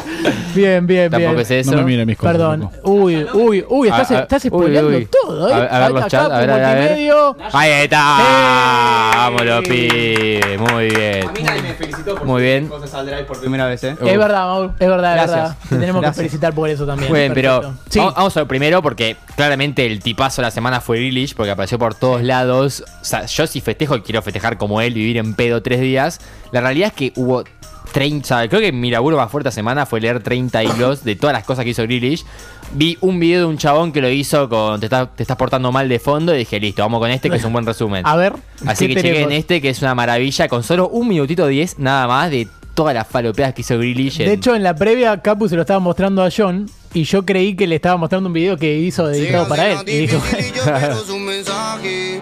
[0.55, 1.43] Bien, bien, Tampoco bien.
[1.43, 1.71] es eso.
[1.73, 2.33] No me mire mis cosas.
[2.33, 2.71] Perdón.
[2.83, 5.07] Uy, uy, uy, estás, A- a- estás uy, spoileando uy.
[5.23, 5.53] todo, ¿eh?
[5.53, 7.37] A, a ver los Acá, chats, a ver, a ver, a multimedio.
[7.53, 8.19] Ahí está.
[8.21, 9.16] ¡Eh!
[9.16, 10.59] Vámonos, pibe.
[10.59, 11.27] Muy bien.
[11.62, 12.66] me felicitó por Muy bien.
[12.69, 13.97] cosas al drive por primera vez, ¿eh?
[14.01, 14.07] Uh.
[14.07, 15.37] Es verdad, Mauro, es verdad, es Gracias.
[15.37, 15.57] verdad.
[15.69, 16.16] Te tenemos Gracias.
[16.16, 17.11] que felicitar por eso también.
[17.11, 17.83] Muy bien, pero Perfecto.
[17.91, 17.99] Sí.
[17.99, 21.51] vamos, vamos a lo primero porque claramente el tipazo de la semana fue Grealish porque
[21.53, 22.85] apareció por todos lados.
[23.01, 26.21] O sea, yo si festejo y quiero festejar como él, vivir en pedo tres días.
[26.53, 27.45] La realidad es que hubo
[27.93, 31.05] 30, o sea, creo que mi laburo más fuerte esta semana fue leer 30 hilos
[31.05, 32.24] de todas las cosas que hizo Grealish.
[32.72, 35.72] Vi un video de un chabón que lo hizo con te, estás- te estás portando
[35.72, 38.07] mal de fondo y dije, listo, vamos con este que es un buen resumen.
[38.07, 38.34] A ver.
[38.66, 39.32] Así ¿qué que chequen tenemos?
[39.34, 43.07] este que es una maravilla con solo un minutito 10 nada más de todas las
[43.09, 44.18] falopeas que hizo Grealish.
[44.18, 47.24] De en- hecho, en la previa, Capu se lo estaba mostrando a John y yo
[47.24, 49.78] creí que le estaba mostrando un video que hizo dedicado para él.
[49.86, 50.20] Y dijo,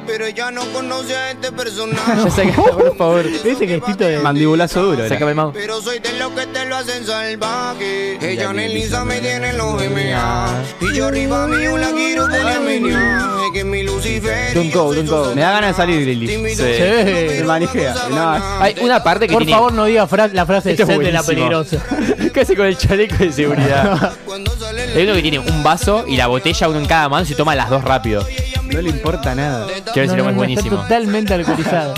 [0.06, 2.12] Pero ella no conoce a este personaje.
[2.24, 3.26] Ya saca, por favor.
[3.26, 4.18] ese gestito de.
[4.18, 5.08] Mandibulazo duro.
[5.08, 5.54] Sácame mouse.
[5.54, 8.18] Pero soy de los que te lo hacen salvaje.
[8.20, 10.62] Ella en Elisa me tiene los MA.
[10.80, 12.56] Y yo arriba mío la quiero poner
[13.52, 14.54] que mi Lucifer.
[14.54, 15.34] Don't go, don't go.
[15.34, 16.56] Me da ganas de salir, Grealish.
[16.56, 16.62] Sí.
[17.40, 17.94] Me manijea.
[18.10, 19.56] No, Hay una parte que Por tiene.
[19.56, 21.82] favor, no diga fra- la frase Esto es de la peligrosa.
[22.34, 24.12] Casi con el chaleco de seguridad.
[24.94, 27.54] Hay uno que tiene un vaso y la botella, uno en cada mano, y toma
[27.54, 28.26] las dos rápido.
[28.64, 29.66] no le importa nada.
[29.92, 30.76] Quiero decirlo, No, no, es no, buenísimo.
[30.76, 31.94] Está totalmente alcoholizado.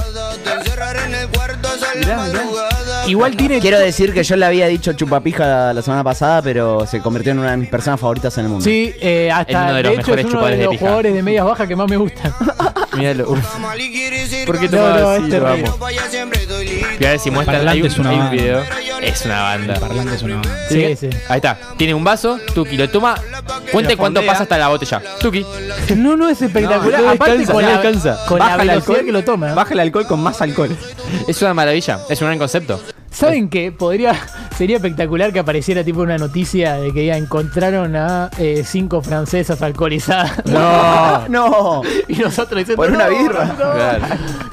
[3.07, 3.61] Igual tiene.
[3.61, 7.39] Quiero decir que yo le había dicho chupapija la semana pasada, pero se convirtió en
[7.41, 8.65] una de mis personas favoritas en el mundo.
[8.65, 10.65] Sí, eh, Es hasta uno de de, los hecho mejores es uno chupadores de de
[10.65, 10.81] los pija.
[10.81, 12.35] jugadores de medias bajas que más me gustan.
[12.97, 13.31] Míralo.
[13.31, 13.39] uf.
[14.47, 15.23] ¿Por qué No, toma no, así?
[15.25, 17.07] es Lo terrible.
[17.07, 18.43] a ver si muestra Parlante hay un, es una hay un banda.
[18.43, 18.63] video.
[19.03, 19.75] Es una banda.
[19.81, 20.57] Parlante es una banda.
[20.69, 21.09] Sí, sí.
[21.29, 21.59] Ahí está.
[21.77, 23.15] Tiene un vaso, Tuki lo toma.
[23.73, 24.33] Cuente Lo cuánto fondea.
[24.33, 25.03] pasa hasta la botella.
[25.21, 25.45] Tuki.
[25.97, 27.03] No, no es espectacular.
[27.03, 28.27] No, Aparte descansa, con, no la, descansa.
[28.27, 29.07] con la Baja el velocidad alcohol.
[29.07, 29.55] que lo toma.
[29.55, 30.77] Baja el alcohol con más alcohol.
[31.27, 32.01] Es una maravilla.
[32.09, 32.81] Es un gran concepto.
[33.19, 33.73] ¿Saben qué?
[33.73, 34.15] Podría,
[34.57, 39.61] sería espectacular que apareciera tipo una noticia de que ya encontraron a eh, cinco francesas
[39.63, 40.33] alcoholizadas.
[40.47, 41.83] No, no.
[42.09, 43.45] Y nosotros diciendo, Por una "No, birra".
[43.47, 43.55] no".
[43.57, 44.05] Claro.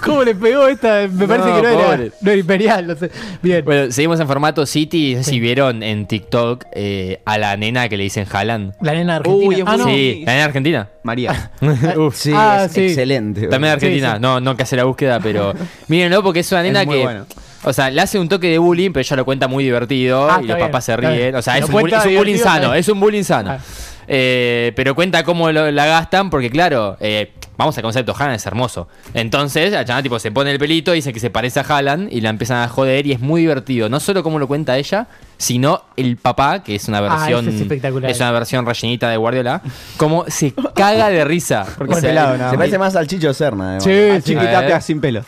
[0.04, 1.08] ¿Cómo le pegó esta?
[1.12, 3.12] Me parece No, que no era, no era imperial, no sé.
[3.42, 3.64] Bien.
[3.66, 5.16] Bueno, seguimos en formato City.
[5.16, 8.74] No sé si vieron en TikTok eh, a la nena que le dicen Haaland.
[8.82, 9.48] La nena argentina.
[9.48, 9.86] Uy, ah, no.
[9.86, 10.90] Sí, la nena argentina.
[11.04, 11.52] María.
[11.98, 12.16] Uf.
[12.16, 12.82] Sí, Ah, es sí.
[12.86, 13.48] excelente.
[13.48, 14.16] También Argentina.
[14.16, 14.22] sí.
[14.22, 15.54] No, no que hace la búsqueda, pero
[15.88, 17.04] mírenlo porque es una nena muy que.
[17.04, 17.26] bueno.
[17.66, 20.38] O sea, le hace un toque de bullying, pero ella lo cuenta muy divertido Ah,
[20.42, 21.36] y los bien, papás se ríen.
[21.36, 23.52] O sea, es un, bullying, es un bullying sano, es un bullying sano.
[23.52, 23.60] Ah.
[24.08, 28.46] Eh, pero cuenta cómo lo- la gastan, porque claro, eh, vamos al concepto, Haaland es
[28.46, 28.88] hermoso.
[29.16, 32.22] Entonces, la chana tipo se pone el pelito, dice que se parece a Haaland y
[32.22, 33.90] la empiezan a joder y es muy divertido.
[33.90, 35.08] No solo cómo lo cuenta ella,
[35.38, 37.50] sino el papá, que es una Ah, versión.
[37.50, 38.14] es espectacular.
[38.16, 39.64] una versión rellenita de Guardiola,
[39.98, 41.66] cómo se caga de risa.
[41.76, 43.78] Porque Con se- pelado, nada Se parece más al Chicho Serna.
[43.80, 43.84] además.
[43.86, 45.22] Sí, Chiquitapia sin pelo.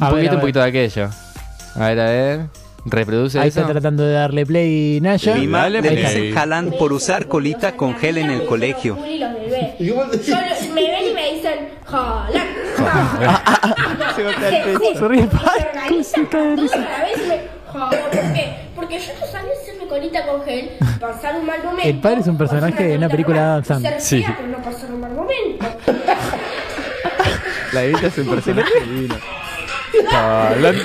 [0.00, 1.08] Un A poquito, un poquito de aquello.
[1.78, 2.40] A ver, a ver.
[2.84, 3.60] Reproduce Ahí eso.
[3.60, 5.34] está tratando de darle play Naya.
[5.34, 5.90] Mi madre está.
[5.90, 8.96] dicen Jalan por usar colita con gel en el colegio.
[9.78, 9.96] Yo,
[10.74, 12.46] me ven y me dicen, jalan.
[14.16, 14.98] Se golpea el pecho.
[14.98, 15.66] Se ríe el Se padre.
[15.74, 17.40] organizan todos a la vez y me
[17.72, 17.90] jalan.
[17.90, 18.54] ¿Por qué?
[18.74, 20.70] Porque yo no sabía hacerme colita con gel,
[21.00, 21.88] pasar un mal momento.
[21.88, 24.00] El padre es un personaje hacer de una colita película de Adam Sandler.
[24.00, 24.34] Ser fea, Sí.
[24.38, 25.66] pero no pasar un mal momento.
[27.72, 29.14] La Evita es un personaje divino.
[30.12, 30.78] Haaland.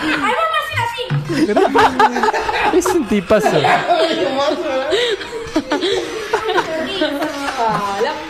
[0.00, 1.02] ¡Ay, vamos a hacer así!
[2.78, 3.56] Es un tipazo.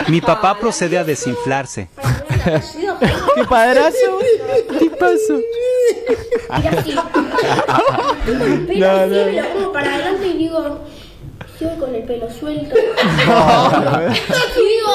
[0.08, 1.88] Mi papá procede a desinflarse.
[3.34, 4.18] ¡Qué padrazo!
[4.78, 5.40] Tipazo.
[6.48, 6.94] Mira así.
[8.66, 10.78] Pero así me lo pongo para adelante y digo,
[11.58, 12.76] sigo con el pelo suelto.
[12.76, 14.92] y digo,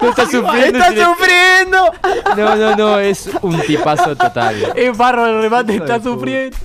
[0.00, 0.78] No está sufriendo.
[0.78, 1.92] ¡Está sufriendo!
[2.36, 4.56] No, no, no, es un tipazo total.
[4.74, 6.56] Es barro el remate, está sufriendo.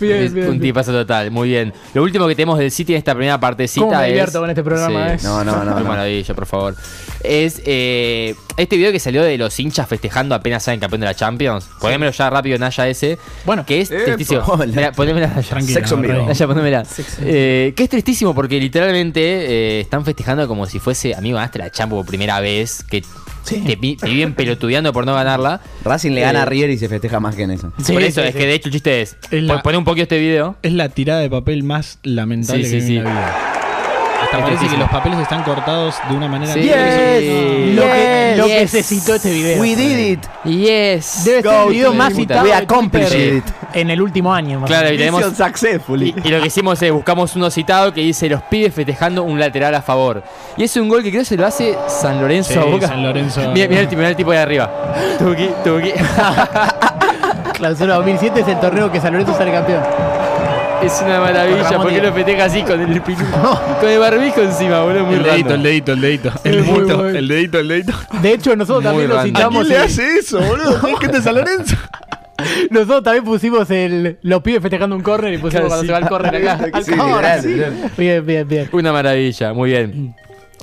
[0.00, 0.46] Bien, Es bien.
[0.46, 0.62] un bien.
[0.62, 1.72] tipazo total, muy bien.
[1.92, 4.08] Lo último que tenemos del City en esta primera partecita ¿Cómo me es.
[4.08, 5.18] divierto con este programa, eh?
[5.22, 5.88] No, no, no, Qué no.
[5.88, 6.74] maravilla, por favor.
[7.24, 11.14] Es eh, este video que salió de los hinchas festejando apenas salen campeón de la
[11.14, 11.66] Champions.
[11.80, 13.18] Ponémelo ya rápido, Naya, ese.
[13.46, 13.64] Bueno.
[13.66, 14.04] que es Epa.
[14.04, 14.56] tristísimo.
[14.66, 15.60] Mirá, ponémela, Naya.
[15.62, 16.26] Sexo no.
[16.26, 16.82] Naya, ponémela.
[17.22, 21.70] Eh, que es tristísimo porque literalmente eh, están festejando como si fuese, amigo, ganaste la
[21.70, 22.84] Champions por primera vez.
[22.84, 23.02] Que
[23.66, 25.60] te, pi- te viven pelotudeando por no ganarla.
[25.84, 27.72] Racing le gana Eh, a River y se festeja más que en eso.
[27.82, 28.38] Sí, por eso, sí, es sí.
[28.40, 29.16] que de hecho el chiste es.
[29.30, 30.56] Es la- Poné un poquito este video.
[30.62, 33.04] Es la tirada de papel más lamentable Sí, que sí, en sí.
[33.04, 33.43] la vida.
[34.34, 36.60] Hasta parece que los papeles están cortados de una manera Sí.
[36.62, 37.74] Yes.
[37.74, 39.60] Lo que, lo que se citó este video.
[39.60, 40.26] We did it.
[40.44, 41.24] Yes.
[41.24, 43.44] Debe ser el video más citado We accomplished it.
[43.72, 44.60] en el último año.
[44.60, 45.22] más Claro, y tenemos.
[45.22, 49.38] Y, y lo que hicimos es buscamos uno citado que dice los pibes festejando un
[49.38, 50.22] lateral a favor.
[50.56, 52.88] Y es un gol que creo que se lo hace San Lorenzo Sí, a Boca.
[52.88, 53.40] San Lorenzo.
[53.54, 54.70] Mira, mira el tipo, mira el tipo de arriba.
[55.18, 55.92] Tuki, tuki.
[57.54, 59.82] Clausura 2007 es el torneo que San Lorenzo sale campeón.
[60.82, 62.06] Es una maravilla, Ramón porque Díaz.
[62.06, 65.54] lo festeja así con el pilu- con el barbijo encima, boludo, muy El dedito, random.
[65.54, 66.32] el dedito, el dedito.
[66.44, 67.18] El muy dedito, bueno.
[67.18, 67.92] el dedito, el dedito.
[68.20, 69.34] De hecho, nosotros Muy también lo random.
[69.34, 69.66] ¿A citamos.
[69.66, 70.80] quién le hace eso, boludo?
[70.82, 71.76] ¿Qué gente de San Lorenzo?
[72.70, 75.86] Nosotros también pusimos el, los pibes festejando un córner y pusimos Claro, cuando sí.
[75.86, 76.64] se va el córner acá.
[76.76, 77.54] al Sí, córner, gracias, sí.
[77.58, 77.96] gracias.
[77.96, 78.68] Bien, bien, bien.
[78.72, 80.14] Una maravilla, muy bien.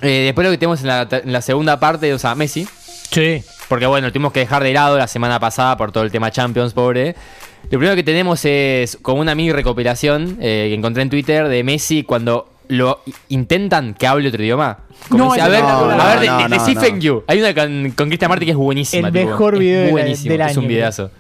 [0.02, 2.68] Eh, después lo que tenemos en la, en la segunda parte, o sea, Messi.
[3.10, 3.44] Sí.
[3.70, 6.30] Porque bueno, lo tuvimos que dejar de lado la semana pasada por todo el tema
[6.30, 7.16] Champions, pobre.
[7.65, 11.65] Lo primero que tenemos es como una mini recopilación eh, que encontré en Twitter de
[11.65, 14.79] Messi cuando lo i- intentan que hable otro idioma.
[15.09, 16.01] Como No, dice, a es ver, espectacular.
[16.01, 17.01] a ver, de, No, de- no, de Stephen no.
[17.01, 17.25] Yu.
[17.27, 19.09] Hay una con, con Cristian Martin que es buenísima.
[19.09, 21.11] El tipo, mejor es video de la- buenísimo, del Es un año, videazo.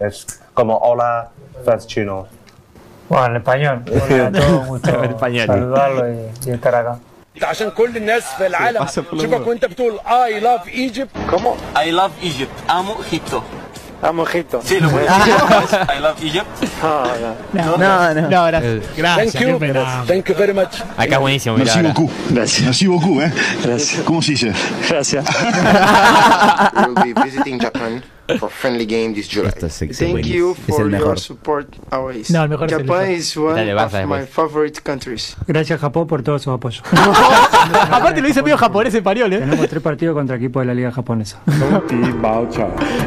[0.00, 1.30] Es como hola,
[1.64, 2.26] first chino.
[3.08, 3.82] Bueno, en español.
[3.88, 5.46] Hola a todos, gusto En español.
[5.46, 6.98] saludarlo y, y estar acá.
[7.42, 11.54] عشان كل الناس في العالم شوفك وانت بتقول I love Egypt ¿Cómo?
[11.86, 12.50] I love Egypt.
[12.68, 13.42] Amo Egipto.
[14.01, 15.33] amo Egipto Sí, lo puedes decir.
[15.97, 16.47] I love Egypt.
[17.53, 18.29] No, No, no.
[18.29, 18.63] No, gracias.
[18.63, 19.59] Eh, Gracias, thank you
[20.07, 21.93] thank you very much Acá es buenísimo, mirá, ahora.
[22.29, 22.61] Gracias.
[22.63, 23.31] Merci beaucoup, ¿eh?
[23.63, 24.01] Gracias.
[24.03, 24.53] ¿Cómo se dice?
[24.89, 25.25] Gracias.
[26.73, 28.03] We'll be visiting Japan
[28.39, 29.49] for friendly game this July.
[29.49, 31.19] Esto es Thank you Es for el your mejor.
[31.19, 32.29] support always.
[32.31, 33.15] No, el mejor es el Japan mejor.
[33.17, 34.29] is one Dale, of Barça my después.
[34.29, 35.37] favorite countries.
[35.47, 36.81] Gracias, Japón, por todo su apoyo.
[37.91, 39.39] Aparte lo dice medio japonés español, ¿eh?
[39.39, 41.39] Tenemos tres partidos contra equipos de la Liga Japonesa.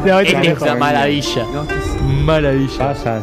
[0.05, 1.45] No, este es Es una maravilla.
[2.23, 3.21] Maravilla.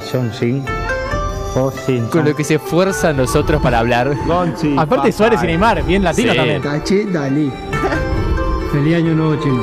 [2.11, 4.12] Con lo que se esfuerzan nosotros para hablar.
[4.79, 6.37] Aparte Suárez y Neymar, bien latino Sí.
[6.39, 6.62] también.
[6.62, 7.53] Caché, Dalí.
[8.73, 9.62] Feliz año nuevo chino.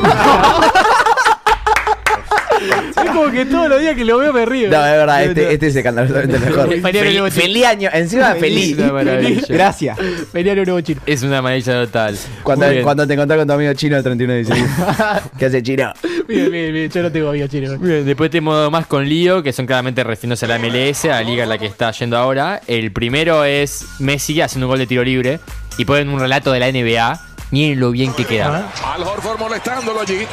[3.03, 4.69] Es como que todos los días que lo veo me río.
[4.69, 6.69] No, es verdad, este, este es escandalosamente mejor.
[6.69, 8.77] Feliz año Feliz, feliz año, encima feliz.
[8.77, 9.41] Maravilla.
[9.47, 9.97] Gracias.
[10.31, 11.01] Feliz año nuevo chino.
[11.05, 12.17] Es una maravilla total.
[12.43, 14.69] Cuando, cuando te encontrás con tu amigo chino el 31 de diciembre.
[15.37, 15.93] ¿Qué hace chino?
[16.27, 16.89] Bien, bien, bien.
[16.89, 17.77] Yo no tengo amigo chino.
[17.77, 21.21] Bien, después tenemos más con lío, que son claramente refiriéndose a la MLS, a la
[21.21, 22.61] liga en la que está yendo ahora.
[22.67, 25.39] El primero es Messi haciendo un gol de tiro libre
[25.77, 27.28] y ponen un relato de la NBA.
[27.51, 28.71] Miren lo bien que queda.
[28.83, 30.27] Al Horford molestándolo allí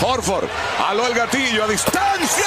[0.00, 0.46] Horford
[0.88, 2.46] aló el gatillo a distancia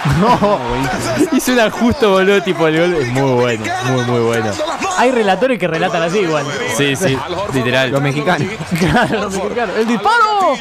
[1.32, 3.02] Hizo un ajusto, boludo, tipo el gol.
[3.02, 4.50] Es muy bueno, muy, muy bueno.
[4.96, 6.46] Hay relatores que relatan así igual.
[6.76, 7.16] Sí, sí,
[7.54, 7.90] literal.
[7.90, 8.48] Los mexicanos.
[8.78, 9.76] Claro, los mexicanos.
[9.76, 10.56] ¡El disparo!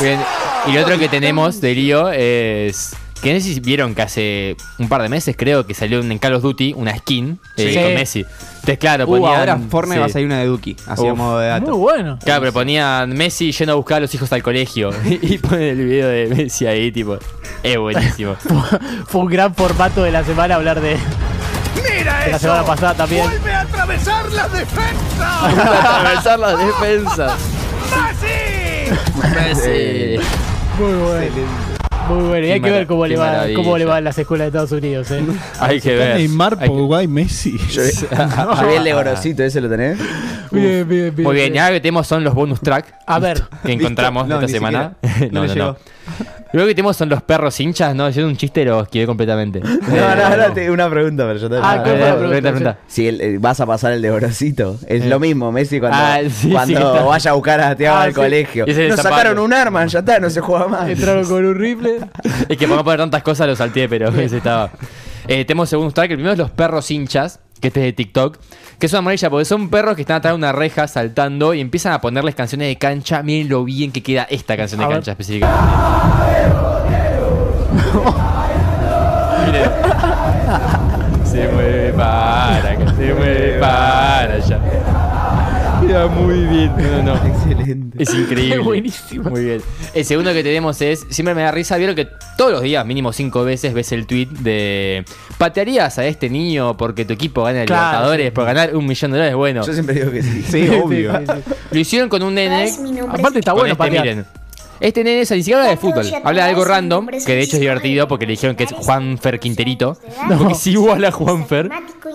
[0.00, 0.20] Bien.
[0.66, 2.94] Y lo otro que tenemos de lío es.
[3.22, 6.18] Que no sé si vieron que hace un par de meses, creo, que salió en
[6.18, 7.74] Call of Duty una skin eh, Sí.
[7.74, 8.20] con Messi.
[8.20, 9.34] Entonces, claro, Uh, ponían.
[9.40, 10.00] ahora Fortnite sí.
[10.00, 10.76] va a salir una de Duki.
[10.86, 11.18] Así a Uf.
[11.18, 11.70] modo de dato.
[11.70, 12.18] Muy bueno.
[12.24, 14.90] Claro, pero ponían Messi yendo a buscar a los hijos al colegio.
[15.04, 17.18] y ponen el video de Messi ahí, tipo.
[17.62, 18.36] Es buenísimo.
[19.08, 20.96] Fue un gran formato de la semana hablar de,
[21.76, 23.24] mira de la semana pasada también.
[23.26, 27.32] vuelve a atravesar la defensa Atravesar las defensas.
[29.34, 30.24] Messi Messi.
[30.78, 31.77] Muy bueno.
[32.08, 32.46] Muy bueno.
[32.46, 34.72] Y hay que ver cómo le, va, cómo le va en las escuelas de Estados
[34.72, 35.10] Unidos.
[35.10, 35.22] ¿eh?
[35.60, 36.16] Hay que ver.
[36.16, 37.56] Neymar, Hay que- Pogba y Messi.
[37.70, 39.98] Yo, yo vi el de Gorosito, ¿ese lo tenés?
[40.50, 41.22] Bien, bien, bien.
[41.24, 43.42] Muy bien, y ahora que tenemos son los bonus track A ver.
[43.64, 44.94] que encontramos No, esta semana.
[45.30, 45.76] No no, no,
[46.52, 48.08] Luego que tenemos son los perros hinchas, ¿no?
[48.08, 49.60] Yo un chiste lo esquivé completamente.
[49.88, 52.40] No, no, no, te- una pregunta, pero yo te Ah, ¿cuál fue la pregunta?
[52.40, 52.78] pregunta?
[52.86, 56.18] Si el- eh, vas a pasar el de Gorosito, es lo mismo, Messi cuando, Ah,
[56.30, 57.02] sí, cuando sí, está.
[57.04, 58.14] vaya a buscar a Thiago Ah, al sí.
[58.16, 58.64] colegio.
[58.66, 59.14] Y ese Nos zapato.
[59.16, 60.88] sacaron un arma, ya está, no se juega más.
[60.88, 61.98] Entraron con un rifle.
[62.48, 64.70] Es que para no poner tantas cosas lo salteé, pero ese estaba.
[65.26, 66.10] Eh, tenemos segundo track.
[66.12, 68.38] El primero es los perros hinchas, que este es de TikTok.
[68.78, 71.60] Que es una maravilla porque son perros que están atrás de una reja saltando y
[71.60, 73.22] empiezan a ponerles canciones de cancha.
[73.22, 74.96] Miren lo bien que queda esta canción de A ver.
[74.98, 75.68] cancha específicamente.
[79.46, 79.70] Miren.
[81.24, 84.58] Se mueve para acá, se mueve para allá.
[85.88, 86.70] Queda muy bien.
[86.76, 87.26] No, no, no.
[87.26, 88.02] Excelente.
[88.02, 88.56] Es increíble.
[88.56, 89.30] Qué buenísimo.
[89.30, 89.62] Muy bien.
[89.94, 92.06] El segundo que tenemos es, siempre me da risa, vieron que
[92.36, 95.06] todos los días, mínimo cinco veces, ves el tweet de
[95.38, 98.30] ¿patearías a este niño porque tu equipo gana el Claro, Libertadores sí.
[98.32, 99.36] por ganar un millón de dólares?
[99.36, 100.42] Bueno, Yo siempre digo que sí.
[100.42, 101.18] Sí, obvio.
[101.20, 101.54] Sí, sí, sí.
[101.70, 102.64] lo hicieron con un nene.
[102.64, 103.18] Es mi nombre.
[103.18, 104.26] Aparte está bueno este, miren.
[104.80, 107.56] Este nene es ni siquiera habla de fútbol, habla de algo random, que de hecho
[107.56, 109.96] es divertido porque le dijeron que es Juanfer Quinterito,
[110.38, 111.68] porque es igual a Juanfer.
[111.68, 112.08] Matemático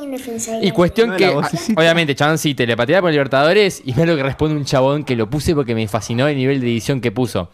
[0.62, 1.28] y cuestión No, que,
[1.76, 5.04] obviamente, chabón, sí, te le pateaba por Libertadores y mira lo que responde un chabón
[5.04, 7.50] que lo puse porque me fascinó el nivel de edición que puso.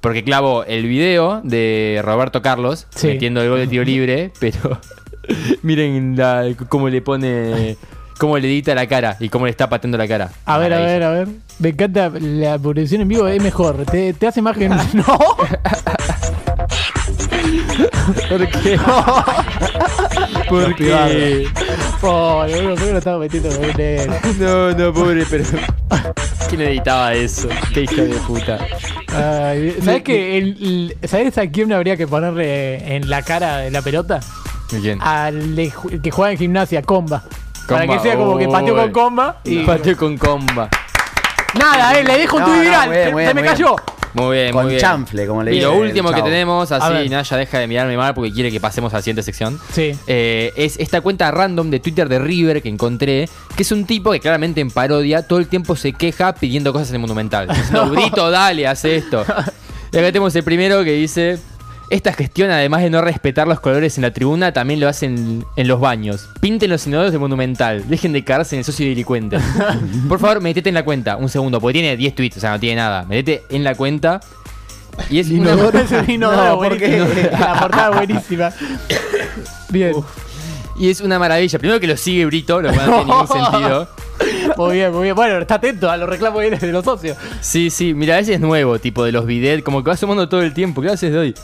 [0.00, 3.06] Porque clavo el video de Roberto Carlos Sí.
[3.08, 4.78] metiendo el gol de tiro libre, pero
[5.62, 7.76] miren la- cómo le pone,
[8.18, 10.30] cómo le edita la cara y cómo le está pateando la cara.
[10.46, 11.28] A ver, a ver, a ver.
[11.58, 13.84] Me encanta la producción en vivo, es mejor.
[13.86, 14.68] Te, te hace más que.
[14.68, 14.78] No.
[18.28, 18.78] ¿Por qué?
[20.48, 21.48] ¿Por qué?
[22.00, 24.38] Pobre, boludo, ¿por qué lo estaba metiendo con?
[24.38, 25.44] No, no, pobre, pero.
[26.48, 27.48] ¿Quién editaba eso?
[27.72, 28.58] Qué hijo de puta.
[29.08, 30.38] Ay, ¿Sabes qué?
[30.38, 30.56] El-
[31.02, 34.20] el- ¿Sabes a quién habría que ponerle en la cara de la pelota?
[34.68, 35.00] ¿Quién?
[35.02, 37.24] Al de ju- el que juega en gimnasia, Comba.
[37.66, 38.92] Para que sea como que pateó con.
[38.92, 39.64] Comba y.
[39.64, 40.68] Pateó con comba.
[41.58, 42.88] Nada, eh, le dejo un No, tuit no, viral.
[42.90, 43.44] se me muy bien.
[43.44, 43.76] cayó.
[44.14, 44.80] Muy bien, Con muy bien.
[44.80, 47.08] chanfle, como le Y dice lo último que tenemos, así.
[47.08, 49.58] Naya deja de mirarme mal porque quiere que pasemos a la siguiente sección.
[49.72, 49.92] Sí.
[50.06, 54.12] Eh, es esta cuenta random de Twitter de River que encontré, que es un tipo
[54.12, 57.48] que claramente en parodia todo el tiempo se queja pidiendo cosas en el Monumental.
[57.72, 59.24] No, Brito, dale, hace esto.
[59.92, 61.38] Y acá tenemos el primero que dice...
[61.90, 65.68] Esta gestión, además de no respetar los colores en la tribuna, también lo hacen en
[65.68, 66.28] los baños.
[66.40, 67.86] Pinten los inodoros de Monumental.
[67.88, 69.38] Dejen de cagarse en el socio delincuente.
[70.08, 71.16] Por favor, metete en la cuenta.
[71.16, 73.04] Un segundo, porque tiene 10 tweets, o sea, no tiene nada.
[73.04, 74.20] Metete en la cuenta.
[75.10, 75.52] Y es una...
[75.80, 76.70] Es un inodoro.
[77.32, 78.52] La portada buenísima.
[79.68, 79.94] Bien.
[80.78, 81.58] Y es una maravilla.
[81.58, 83.88] Primero que lo sigue Brito, lo cual no tiene ningún sentido.
[84.56, 85.14] Muy bien, muy bien.
[85.14, 87.16] Bueno, está atento a los reclamos de los socios.
[87.40, 90.42] Sí, sí, mira, ese es nuevo, tipo de los bidets, como que va sumando todo
[90.42, 90.80] el tiempo.
[90.80, 91.34] ¿Qué haces de hoy?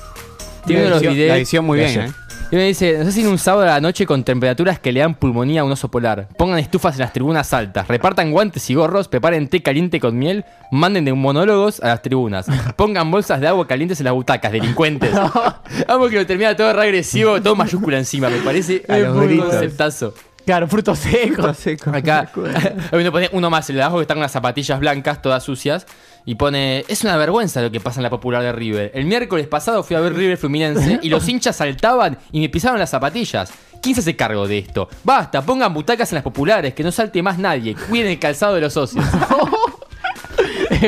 [0.67, 1.29] Tiene La uno de los edición- bidets.
[1.29, 2.13] la edición muy bien, ¿eh?
[2.53, 4.91] Y me dice, no sé si en un sábado a la noche con temperaturas que
[4.91, 6.27] le dan pulmonía a un oso polar.
[6.37, 10.45] Pongan estufas en las tribunas altas, repartan guantes y gorros, preparen té caliente con miel,
[10.73, 12.47] manden de monólogos a las tribunas.
[12.77, 15.15] Pongan bolsas de agua calientes en las butacas, delincuentes.
[15.87, 20.15] Amo que lo termina todo regresivo, todo mayúscula encima, me parece A los un conceptazo.
[20.45, 21.69] Claro, frutos secos.
[21.93, 22.29] Acá
[22.93, 25.87] uno pone uno más, el abajo que está con las zapatillas blancas, todas sucias.
[26.25, 28.91] Y pone, es una vergüenza lo que pasa en la popular de River.
[28.95, 32.79] El miércoles pasado fui a ver River Fluminense y los hinchas saltaban y me pisaron
[32.79, 33.53] las zapatillas.
[33.83, 34.89] ¿Quién se hace cargo de esto?
[35.05, 37.75] Basta, pongan butacas en las populares, que no salte más nadie.
[37.89, 39.05] Cuiden el calzado de los socios.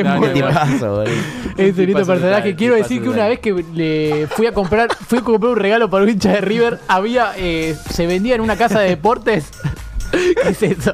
[0.01, 1.03] No, tipazo.
[1.03, 2.55] Es un lindo personaje.
[2.55, 5.89] Quiero decir que una vez que le fui a comprar, fui a comprar un regalo
[5.89, 9.51] para un hincha de River, había, eh, se vendía en una casa de deportes.
[10.11, 10.93] ¿Qué es eso?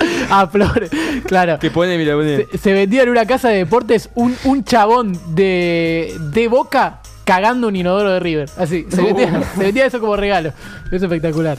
[0.32, 0.90] Ah, Flores,
[1.26, 1.58] claro.
[1.58, 2.46] Que pone, mira, pone.
[2.52, 7.66] Se, se vendía en una casa de deportes un, un chabón de, de boca cagando
[7.68, 8.48] un inodoro de River.
[8.56, 10.52] Así, se vendía, se vendía eso como regalo.
[10.92, 11.58] Es espectacular.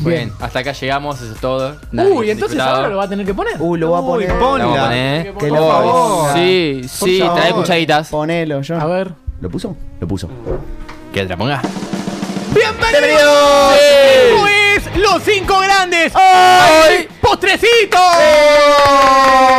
[0.00, 1.76] Bien, hasta acá llegamos, eso es todo.
[1.92, 3.54] Uy, entonces ahora lo va a tener que poner.
[3.58, 4.28] Uy, lo va a poner.
[4.28, 5.34] Lo vamos a poner.
[5.34, 6.34] Que lo favor.
[6.34, 8.08] Sí, sí, trae cucharitas.
[8.08, 8.76] Ponelo, yo.
[8.80, 9.12] A ver.
[9.40, 9.76] ¿Lo puso?
[10.00, 10.28] Lo puso.
[11.12, 11.62] Que te la ponga.
[12.54, 14.47] ¡Bienvenidos!
[14.98, 16.12] Los Cinco Grandes.
[16.14, 17.08] ¡Ay!
[17.20, 17.98] ¡Postrecito!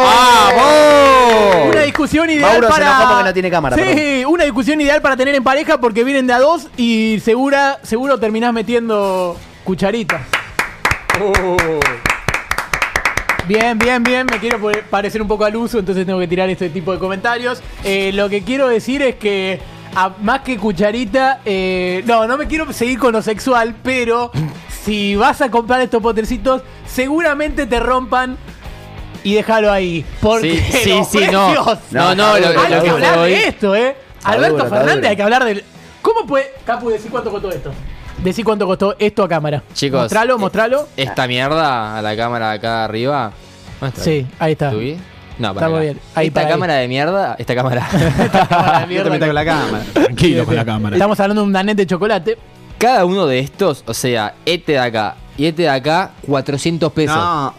[0.03, 1.67] ¡Vamos!
[1.73, 2.85] Una discusión ideal Mauro para.
[2.87, 4.33] enojó porque no tiene cámara, Sí, perdón.
[4.33, 8.19] una discusión ideal para tener en pareja porque vienen de a dos y segura, seguro
[8.19, 10.21] terminás metiendo cucharitas.
[13.47, 14.27] Bien, bien, bien.
[14.29, 14.59] Me quiero
[14.89, 17.61] parecer un poco al uso, entonces tengo que tirar este tipo de comentarios.
[17.83, 19.59] Eh, lo que quiero decir es que,
[19.95, 24.31] a- más que cucharita, eh, no, no me quiero seguir con lo sexual, pero
[24.83, 28.37] si vas a comprar estos potercitos, seguramente te rompan.
[29.21, 30.05] Y déjalo ahí.
[30.21, 31.53] Porque Sí, sí, los sí, no.
[31.91, 33.95] No, no, lo- hay lo que hablar voy- de esto, ¿eh?
[34.17, 35.63] Está Alberto Fernández, hay que hablar del.
[36.01, 36.53] ¿Cómo puede.
[36.65, 37.71] Capu, decí cuánto costó esto?
[38.23, 39.61] Decí cuánto costó esto a cámara.
[39.73, 40.87] Chicos, Mostralo, mostralo.
[40.95, 43.31] Esta mierda a la cámara acá arriba.
[43.81, 44.03] ¿Dónde está?
[44.03, 44.71] Sí, ahí está.
[44.71, 44.97] ¿Subí?
[45.39, 45.83] No, para Está muy acá.
[45.93, 45.99] bien.
[46.15, 47.87] Ahí, esta para cámara de mierda, esta cámara.
[48.49, 49.11] Cámara de mierda.
[49.11, 49.83] te con la cámara.
[49.93, 50.95] Tranquilo con la cámara.
[50.95, 52.37] Estamos hablando de un danet de chocolate.
[52.77, 57.15] Cada uno de estos, o sea, este de acá y este de acá, 400 pesos.
[57.15, 57.53] No.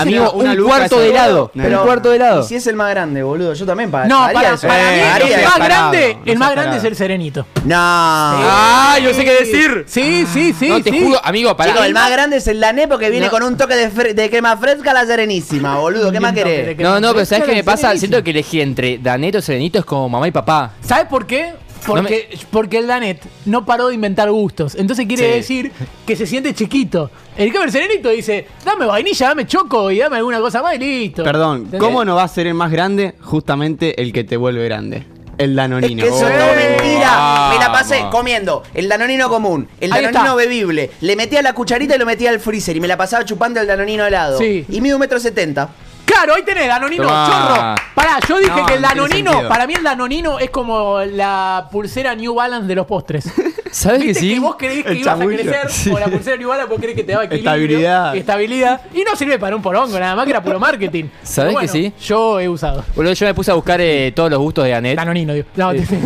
[0.00, 1.50] Amigo, una un cuarto de helado.
[1.54, 2.42] Pero- un cuarto de helado.
[2.42, 4.66] Y si es el más grande, boludo, yo también pa- No, pagaría para, eso.
[4.68, 7.46] para mí Eh, Pagaría el más parado, grande, no el más grande es el serenito.
[7.64, 7.76] No.
[7.76, 8.98] ¡Ah!
[9.02, 9.84] Yo sé qué decir.
[9.86, 10.68] Sí, sí, sí.
[10.68, 11.02] no, te sí.
[11.04, 11.72] juro, amigo, para.
[11.72, 13.32] Chicos, el más grande es el dané porque viene No.
[13.32, 16.10] con un toque de, de crema fresca a la serenísima, boludo.
[16.12, 16.78] ¿Qué más querés?
[16.78, 17.96] No, no, pero ¿sabes qué me pasa?
[17.96, 20.72] Siento que elegí entre Daneto o Serenito es como mamá y papá.
[20.84, 21.54] ¿Sabes por qué?
[21.86, 24.74] Porque, porque el Danet no paró de inventar gustos.
[24.74, 25.30] Entonces quiere Sí.
[25.32, 25.72] decir
[26.06, 27.10] que se siente chiquito.
[27.36, 30.78] El que el serenito dice, dame vainilla, dame choco y dame alguna cosa más y
[30.78, 31.24] listo.
[31.24, 31.80] Perdón, ¿Entendés?
[31.80, 33.14] ¿cómo no va a ser el más grande?
[33.20, 35.06] Justamente el que te vuelve grande.
[35.38, 36.02] El Es danonino.
[36.02, 37.48] que eso es Oh, todo mentira.
[37.52, 40.90] Me la pasé comiendo el danonino común, el danonino bebible.
[41.00, 43.66] Le metía la cucharita y lo metía al freezer y me la pasaba chupando el
[43.66, 44.38] danonino helado.
[44.38, 44.64] Sí.
[44.68, 45.70] Y mido un metro setenta.
[46.12, 47.26] Claro, ahí tenés, Danonino, Tomá.
[47.26, 47.74] chorro.
[47.94, 49.48] Pará, yo dije No, que el no tiene Danonino, sentido.
[49.48, 53.24] para mí el Danonino es como la pulsera New Balance de los postres.
[53.72, 54.34] ¿Sabes que ¿Viste sí?
[54.34, 55.34] que vos creés que El ibas chamullo.
[55.36, 55.90] a crecer Sí.
[55.90, 58.16] con la pulsera Balance, vos creés que te daba equilibrio, Estabilidad.
[58.16, 61.04] estabilidad y no sirve para un porongo, nada más que era puro marketing.
[61.22, 61.92] ¿Sabés Pero que bueno, sí?
[62.06, 62.84] Yo he usado.
[62.94, 64.96] Boludo, yo me puse a buscar eh, todos los gustos de Danet.
[64.96, 65.46] Danonino, digo.
[65.56, 65.82] No, Sí.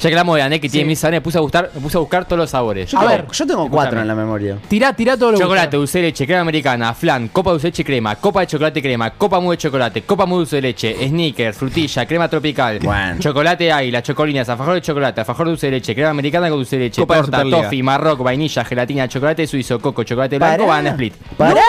[0.00, 2.00] Ya que hablamos de Danet que tiene sabores, me puse a buscar, me puse a
[2.00, 2.88] buscar todos los sabores.
[2.90, 4.56] Yo A tengo, ver, yo tengo cuatro en la memoria.
[4.68, 7.70] tirá, tirá todo lo Chocolate, dulce de leche, crema americana, flan, copa de dulce de
[7.70, 10.38] leche y crema, copa de chocolate y crema, copa mousse de chocolate, copa mousse de
[10.38, 13.18] dulce de leche, sneakers, frutilla, crema tropical, Bueno.
[13.20, 16.76] chocolate águila, chocolinas, alfajor de chocolate, alfajor de dulce de leche, crema americana con dulce
[16.77, 20.68] de leche, Copa torta, toffee, marroc, vainilla, gelatina, chocolate suizo, coco, chocolate blanco, Pará.
[20.68, 21.14] banana split.
[21.36, 21.62] ¡Pará!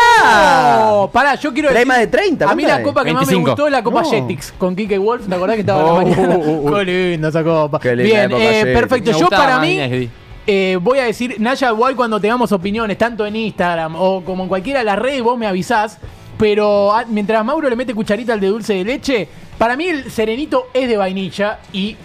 [0.92, 1.88] No, pará, yo quiero decir.
[1.88, 4.10] más de 30, A mí la copa que más me gustó es la copa No.
[4.10, 5.28] Jetix con Kike Wolf.
[5.28, 6.38] ¿Te acordás que estaba Oh, en la oh, mañana?
[6.38, 6.76] Uh, uh, uh.
[6.80, 7.80] Qué linda esa copa.
[7.80, 9.12] Qué linda Bien, eh, perfecto.
[9.12, 10.10] Yo para mí.
[10.52, 14.50] Eh, voy a decir, Naya, igual cuando tengamos opiniones, tanto en Instagram o como en
[14.50, 16.00] cualquiera de las redes, vos me avisás.
[16.40, 19.28] Pero ah, mientras Mauro le mete cucharita al de dulce de leche,
[19.58, 21.98] para mí el serenito es de vainilla y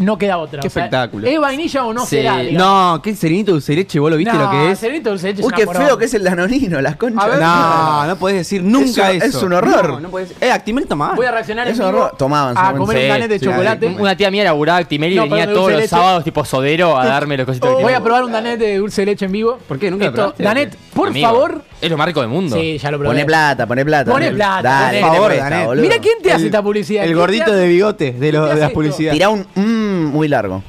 [0.00, 0.60] no queda otra.
[0.60, 1.26] Qué espectáculo.
[1.26, 2.16] ¿Es vainilla o no sí.
[2.16, 2.38] será?
[2.38, 2.94] Digamos.
[2.94, 4.78] No, qué serenito dulcereche, vos lo viste lo que es.
[4.78, 5.12] Serenito.
[5.12, 7.38] Uy, qué feo que es el danonino, las conchas.
[7.38, 9.26] No, no podés decir nunca eso.
[9.26, 10.00] Es un horror.
[10.00, 10.10] No.
[10.18, 11.14] Eh, Actimel tomaba.
[11.14, 12.14] Voy a reaccionar es en un horror.
[12.16, 12.56] Tomaban.
[12.56, 13.86] A comer un canet de chocolate.
[13.86, 17.36] Una tía mía era laburaba Actimel y venía todos los sábados tipo sodero a darme
[17.36, 19.58] los cositas que Voy a probar un danet de dulce de leche en vivo.
[19.68, 19.90] ¿Por qué?
[19.90, 21.62] Nunca Danet, por favor.
[21.80, 22.56] Es lo más rico del mundo.
[22.56, 23.14] Sí, ya lo probé.
[23.14, 24.10] Pone plata, pone plata.
[24.10, 24.62] Pone plata.
[24.62, 27.04] Dale, por favor, Mira quién te hace esta publicidad.
[27.04, 29.14] El gordito de bigote de las publicidades.
[29.14, 30.62] Tirá un mm muy largo.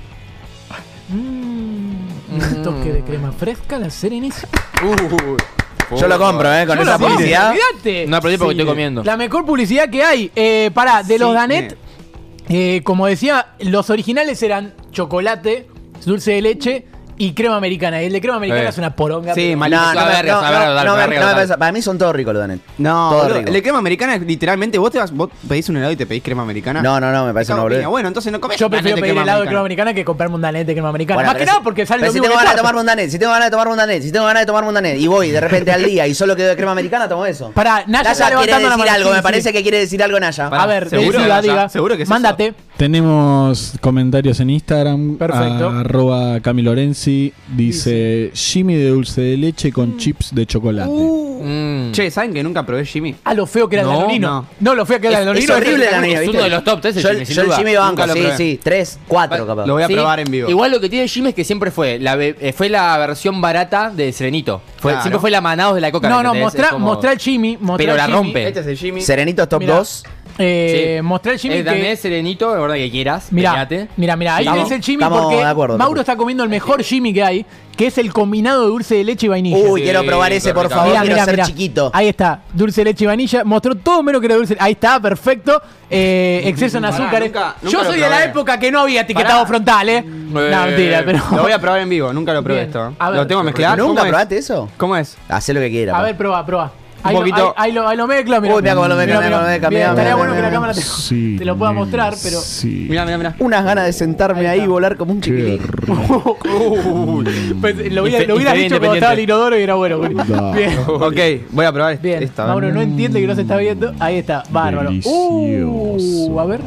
[1.10, 4.46] Mm, un toque de crema fresca, la serenis.
[4.84, 6.66] Uh, yo lo compro, ¿eh?
[6.66, 7.54] Con esa publicidad.
[8.08, 9.04] No aproveché porque estoy comiendo.
[9.04, 10.32] La mejor publicidad que hay.
[10.36, 11.78] Eh, pará, de los Danet,
[12.50, 15.68] eh, como decía, los originales eran chocolate,
[16.04, 16.86] dulce de leche
[17.22, 18.02] y crema americana.
[18.02, 18.70] Y el de crema americana eh.
[18.70, 19.36] es una poronga.
[19.36, 19.56] Sí.
[19.56, 21.58] No, no, no.
[21.60, 22.64] Para mí son todos ricos los donuts.
[22.80, 23.52] No, Todo rico.
[23.52, 25.14] el crema americana literalmente, vos te vas,
[25.48, 26.82] pedís un helado y te pedís crema americana.
[26.82, 27.88] No, no, no, me parece una.
[27.88, 30.66] Bueno, entonces no comes Yo prefiero pedir helado de crema americana que comprarme un de
[30.66, 31.22] crema americana.
[31.22, 32.78] Más que nada si- porque sale si tengo ganas de tomar tarta.
[32.78, 35.30] mundanet, si tengo ganas de tomar mundanet, si tengo ganas de tomar mundanet y voy
[35.30, 37.52] de repente al día y solo quedo de crema americana, tomo eso.
[37.52, 40.48] para Naya quiere decir algo, me parece que quiere decir algo Naya.
[40.48, 41.20] A ver, ¿seguro?
[41.42, 41.70] diga.
[41.70, 42.14] ¿Seguro que es eso?
[42.14, 42.56] Mándate.
[42.78, 45.18] Tenemos comentarios en Instagram.
[45.18, 45.70] Perfecto.
[45.70, 49.98] Arroba Cami Lorenzi dice Jimmy de dulce de leche con mm.
[49.98, 50.90] chips de chocolate.
[50.90, 51.32] Uh.
[51.44, 51.92] Mm.
[51.92, 53.16] Che, ¿saben que nunca probé Jimmy?
[53.24, 54.46] Ah, lo feo que era el No, Danonino.
[54.60, 54.76] No.
[54.76, 56.98] lo feo que era el Es horrible la mía, Es uno de los top tres,
[56.98, 57.52] el Jimmy, yo el.
[57.54, 59.66] Jimmy Banco, sí, sí, tres, cuatro capaz.
[59.66, 60.50] Lo voy a probar en vivo.
[60.50, 63.90] Igual lo que tiene Jimmy es que siempre fue la, eh, fue la versión barata
[63.90, 64.62] de Serenito.
[64.78, 66.24] Fue- Siempre fue la Manados de la Coca-Cola.
[66.24, 67.58] No, no, mostrá, el Jimmy.
[67.78, 68.48] Pero la rompe.
[68.48, 69.02] Este es el Jimmy.
[69.02, 70.04] Serenito es top 2
[70.38, 71.02] eh.
[71.04, 71.56] Mostré el Jimmy.
[71.56, 71.96] Eh, dame que...
[71.96, 73.28] serenito, la verdad que quieras.
[73.32, 73.68] Mira,
[73.98, 75.44] mira, mira, ahí tenés el Jimmy porque
[75.78, 77.46] Mauro está comiendo el mejor Jimmy que hay,
[77.76, 79.58] que es el combinado de dulce de leche y vainilla.
[79.58, 81.92] Uy, quiero probar ese, por favor, mirá, quiero ser chiquito.
[81.94, 83.44] Ahí está, dulce de leche y vainilla.
[83.44, 84.56] Mostró todo menos que era dulce.
[84.60, 85.62] Ahí está, perfecto.
[85.90, 87.24] Eh, exceso en azúcar.
[87.64, 89.48] Yo soy de la época que no había etiquetado Pará.
[89.48, 89.98] frontal, ¿eh?
[89.98, 90.04] ¿eh?
[90.06, 91.20] No, mentira, pero.
[91.36, 92.94] Lo voy a probar en vivo, nunca lo probé esto.
[93.14, 93.78] ¿Lo tengo mezclado?
[93.78, 94.70] ¿Nunca probaste eso?
[94.78, 95.18] ¿Cómo es?
[95.28, 95.96] Hacé lo que quieras.
[95.98, 96.72] A ver, proba, proba
[97.04, 97.54] un poquito.
[97.58, 98.56] Ahí lo, ahí lo mezcla, mira.
[98.56, 99.50] Uy, uh, lo mezcla, mira cómo lo.
[99.50, 102.40] Estaría bueno que la cámara te, lo pueda mostrar, pero.
[102.40, 102.88] Sí.
[102.90, 103.36] Mira, mira.
[103.40, 105.60] Unas ganas de sentarme ahí y volar como un chiquilín.
[107.62, 110.00] pues, eh, lo hubiera, lo hubiera dicho cuando estaba el inodoro y era bueno.
[110.54, 110.78] Bien.
[110.88, 111.18] Ok,
[111.52, 112.32] voy a probar Bien.
[112.38, 113.94] Mauro ah, no entiende que no se está viendo.
[114.00, 114.92] Ahí está, bárbaro.
[115.04, 116.62] Uh, a ver.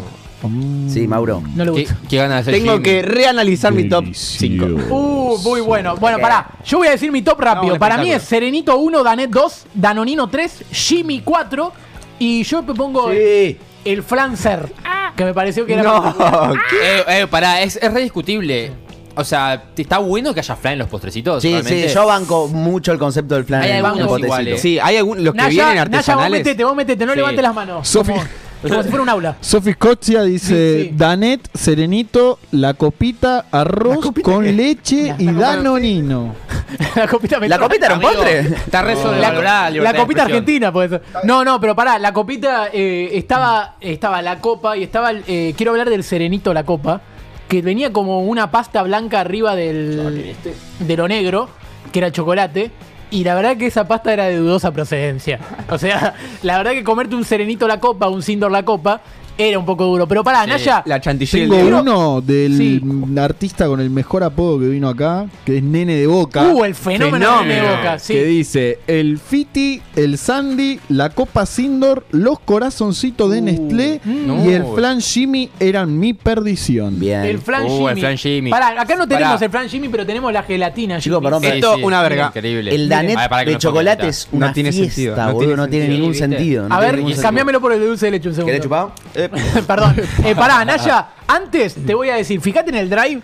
[0.89, 1.43] Sí, Mauro.
[1.55, 4.03] No lo ¿Qué, qué ganas de hacer Tengo que reanalizar Delicioso.
[4.03, 4.65] mi top 5.
[4.91, 5.97] Uh, muy bueno.
[5.97, 6.49] Bueno, pará.
[6.65, 7.75] Yo voy a decir mi top rápido.
[7.75, 11.73] No, para mí es Serenito 1, Danet 2, Danonino 3, Jimmy 4.
[12.19, 13.59] Y yo pongo sí.
[13.85, 14.73] el Flancer.
[15.17, 15.83] Que me pareció que era.
[15.83, 18.73] No, eh, eh, pará, es, es rediscutible.
[19.17, 21.41] O sea, ¿está bueno que haya flan en los postrecitos?
[21.41, 24.61] Sí, sí, yo banco mucho el concepto del flan en los postrecitos.
[24.61, 26.07] Sí, hay algunos, los Naya, que vienen artesanales.
[26.17, 27.19] Naya, vos metete, vos metete, no sí.
[27.19, 27.89] levantes las manos.
[27.89, 28.13] Sofi,
[28.69, 29.37] como si fuera un aula.
[29.41, 36.35] Sofi Cochia dice: Danet, Serenito, la copita, arroz con leche y danonino.
[36.97, 38.41] la copita me ¿La copita era un postre?
[38.41, 40.91] Está la, copita argentina, pues.
[41.25, 45.13] No, no, pero pará, la copita eh, estaba, estaba la copa y estaba.
[45.13, 47.01] Eh, quiero hablar del Serenito, la copa.
[47.49, 50.35] Que venía como una pasta blanca arriba del,
[50.79, 51.51] de lo negro,
[51.93, 52.71] que era chocolate
[53.15, 55.39] y la verdad que esa pasta era de dudosa procedencia.
[55.71, 59.03] O sea, la verdad que comerte un serenito la copa, un Sindor la copa,
[59.37, 60.07] era un poco duro.
[60.07, 60.83] Pero pará, Naya.
[60.87, 61.49] La chantilly.
[61.49, 66.07] Tengo uno del artista con el mejor apodo que vino acá, que es Nene de
[66.07, 66.49] Boca.
[66.49, 67.97] Uh, el fenómeno, Nene de Boca.
[68.07, 74.49] Que dice el Fiti, el Sandy, la Copa Sindor, los corazoncitos de uh, Nestlé mm.
[74.49, 76.99] y el Flan Jimmy eran mi perdición.
[76.99, 77.23] Bien.
[77.23, 77.91] El Flan Uh, Jimmy.
[77.91, 78.51] el Flan Jimmy.
[78.51, 81.01] Pará, acá no tenemos el Flan Jimmy, pero tenemos la gelatina.
[81.01, 82.27] Chicos, perdón, Esto, una verga.
[82.27, 82.75] Increíble.
[82.75, 85.57] El Danet Ay, pará que de chocolate es una No tiene sentido, no boludo, tiene
[85.57, 86.67] no tiene ningún sentido.
[86.71, 88.51] A ver, cambiámelo por el de dulce de leche un segundo.
[88.51, 88.93] ¿Querés chupado?
[89.25, 89.97] Eh, perdón.
[90.25, 93.23] Eh, pará, Naya, antes te voy a decir, fíjate en el drive,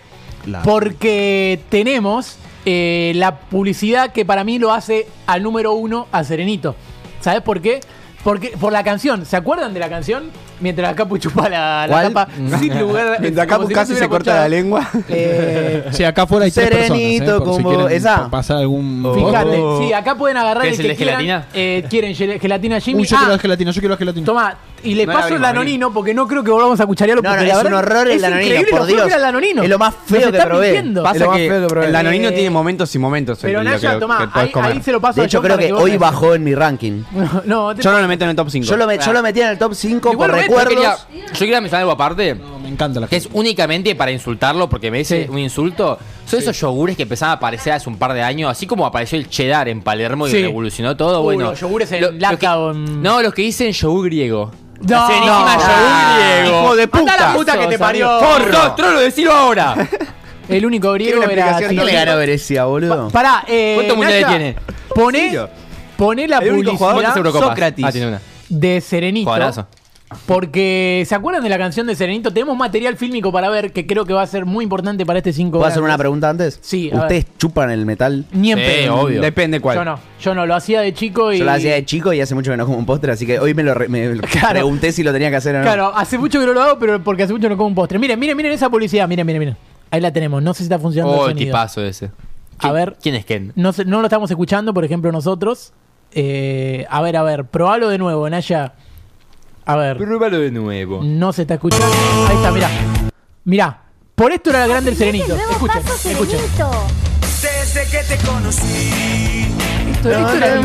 [0.63, 6.75] porque tenemos eh, la publicidad que para mí lo hace al número uno a Serenito.
[7.19, 7.79] ¿Sabes por qué?
[8.23, 9.25] Porque, por la canción.
[9.25, 10.31] ¿Se acuerdan de la canción?
[10.61, 12.59] mientras Capu chupa la, la tapa, mm.
[12.59, 13.17] sin lugar.
[13.21, 14.87] Mientras Capu si casi no se, se corta la lengua.
[15.09, 17.63] Eh, sí, acá fuera hay Serenito, tres personas, ¿eh?
[17.63, 17.89] como.
[17.89, 18.29] Si esa.
[18.29, 19.05] Pasar algún.
[19.05, 19.13] Oh.
[19.13, 19.79] Fíjate, oh.
[19.79, 21.45] sí, acá pueden agarrar el, el que gelatina?
[21.51, 23.01] Quieran, eh, quieren gelatina Jimmy.
[23.01, 24.25] Uy, yo ah, quiero la gelatina, yo quiero la gelatina.
[24.25, 27.21] Toma, y le no paso el lanonino porque no creo que volvamos a cucharearlo.
[27.21, 28.55] No, no, es un horror el lanonino.
[28.55, 29.11] Es por Dios.
[29.11, 29.63] El lanonino.
[29.63, 30.83] Es lo más feo que probé.
[31.03, 33.39] Pasa que el lanonino eh, tiene momentos y momentos.
[33.41, 36.55] Pero Naya, toma, ahí se lo paso De hecho, creo que hoy bajó en mi
[36.55, 37.03] ranking.
[37.45, 38.65] No, yo no lo meto en el top 5.
[38.67, 38.77] Yo
[39.13, 40.99] lo metí en el top 5 por recuerdos.
[40.99, 42.35] Yo quería, yo quería mencionar algo aparte.
[42.61, 45.29] me encanta la Que es únicamente para insultarlo, porque me dice Sí.
[45.29, 45.97] un insulto.
[46.25, 49.17] Son esos yogures que empezaban a aparecer hace un par de años, así como apareció
[49.17, 50.41] el cheddar en Palermo y Sí.
[50.41, 51.21] revolucionó todo.
[51.21, 53.71] Uy, bueno, los yogures en lo- lo lata que- o en- No, los que dicen
[53.73, 54.51] yogur griego.
[54.87, 55.61] No, serenísima no.
[55.61, 56.63] yogur griego.
[56.63, 57.13] Hijo de puta.
[57.13, 58.19] Anda la puta que te parió.
[58.19, 59.75] Forro, trolo, decilo ahora.
[60.49, 61.41] El único griego una era.
[61.51, 61.69] explicación.
[61.75, 63.09] ¿Quién le ganó a Verecia, boludo?
[63.09, 63.73] Pará, eh.
[63.75, 64.55] ¿Cuántos mundiales Naya, tiene?
[64.93, 65.39] Poné,
[65.97, 67.31] poné la El único jugador publicidad.
[67.49, 67.85] Sócrates.
[67.85, 68.21] Ah, tiene una.
[68.49, 69.29] de Serenito.
[69.29, 69.67] Jugadorazo.
[70.25, 72.31] Porque, ¿se acuerdan de la canción de Serenito?
[72.31, 75.33] Tenemos material fílmico para ver que creo que va a ser muy importante para este
[75.33, 76.59] 5 ¿Puedo hacer una pregunta antes?
[76.61, 78.25] Sí, a ¿Ustedes chupan el metal?
[78.31, 79.07] Ni en pedo.
[79.07, 79.77] Depende cuál.
[79.77, 81.39] Yo no, yo no, lo hacía de chico y.
[81.39, 83.39] Yo lo hacía de chico y hace mucho que no como un postre, así que
[83.39, 84.09] hoy me lo re- me
[84.49, 85.63] pregunté si lo tenía que hacer o no.
[85.63, 87.97] Claro, hace mucho que no lo hago, pero porque hace mucho no como un postre.
[87.99, 89.07] Miren, miren, miren esa publicidad.
[89.07, 89.57] Miren, miren, miren.
[89.91, 90.41] Ahí la tenemos.
[90.43, 91.47] No sé si está funcionando Oh, el el sonido.
[91.51, 92.11] tipazo ese.
[92.59, 92.95] A ver.
[93.01, 93.53] ¿Quién es Ken?
[93.55, 95.73] No, sé- no lo estamos escuchando, por ejemplo, nosotros.
[96.13, 98.73] Eh, a ver, a ver, probalo de nuevo, Naya.
[99.65, 99.97] A ver.
[99.97, 101.01] Pruébalo de nuevo.
[101.03, 101.85] No se está escuchando.
[102.27, 102.69] Ahí está, mirá.
[103.43, 103.81] Mirá.
[104.15, 105.35] Por esto era grande el serenito.
[105.35, 106.39] Escuchen, escuchen.
[107.41, 109.47] Desde que te conocí.
[109.91, 110.63] Esto, esto era mi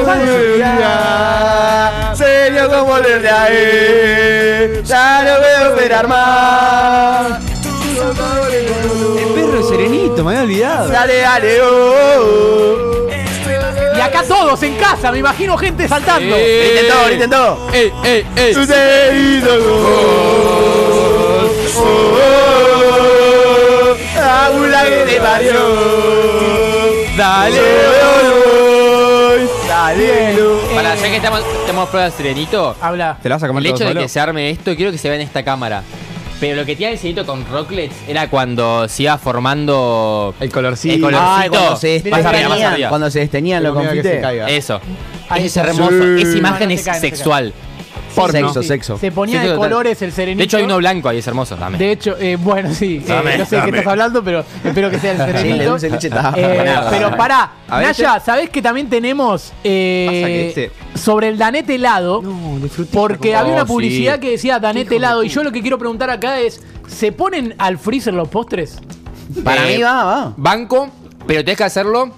[2.16, 4.82] Serio como volver de ahí.
[4.84, 7.40] Ya no veo esperar más.
[7.98, 10.88] El perro es serenito, me había olvidado.
[10.88, 12.85] Dale, dale, oh.
[14.16, 16.34] Acá todos en casa, me imagino gente saltando.
[16.34, 17.70] Todo, griten todo.
[17.70, 18.54] ¡Ey, ey, ey!
[27.16, 27.60] Dale.
[29.68, 30.38] Dale.
[30.74, 33.18] Para, ya que estamos, estamos pruebas de serenito, Habla.
[33.22, 34.00] ¿Te la vas a comer el todo hecho de solo?
[34.00, 35.82] que se arme esto, quiero que se vea en esta cámara.
[36.38, 40.94] Pero lo que tiene el serenito con Rocklets era cuando se iba formando El colorcito.
[40.94, 41.30] el colorcito.
[41.34, 42.88] Ay, cuando se Más arriba, más arriba.
[42.90, 43.20] cuando se
[44.02, 44.20] confites.
[44.22, 44.46] caiga.
[44.50, 44.80] Eso.
[45.36, 45.90] Es hermoso.
[45.90, 46.22] Sí.
[46.22, 47.06] Esa imagen No, no es se cae, no se
[48.22, 48.52] sexual.
[48.54, 48.98] Sexo, sexo.
[48.98, 49.70] Se ponía Sexo de total.
[49.70, 50.38] colores el serenito.
[50.38, 51.78] De hecho, hay uno blanco ahí, es hermoso también.
[51.78, 53.78] De hecho, eh, bueno, sí, eh, Dame, no sé de qué dame.
[53.78, 55.70] estás hablando, pero espero que sea el Sí, el de serenito.
[55.70, 56.88] dulce de leche está Eh, buenazo.
[56.90, 61.38] pero pará, A ver, Naya, ¿sabés que también tenemos eh, Pasa que este- sobre el
[61.38, 62.22] Danet helado?
[62.92, 64.20] porque había Oh, una publicidad sí.
[64.20, 67.78] que decía Danet helado y yo lo que quiero preguntar acá es, ¿se ponen al
[67.78, 68.78] freezer los postres?
[69.44, 70.32] Para Eh, mí va, va.
[70.36, 70.88] Banco,
[71.26, 72.10] pero tienes que hacerlo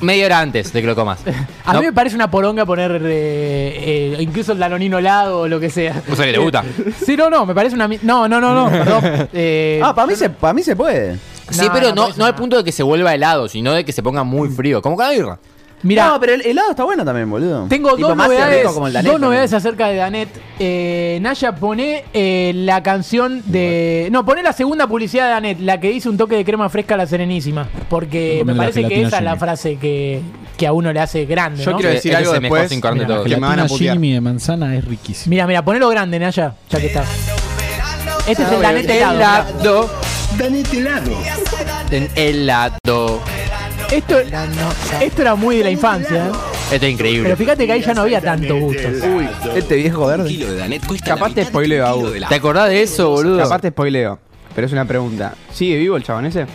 [0.00, 1.20] media hora antes de que lo comas.
[1.64, 5.48] A No, mí me parece una poronga poner eh, eh, incluso el danonino helado o
[5.48, 6.02] lo que sea.
[6.10, 6.64] O sea, que te gusta.
[7.04, 7.88] Sí, no, no, me parece una...
[7.88, 9.28] mi- No, no, no, no, perdón.
[9.32, 11.16] Eh, Ah, para mí, se, para mí se puede.
[11.50, 13.72] Sí, No, pero no, no, parece no al punto de que se vuelva helado, sino
[13.72, 14.80] de que se ponga muy frío.
[14.82, 15.38] Como con la birra.
[15.82, 17.66] Mirá, No, pero el helado está bueno también, boludo.
[17.68, 20.28] Tengo Tipo, dos novedades, rico como el Danet dos novedades acerca de Danet.
[20.58, 24.08] Eh, Naya, pone eh, la canción de.
[24.10, 26.94] No, pone la segunda publicidad de Danet, la que dice un toque de crema fresca
[26.94, 27.68] a la Serenísima.
[27.88, 30.20] Porque me parece que esa es la frase que,
[30.56, 31.62] que a uno le hace grande.
[31.62, 31.76] Yo ¿no?
[31.76, 33.24] quiero decir algo es el mejor después sin carne Mira, todo.
[33.24, 33.68] que me van a.
[33.68, 35.30] Jimmy de manzana es riquísimo.
[35.30, 37.04] Mira, mira, ponelo grande, Naya, ya que está.
[38.26, 39.48] Este es el Danet helado.
[39.62, 39.90] Helado.
[41.90, 43.20] En helado.
[43.90, 44.18] Esto,
[45.00, 46.26] esto era muy de la infancia.
[46.26, 46.30] ¿eh?
[46.72, 47.22] Esto es increíble.
[47.24, 48.82] Pero fíjate que ahí ya no había tanto gusto.
[49.16, 50.46] Uy, este viejo verde.
[51.04, 53.38] Capaz te spoileo, la- ¿Te acordás de eso, boludo?
[53.38, 54.18] Capaz te spoileo.
[54.54, 55.34] Pero es una pregunta.
[55.52, 56.46] ¿Sigue vivo el chabón ese?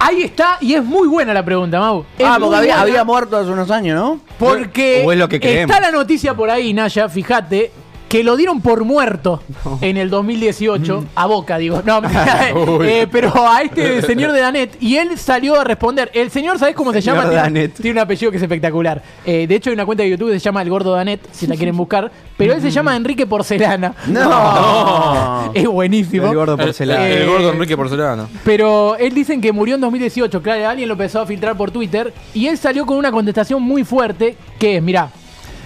[0.00, 2.04] Ahí está, y es muy buena la pregunta, Mau.
[2.18, 4.20] Es Ah, porque había, había muerto hace unos años, ¿no?
[4.38, 5.70] Porque O es lo que creemos.
[5.74, 7.70] está la noticia por ahí, Naya, fíjate,
[8.12, 9.42] que lo dieron por muerto
[9.80, 11.82] en el 2018, a Boca, digo.
[11.82, 12.02] No,
[12.84, 16.10] eh, pero a este señor de Danet, y él salió a responder.
[16.12, 17.30] El señor, ¿sabés cómo se Señor llama?
[17.30, 17.72] Tiene- Danet.
[17.72, 19.02] Tiene, un apellido que es espectacular.
[19.24, 21.46] Eh, de hecho, hay una cuenta de YouTube que se llama El Gordo Danet, si
[21.46, 22.12] la quieren buscar.
[22.36, 23.94] Pero él se llama Enrique Porcelana.
[24.08, 25.50] No.
[25.54, 26.26] Es buenísimo.
[26.28, 27.08] El gordo porcelana.
[27.08, 28.28] Eh, El gordo Enrique Porcelano.
[28.44, 30.42] pero él dicen que murió en 2018.
[30.42, 32.12] Claro, alguien lo empezó a filtrar por Twitter.
[32.34, 34.36] Y él salió con una contestación muy fuerte.
[34.58, 35.08] Que es, mirá,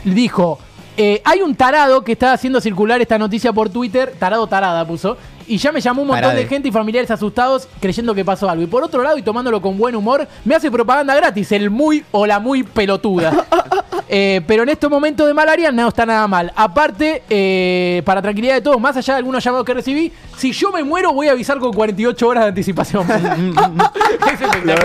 [0.04, 0.60] dijo:
[0.96, 4.14] eh, Hay un tarado que está haciendo circular esta noticia por Twitter.
[4.18, 5.16] Tarado tarada puso.
[5.48, 8.62] Y ya me llamó un montón de gente y familiares asustados creyendo que pasó algo.
[8.62, 12.04] Y por otro lado, y tomándolo con buen humor, me hace propaganda gratis, el muy
[12.10, 13.46] o la muy pelotuda.
[14.08, 16.52] Eh, pero en estos momentos de malaria no está nada mal.
[16.54, 20.70] Aparte, eh, para tranquilidad de todos, más allá de algunos llamados que recibí, si yo
[20.70, 23.04] me muero voy a avisar con 48 horas de anticipación.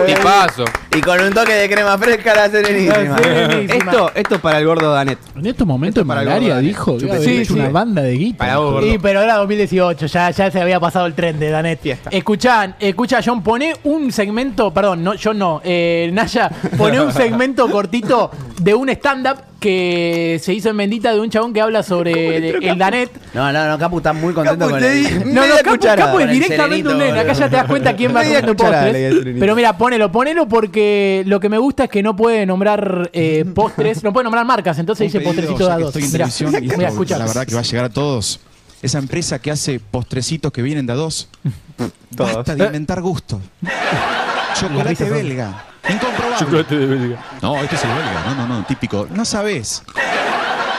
[0.07, 0.97] es.
[0.97, 3.17] Y con un toque de crema fresca la serenísima.
[3.17, 3.91] Serenísima.
[3.91, 5.19] Esto, esto para el gordo Danet.
[5.35, 7.59] En estos momentos de malaria dijo sí, hecho sí.
[7.59, 8.38] una banda de guita.
[8.38, 8.88] Para vos, gordo.
[8.88, 11.79] Sí, pero era 2018, ya, ya se había pasado el tren de Danet.
[11.81, 12.09] Fiesta.
[12.11, 17.69] Escuchan, escucha, John, pone un segmento, perdón, no, yo no, eh, Naya, pone un segmento
[17.69, 18.29] cortito
[18.61, 22.63] de un stand-up que se hizo en Bendita de un chabón que habla sobre el,
[22.63, 23.11] el Danet.
[23.33, 25.19] No, no, no, Capu está muy contento Capu, con te el.
[25.23, 27.19] di- No, no, Capo, cucharada Capo es el directamente un nene.
[27.19, 29.15] Acá ya te das cuenta quién va di al postres.
[29.39, 33.45] Pero mira, ponelo, ponelo porque lo que me gusta es que no puede nombrar eh,
[33.55, 35.95] postres, no puede nombrar marcas, entonces dice postrecito de a dos.
[35.95, 37.19] A escuchar.
[37.19, 38.39] la verdad que va a llegar a todos.
[38.81, 41.29] Esa empresa que hace postrecitos que vienen de a dos.
[42.15, 42.35] Todos.
[42.35, 43.39] Basta de inventar gustos.
[44.59, 45.65] Chocolate belga.
[45.87, 46.37] Incomprobable.
[46.39, 47.25] Chocolate de belga.
[47.41, 48.23] No, este es el belga.
[48.25, 49.07] No, no, no, típico.
[49.11, 49.83] No sabes.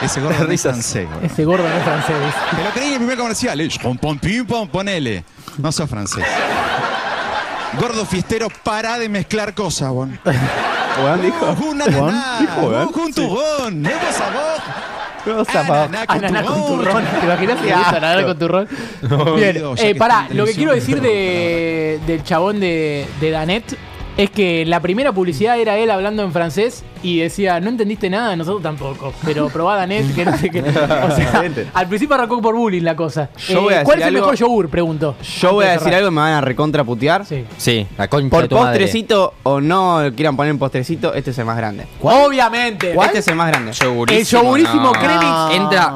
[0.01, 1.07] Ese gordo no es francés.
[1.09, 1.25] gordo.
[1.25, 2.15] Ese gordo no es francés.
[2.51, 3.61] Te lo creí en el primer comercial.
[3.61, 3.69] ¿eh?
[3.81, 5.23] Pom, pom, pim, pom, ponele.
[5.57, 6.25] No sos francés.
[7.79, 10.19] Gordo fiestero, para de mezclar cosas, bon.
[11.01, 11.45] Juan dijo.
[11.51, 12.85] Un Juan ananá, dijo, ¿eh?
[12.85, 14.92] un turrón, nuevo sabor.
[15.45, 15.77] Sabor.
[15.77, 16.85] Ananá con Ananá con turrón.
[16.85, 17.03] turrón.
[17.19, 17.95] ¿Te imaginas es asco.
[17.95, 18.67] ananá con turrón?
[19.01, 23.77] No, Bien, eh, pará, lo que quiero decir de, del chabón de, de Danet
[24.15, 28.35] es que la primera publicidad era él hablando en francés y decía, no entendiste nada,
[28.35, 30.61] nosotros tampoco, pero probá Danet, que no sé qué.
[30.61, 33.29] O sea, al principio arrancó por bullying la cosa.
[33.49, 34.69] Yo voy a ¿Cuál decir es el algo- mejor yogur?
[34.69, 35.15] Pregunto.
[35.39, 35.95] Yo voy a decir cerrar.
[35.97, 37.25] algo y me van a recontraputear.
[37.25, 37.43] Sí.
[37.57, 38.79] Sí, la concha Por de tu madre.
[38.79, 41.85] postrecito o no quieran poner un postrecito, este es el más grande.
[42.01, 42.93] Obviamente.
[42.93, 43.71] Este es el más grande.
[43.71, 45.55] El yogurísimo Cremix.
[45.55, 45.95] Entra.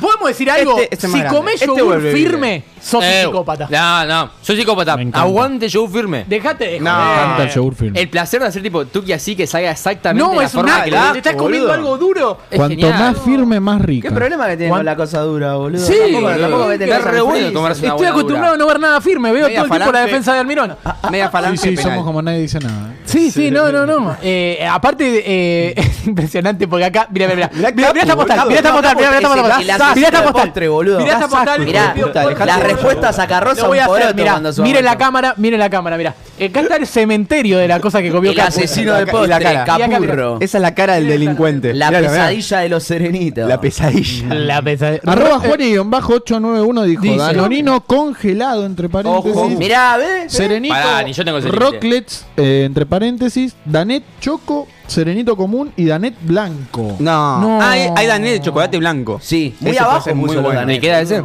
[0.00, 0.78] ¿Podemos decir algo?
[0.78, 1.36] Este- este es más si grande.
[1.38, 3.68] comés Este yogur vuelve firme, sos Eh, un psicópata.
[3.70, 4.96] No, no, soy psicópata.
[4.96, 5.22] Me encanta.
[5.22, 6.24] Aguante yogur firme.
[6.26, 6.90] Dejate de No.
[6.90, 7.06] joder.
[7.06, 8.00] Me encanta el yogur firme.
[8.00, 10.84] El placer de hacer tipo tuki así que salga exactamente No, la es un forma
[10.84, 11.72] que Te estás comiendo boludo.
[11.72, 12.38] algo duro.
[12.50, 12.98] Es Cuanto genial.
[12.98, 14.08] más firme, más rica.
[14.08, 15.84] ¿Qué problema que tiene con la cosa dura, boludo?
[15.86, 15.94] Sí,
[16.40, 18.58] tampoco, re en bueno comerse una Estoy buena acostumbrado a dura.
[18.58, 19.32] no ver nada firme.
[19.32, 20.06] Veo Media todo el tiempo la falange.
[20.10, 20.76] defensa de Almirón.
[21.10, 21.84] Media Sí, falange sí, penal.
[21.84, 22.94] somos como nadie dice nada.
[23.04, 24.16] Sí, sí, no, no, no.
[24.22, 27.06] Eh, aparte, eh, es impresionante porque acá.
[27.10, 27.72] Mira, mira, mira.
[27.72, 29.60] Mira, mira esta postal, mira esta postal, mira esta postal.
[29.60, 30.52] El Mira esta de postal.
[30.94, 31.60] Mira esta postal.
[31.64, 32.46] Mirá, postre.
[32.46, 34.14] las respuestas a Carroza voy a hacer,
[34.62, 36.14] mire la cámara, mire la cámara, mira.
[36.42, 38.48] Acá está el cementerio de la cosa que comió El Capu.
[38.48, 39.64] asesino de postre, cara.
[39.64, 40.38] Capurro.
[40.40, 41.72] Esa es la cara del delincuente.
[41.72, 43.48] La Mirá, pesadilla de los serenitos.
[43.48, 44.34] La pesadilla.
[44.34, 45.02] La pesadilla.
[45.06, 49.36] Arroba Juani-891 dijo Dice- Danonino congelado, entre paréntesis.
[49.36, 49.48] Ojo.
[49.50, 50.32] Mirá, ¿ves?
[50.32, 51.64] Serenito, Pará, ni yo tengo ese límite.
[51.64, 56.96] Rocklets, eh, entre paréntesis, Danet Choco, Serenito Común y Danet Blanco.
[56.98, 57.38] No.
[57.40, 57.62] No.
[57.62, 59.20] Hay, hay Danet de chocolate blanco.
[59.22, 60.60] Sí, muy Ese puede abajo ser muy puso lo bueno.
[60.60, 60.76] Danet.
[60.76, 61.22] ¿Me queda ese?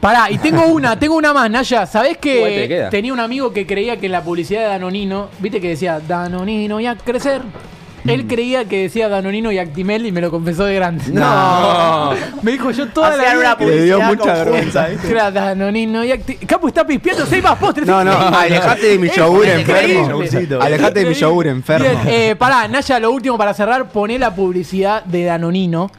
[0.00, 1.86] Pará, y tengo una, tengo una más, Naya.
[1.86, 5.60] ¿Sabés te que tenía un amigo que creía que en la publicidad de Danonino, viste
[5.60, 7.42] que decía Danonino y a crecer?
[8.06, 11.04] Él creía que decía Danonino y Actimel y me lo confesó de grande.
[11.12, 12.12] No.
[12.42, 14.86] Me dijo yo toda Hacían la vida Le dio mucha vergüenza.
[14.86, 15.10] ¿viste?
[15.10, 16.46] era Danonino y Actimel.
[16.46, 17.86] Capo está pispeando seis más postres.
[17.86, 20.22] No, no, alejate de mi yogur enfermo.
[20.60, 22.00] Alejate de mi yogur enfermo.
[22.06, 25.90] Eh, pará, Naya, lo último para cerrar, poné la publicidad de Danonino.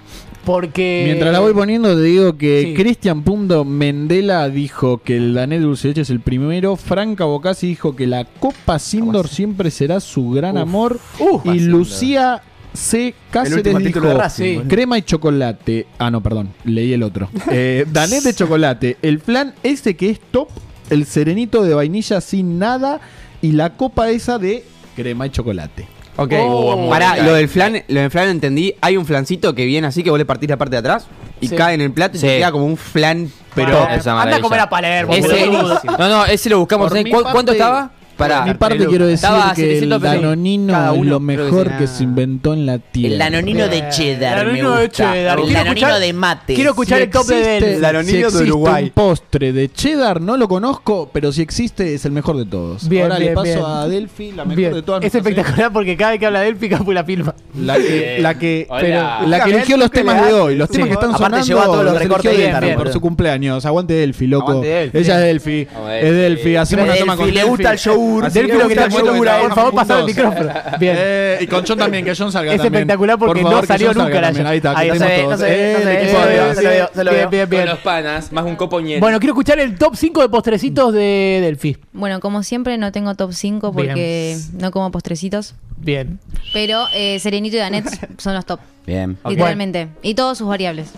[0.46, 1.04] Porque.
[1.06, 2.74] Mientras la voy poniendo, te digo que Sí.
[2.74, 6.76] Cristian Punto Mendela dijo que el Danet Dulce de Leche es el primero.
[6.76, 11.00] Franca Bocasi dijo que la Copa Sindor siempre será su gran amor.
[11.20, 12.42] Uh, y Lucía
[12.74, 13.14] C.
[13.30, 15.88] Cáceres dijo Racing, crema y chocolate.
[16.00, 17.30] Ah, no, perdón, leí el otro.
[17.52, 20.48] Eh, Danet de chocolate, el flan ese que es top,
[20.90, 23.02] el serenito de vainilla sin nada
[23.42, 24.64] y la copa esa de
[24.96, 25.88] crema y chocolate.
[26.18, 28.76] Ok, Oh, pará, lo del flan, lo del flan entendí.
[28.82, 31.08] Hay un flancito que viene así que vos le partís la parte de atrás
[31.40, 31.56] y Sí.
[31.56, 32.28] cae en el plato y Sí.
[32.28, 33.88] se queda como un flan, pero.
[33.88, 35.14] Anda a comer a Palermo.
[35.14, 36.86] Ese, no, no, ese lo buscamos.
[36.86, 37.92] Por ¿sabés mi cu- parte- ¿Cuánto estaba?
[38.18, 40.16] Por mi parte quiero decir Estaba que el 700 pesos.
[40.16, 43.14] danonino Cada es lo que mejor que se inventó en la tierra.
[43.14, 45.40] El danonino de cheddar Danonino me de cheddar.
[45.40, 46.54] El danonino escuchar- de mate.
[46.56, 47.82] Quiero escuchar el top Del.
[47.82, 48.84] Danonino si de existe Uruguay.
[48.86, 52.88] un postre de cheddar, no lo conozco, pero si existe es el mejor de todos.
[52.88, 53.60] Bien, Ahora le paso bien.
[53.66, 55.04] a Delphi, la mejor Bien, de todas.
[55.04, 57.34] es espectacular porque cada vez que habla de él, Capu la filma.
[57.60, 60.94] La que, la que, pero- la que eligió los temas de hoy, los temas que
[60.94, 61.48] están Aparte sonando.
[61.48, 63.66] llevó a todos los recortes de Delphi por su cumpleaños.
[63.66, 64.62] Aguante Delphi, loco.
[64.62, 64.98] Delphi.
[64.98, 65.62] Ella es Delphi.
[65.62, 65.68] Es
[66.04, 66.22] Delphi.
[66.22, 66.56] Delphi.
[66.56, 67.78] Hacemos una Delphi, toma con le gusta el
[68.12, 68.26] yogur.
[68.26, 70.54] Así Delphi que lo que te el yogur, por está favor, pasar el micrófono.
[70.80, 70.96] Bien.
[70.98, 72.76] Eh, y con John también, que John salga Es también.
[72.82, 74.34] espectacular porque Por no que salió nunca la.
[74.34, 74.46] John.
[74.48, 76.54] Ahí está, Ahí que se ve, no se ve, Eh, no se el ve, no
[76.56, 76.64] se
[76.96, 77.30] no lo Bien, veo.
[77.30, 77.62] bien, bien.
[77.64, 78.80] Con los panas, más un copo.
[78.82, 81.78] Bueno, quiero escuchar el top 5 de postrecitos de Delphi.
[81.94, 85.56] Bueno, como siempre no tengo top 5 porque no como postrecitos.
[85.78, 86.20] Bien.
[86.54, 87.86] Pero eh, Serenito y Danet
[88.20, 89.18] son los top, Bien.
[89.28, 89.88] literalmente.
[90.04, 90.90] Y todos sus variables.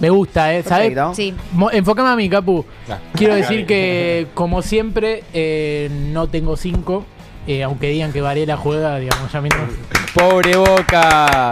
[0.00, 0.62] Me gusta, ¿eh?
[0.62, 0.96] ¿Sabes?
[1.14, 1.34] Sí.
[1.72, 2.64] Enfócame a mí, Capu.
[3.14, 7.04] Quiero decir que, como siempre, eh, no tengo 5.
[7.64, 9.60] aunque digan que Varela juega, digamos, ya mismo.
[10.14, 11.50] Pobre Boca.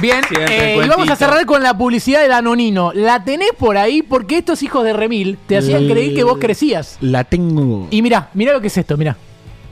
[0.00, 1.16] Bien, Siempre eh, el y vamos a cuentito.
[1.16, 2.92] cerrar con la publicidad de Danonino.
[2.92, 4.02] ¿La tenés por ahí?
[4.02, 6.98] Porque estos hijos de Remil te hacían creer que vos crecías.
[7.00, 7.86] La tengo.
[7.90, 9.16] Y mirá, mirá lo que es esto, mirá.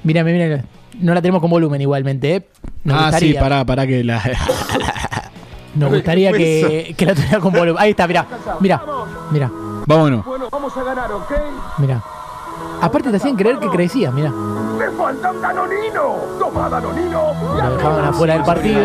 [0.05, 0.65] Mirá, mirá, mirá.
[1.01, 2.47] No la tenemos con volumen igualmente, ¿eh?
[2.85, 4.23] Nos ah, sí, gustaría, pará, pará que la.
[5.75, 7.77] Nos gustaría que, que la tuviera con volumen.
[7.83, 8.27] Ahí está, mirá.
[8.61, 8.83] Mirá,
[9.31, 9.51] mirá,
[9.87, 10.25] Vámonos.
[10.25, 11.33] Bueno, vamos a ganar, ¿ok?
[11.79, 12.03] mirá.
[12.81, 14.31] Aparte te hacían creer que crecías, mirá.
[14.31, 16.17] ¡Me falta un Danonino!
[16.39, 17.35] ¡Toma, Danonino!
[17.57, 18.81] Lo dejaban afuera del partido.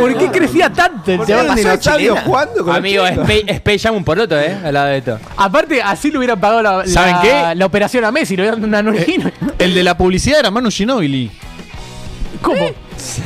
[0.00, 3.04] ¿Por qué crecía tanto el ¿Por qué un dinosaurio jugando con Amigo?
[3.06, 4.56] Space, Jam un poroto, ¿eh?
[4.64, 5.18] Al lado de esto.
[5.36, 7.54] Aparte, así le hubieran pagado la, ¿Saben la- qué?
[7.54, 9.30] la operación a Messi, le hubieran dado una Norgino.
[9.58, 11.30] El de la publicidad era Manu Ginóbili.
[12.44, 12.70] ¿Cómo?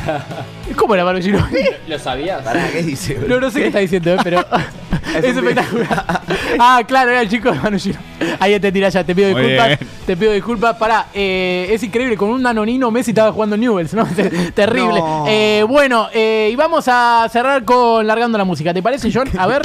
[0.77, 1.69] ¿Cómo era Manu Ginóbili?
[1.89, 2.41] ¿Lo sabías?
[2.43, 3.15] Pará, ¿qué dice?
[3.15, 3.29] boludo?
[3.29, 4.41] No, no sé qué está diciendo, eh, pero
[5.17, 6.23] es, espectacular.
[6.59, 8.07] ah, claro, era el chico de Manu Ginóbili.
[8.41, 9.67] Ahí entendí ya, te pido Muy disculpas.
[9.67, 9.79] bien.
[10.07, 10.77] Te pido disculpas.
[10.77, 14.07] Pará, eh, es increíble, con un nanonino Messi estaba jugando en Newells, ¿no?
[14.07, 15.01] Te- Terrible.
[15.01, 15.25] No.
[15.29, 18.73] Eh, bueno, eh, y vamos a cerrar con largando la música.
[18.73, 19.29] ¿Te parece, John?
[19.39, 19.63] A ver.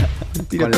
[0.60, 0.78] Con la-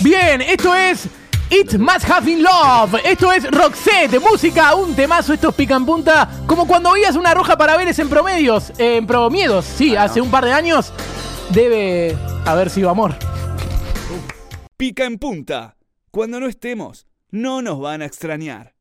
[0.00, 1.08] Bien, esto es
[1.50, 3.00] It Must Have in Love.
[3.04, 5.32] Esto es Roxette, música, un temazo.
[5.32, 6.28] Esto es pica en punta.
[6.46, 9.64] Como cuando veías una roja para veres en promedios, eh, en promiedos.
[9.64, 10.92] Sí, hace un par de años.
[11.50, 12.16] Debe
[12.46, 13.16] haber sido amor.
[14.76, 15.76] Pica en punta.
[16.12, 18.74] Cuando no estemos, no nos van a extrañar.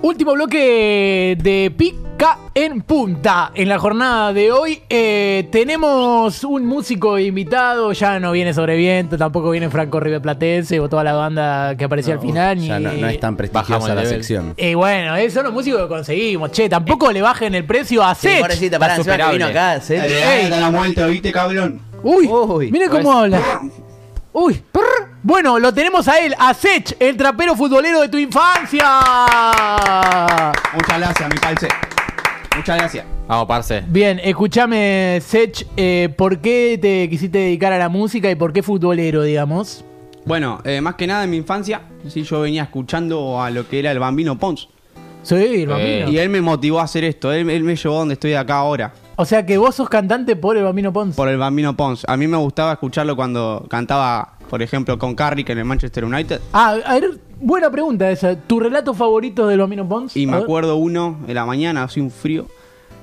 [0.00, 2.07] Último bloque de Pica
[2.54, 3.52] en Punta.
[3.54, 7.92] En la jornada de hoy eh, tenemos un músico invitado.
[7.92, 11.84] Ya no viene sobre viento, tampoco viene Franco River Platense o toda la banda que
[11.84, 12.58] aparecía al final.
[12.58, 14.54] Ya ni- no, no es tan prestigiosa la sección.
[14.56, 16.50] Eh, bueno, esos son los músicos que conseguimos.
[16.50, 18.40] Che, tampoco le bajen el precio a Sech.
[18.40, 20.02] pobrecita, pará, que vino acá, Sech.
[20.04, 20.50] Ey.
[20.50, 21.80] la vuelta, ¿viste, cabrón?
[22.02, 22.28] Uy,
[22.70, 23.40] mire cómo habla.
[24.32, 24.82] Uy, prr.
[25.22, 28.84] bueno, lo tenemos a él, a Sech, el trapero futbolero de tu infancia.
[30.74, 31.68] Muchas gracias, mi calce.
[32.58, 33.06] Muchas gracias.
[33.28, 33.84] Vamos, parce.
[33.86, 38.64] Bien, escúchame, Sech, eh, ¿por qué te quisiste dedicar a la música y por qué
[38.64, 39.84] futbolero, digamos?
[40.24, 43.78] Bueno, eh, más que nada en mi infancia, sí, yo venía escuchando a lo que
[43.78, 44.68] era el Bambino Pons.
[45.22, 46.10] Sí, el Bambino.
[46.10, 47.32] Y él me motivó a hacer esto.
[47.32, 48.92] Él, él me llevó a donde estoy acá ahora.
[49.14, 51.14] O sea que vos sos cantante por el Bambino Pons.
[51.14, 52.04] Por el Bambino Pons.
[52.08, 56.40] A mí me gustaba escucharlo cuando cantaba, por ejemplo, con Carrick en el Manchester United.
[56.52, 58.36] Ah, a ver, buena pregunta esa.
[58.36, 60.16] ¿Tu relato favorito del Bambino Pons?
[60.16, 62.46] Y me acuerdo uno en la mañana, así un frío.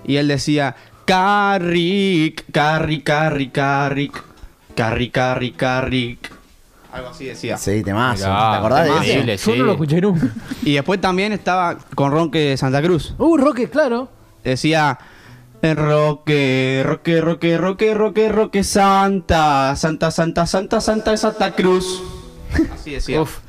[0.05, 0.75] Y él decía,
[1.05, 4.23] Carrick, Carrick, Carrick, Carrick,
[4.75, 6.31] Carrick, Carrick, Carrick.
[6.91, 7.57] Algo así decía.
[7.57, 8.25] Sí, temazo.
[8.25, 9.51] Mirá, ¿Te acordás de eso?
[9.51, 9.59] Yo sí.
[9.59, 10.29] no lo escuché nunca.
[10.63, 13.13] Y después también estaba con Ronque de Santa Cruz.
[13.17, 14.09] Uh, Roque, claro.
[14.43, 14.97] Decía,
[15.61, 22.01] Roque, Roque, Roque, Roque, Roque, Roque, Santa, Santa, Santa, Santa, Santa de Santa Cruz.
[22.73, 23.21] Así decía.
[23.21, 23.39] Uf.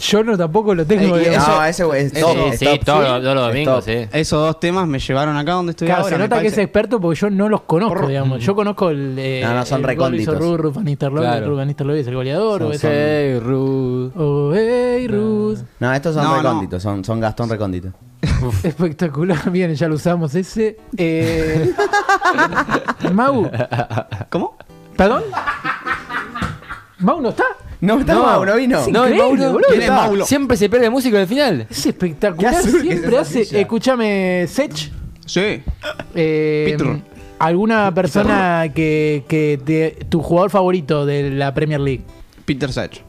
[0.00, 1.16] Yo no tampoco lo tengo.
[1.16, 2.32] Eh, eso- No, ese es top.
[2.36, 4.06] sí, es sí, todos los domingos, sí.
[4.12, 6.16] Esos dos temas me llevaron acá donde estoy Claro, ahora.
[6.16, 8.42] se nota que es experto porque yo no los conozco, digamos.
[8.42, 9.14] Yo conozco el.
[9.18, 10.38] Eh, No, no, son el recónditos.
[10.38, 11.46] Ruth, Ruth Van Nistelrooy, Claro.
[11.48, 12.62] Ruth Van Nistelrooy es el goleador.
[12.62, 14.12] Son- o son- Hey, Ruth.
[14.16, 15.58] Oh, hey, Ruth.
[15.80, 16.36] No, estos son No, no.
[16.42, 17.88] recónditos, Son, son Gastón recóndito.
[18.62, 19.50] Espectacular.
[19.50, 20.78] Bien, ya lo usamos ese.
[20.96, 21.72] Eh...
[23.12, 23.50] Mau.
[24.30, 24.56] ¿Cómo?
[24.96, 25.24] ¿Perdón?
[27.00, 27.44] ¿Mau no está?
[27.84, 28.80] No, está Mau, no vino.
[28.80, 29.68] Es No, increíble, Mauro- boludo.
[29.68, 30.26] ¿Quién es Está- Maulo?
[30.26, 31.66] Siempre se pierde músico en el final.
[31.70, 32.52] Es espectacular.
[32.52, 33.44] Qué azul que Siempre esa hace.
[33.44, 33.60] silla.
[33.60, 34.92] Escúchame, Sech.
[35.26, 35.62] Sí.
[36.14, 36.96] Eh, Peter.
[37.38, 42.02] ¿Alguna persona que, que te- tu jugador favorito de la Premier League?
[42.44, 43.02] Peter Sech.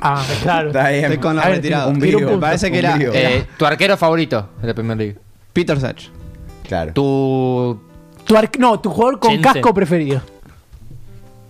[0.00, 0.68] Ah, claro.
[0.68, 1.04] Está bien.
[1.04, 1.88] Estoy con la A ver, retirada.
[1.88, 1.98] un.
[1.98, 5.16] Me parece que Un era, Eh, tu arquero favorito de la Premier League.
[5.52, 6.10] Peter Sech.
[6.66, 6.92] Claro.
[6.94, 7.80] Tu
[8.24, 9.52] Tu arque- no, tu jugador con Jensen.
[9.52, 10.22] casco preferido.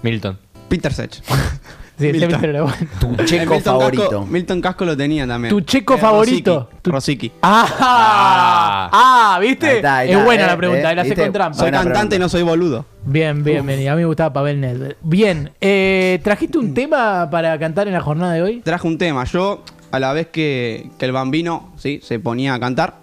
[0.03, 0.39] Milton.
[0.69, 1.23] Peter Sech.
[1.99, 2.45] Sí, Milton.
[2.45, 2.77] era bueno.
[2.99, 4.03] Tu El checo Milton favorito.
[4.11, 5.51] Casco, Milton Casco lo tenía también.
[5.55, 6.55] Tu checo Eh, favorito.
[6.61, 6.79] Rosicky.
[6.83, 7.33] Tu- Rosicky.
[7.43, 9.69] Ah, ah, ¿viste?
[9.69, 11.23] Ahí está, ahí es buena eh, la pregunta, eh, ¿viste?
[11.23, 11.59] con trampa.
[11.59, 12.19] Soy cantante, pregunta.
[12.19, 12.85] no soy boludo.
[13.05, 13.89] Bien, bien, bien.
[13.89, 14.97] A mí me gustaba Pavel Nedved.
[15.03, 18.61] Bien, eh, ¿trajiste un tema para cantar en la jornada de hoy?
[18.61, 19.25] Traje un tema.
[19.25, 19.63] Yo,
[19.93, 22.95] a la vez que, que el bambino sí, se ponía a cantar,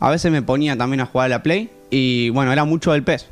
[0.00, 1.70] a veces me ponía también a jugar a la Play.
[1.90, 3.28] Y bueno, era mucho del PES.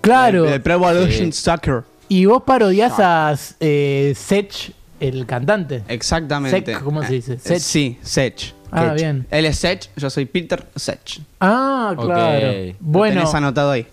[0.00, 0.46] Claro.
[0.46, 1.32] El, el Pro Evolution Sí.
[1.32, 1.82] Soccer.
[2.08, 5.82] Y vos parodiás a eh, Sech, el cantante.
[5.88, 6.72] Exactamente.
[6.74, 7.32] Sech, ¿cómo se dice?
[7.34, 7.58] Eh, Sech.
[7.60, 8.54] Sí, Sech.
[8.70, 8.94] Ah, Ketch.
[8.96, 9.26] bien.
[9.30, 11.20] Él es Sech, yo soy Peter Sech.
[11.40, 12.48] Ah, claro.
[12.48, 12.66] Ok.
[12.68, 13.86] Lo Bueno, tenés anotado ahí.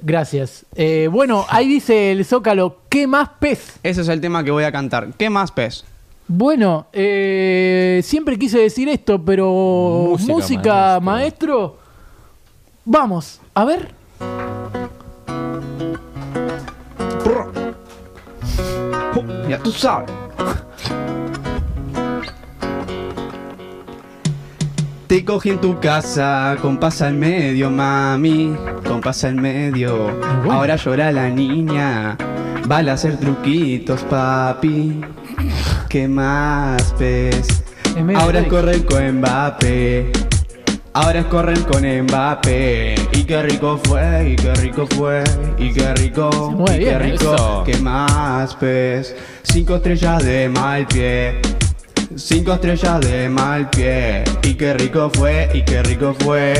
[0.00, 0.64] gracias.
[0.74, 3.78] Eh, bueno, ahí dice el Zócalo, ¿qué más pez?
[3.82, 5.12] Ese es el tema que voy a cantar.
[5.18, 5.84] ¿Qué más PES?
[6.28, 11.78] Bueno, eh, siempre quise decir esto, pero música, Música, maestro.
[12.84, 13.94] Vamos, a ver.
[19.48, 20.10] Ya tú sabes.
[25.06, 28.56] Te cogí en tu casa con pasa en medio, mami,
[28.88, 30.10] con pasa en medio.
[30.50, 32.16] Ahora llora la niña,
[32.66, 35.02] vale a hacer truquitos, papi.
[35.90, 37.62] ¿Qué más ves?
[38.14, 40.21] Ahora correr con Mbappé.
[40.94, 42.94] Ahora es correr con Mbappé.
[43.12, 45.24] Y qué rico fue, y qué rico fue,
[45.56, 47.62] y qué rico, y qué rico.
[47.64, 49.16] ¿Qué más ves?
[49.42, 51.40] Cinco estrellas de mal pie.
[52.14, 54.24] Cinco estrellas de mal pie.
[54.42, 56.52] Y qué rico fue, y qué rico fue.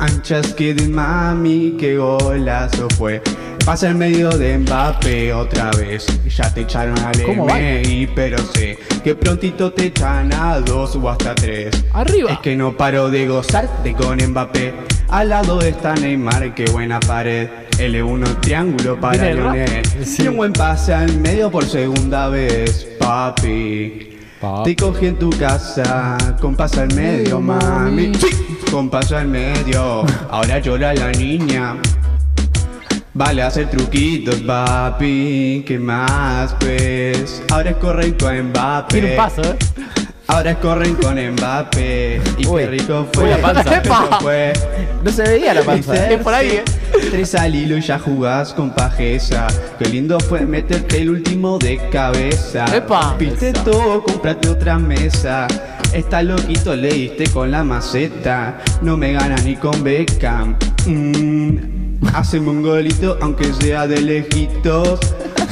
[0.00, 3.22] I'm just kidding, mami, qué golazo fue.
[3.64, 6.06] Pasa en medio de Mbappé otra vez.
[6.28, 7.16] Ya te echaron al.
[7.16, 11.82] MI, pero sé que prontito te echan a dos o hasta tres.
[11.94, 12.32] Arriba.
[12.32, 14.74] Es que no paro de gozar de con Mbappé.
[15.08, 17.48] Al lado está Neymar, qué buena pared.
[17.78, 19.32] L1 triángulo para.
[19.32, 19.82] Lionel.
[20.18, 24.10] Y un buen pase al medio por segunda vez, papi.
[24.62, 28.12] Te cogí en tu casa, con pase al medio, mami.
[28.14, 28.28] Sí,
[28.70, 30.04] con pase al medio.
[30.30, 31.76] Ahora llora la niña.
[33.16, 35.62] Vale hacer truquitos, papi.
[35.64, 37.40] ¿Qué más, pues?
[37.52, 38.92] Ahora es correcto a Mbappé.
[38.92, 39.56] Tiene un paso, ¿eh?
[40.26, 42.20] Ahora es corren con Mbappé.
[42.38, 43.24] Y qué rico fue.
[43.24, 43.80] Uy, la panza.
[43.80, 44.52] rico fue.
[45.04, 46.10] No se veía la panza.
[46.10, 46.64] Es por ahí, ¿eh?
[47.12, 49.46] Tres al hilo y ya jugás con pajeza.
[49.78, 52.64] Qué lindo fue meterte el último de cabeza.
[52.74, 53.14] Epa.
[53.16, 55.46] Viste todo, comprate otra mesa.
[55.92, 58.58] Está loquito, le diste con la maceta.
[58.82, 60.56] No me gana ni con Beckham.
[60.86, 61.73] Mm,
[62.12, 64.98] haceme un golito, aunque sea de lejitos.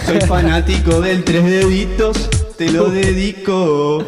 [0.06, 4.04] Soy fanático del tres deditos, te lo dedico.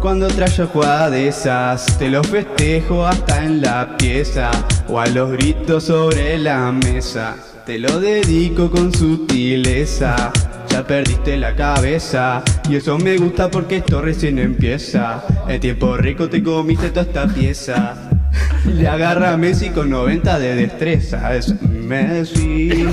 [0.00, 4.50] Cuando traigo jugada de esas, te lo festejo hasta en la pieza
[4.88, 7.36] o a los gritos sobre la mesa.
[7.64, 10.30] Te lo dedico con sutileza.
[10.68, 15.24] Ya perdiste la cabeza y eso me gusta porque esto recién empieza.
[15.48, 18.13] En tiempo rico te comiste toda esta pieza.
[18.64, 21.34] Le agarra a Messi con 90 de destreza.
[21.34, 22.88] Es Messi.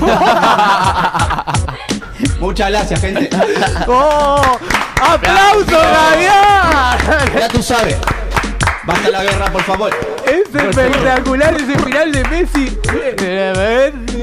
[2.40, 3.30] Muchas gracias, gente.
[3.86, 4.58] ¡Oh!
[5.00, 6.98] ¡Aplauso, Gavián!
[7.38, 7.96] Ya tú sabes.
[8.84, 9.92] Basta la guerra, por favor.
[10.26, 12.78] Es espectacular ese final de Messi.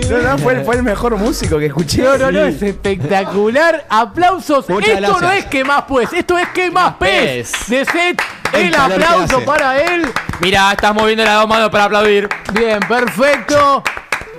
[0.09, 2.01] No, no, fue, fue el mejor músico que escuché.
[2.01, 3.85] No, no, no, es espectacular.
[3.89, 4.67] Aplausos.
[4.67, 7.51] Muchas esto no es que más pues, esto es que más pez.
[7.67, 8.21] De set,
[8.53, 10.03] El aplauso para él.
[10.39, 12.27] Mira, estás moviendo las dos manos para aplaudir.
[12.53, 13.83] Bien, perfecto.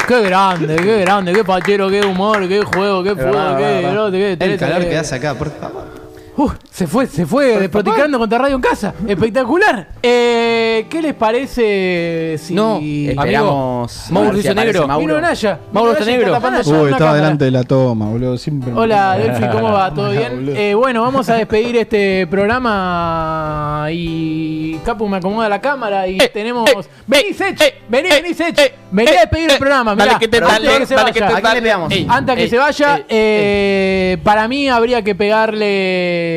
[0.06, 4.58] Qué grande, qué grande, qué pachero, qué humor, qué juego, qué fútbol, qué qué El
[4.58, 5.99] calor que hace acá, por favor.
[6.40, 8.94] Uf, se fue, se fue desproticando contra Radio en Casa.
[9.06, 9.88] Espectacular.
[10.02, 12.54] Eh, ¿Qué les parece si.
[12.54, 14.06] No, Esperamos.
[14.08, 14.88] Mauro aparece negro.
[14.88, 15.20] Mauro.
[15.20, 15.58] Naya.
[15.70, 16.32] Mauro está negro.
[16.32, 17.14] Uy, estaba cámara.
[17.16, 18.38] delante de la toma, boludo.
[18.38, 19.92] Siempre me- Hola Delphi, ¿cómo va?
[19.92, 20.50] ¿Todo bien?
[20.56, 26.70] Eh, bueno, vamos a despedir este programa y Capu me acomoda la cámara y tenemos...
[27.06, 30.52] vení, Sech, vení, vení, Sech, vení a despedir el programa, mirá, dale que te antes
[30.52, 31.40] dale, de que se dale que vaya.
[31.40, 32.06] te ¿A quién le dale.
[32.08, 36.29] Antes que se vaya, eh, para mí habría que pegarle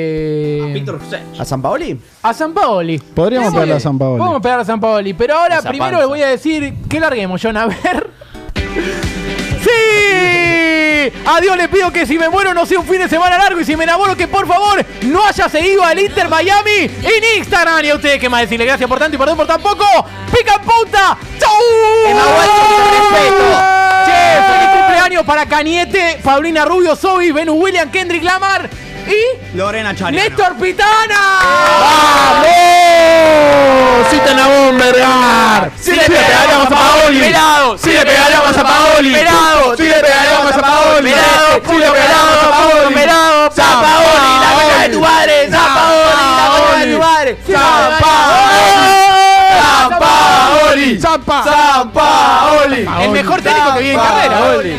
[1.40, 2.00] ¿A San Paoli?
[2.22, 2.98] a San Paoli.
[3.00, 4.20] Podríamos pegarle a San Paoli.
[4.20, 6.00] Podemos pegarle a San Paoli, pero ahora Esa primero panza.
[6.02, 8.10] le voy a decir que larguemos, John, a ver.
[9.64, 11.12] ¡Sí!
[11.26, 13.60] A Dios le pido que si me muero no sea un fin de semana largo
[13.60, 16.72] y si me enamoro que por favor no haya seguido al Inter Miami
[17.02, 17.84] en Instagram.
[17.84, 18.66] Y a ustedes, ¿qué más decirle?
[18.66, 19.86] Gracias por tanto y perdón por tan poco.
[20.32, 21.18] ¡Pica en punta!
[21.40, 21.52] ¡Chau!
[24.06, 24.42] ¡Che!
[24.54, 28.70] ¡Feliz cumpleaños para Cañete, Paulina Rubio, Zoe, Venus William, Kendrick Lamar
[29.08, 30.30] y Lorena Chariano.
[30.30, 31.40] Néstor Pitana.
[31.80, 32.48] ¡Vamos!
[34.10, 35.72] ¡Citan a Bombergar!
[35.80, 37.20] ¡Sí le pegaríamos a Paoli!
[37.20, 37.78] ¡Pelado!
[37.78, 39.14] ¡Sí le pegaríamos a Paoli!
[39.14, 39.78] ¡Pelado!
[39.78, 41.12] ¡Sí le pegaríamos a Paoli!
[41.12, 41.62] ¡Pelado!
[41.66, 42.94] ¡Sí le pegaríamos a Paoli!
[42.94, 43.52] ¡Pelado!
[43.54, 44.32] ¡San Paoli!
[44.42, 45.50] ¡La concha de tu madre!
[45.50, 46.14] ¡San Paoli!
[46.14, 47.38] ¡La concha de tu madre!
[47.48, 49.00] ¡San Paoli!
[51.00, 51.44] ¡San Paoli!
[51.44, 52.82] ¡San Paoli!
[53.04, 54.74] El mejor técnico que viene en carrera, Paoli.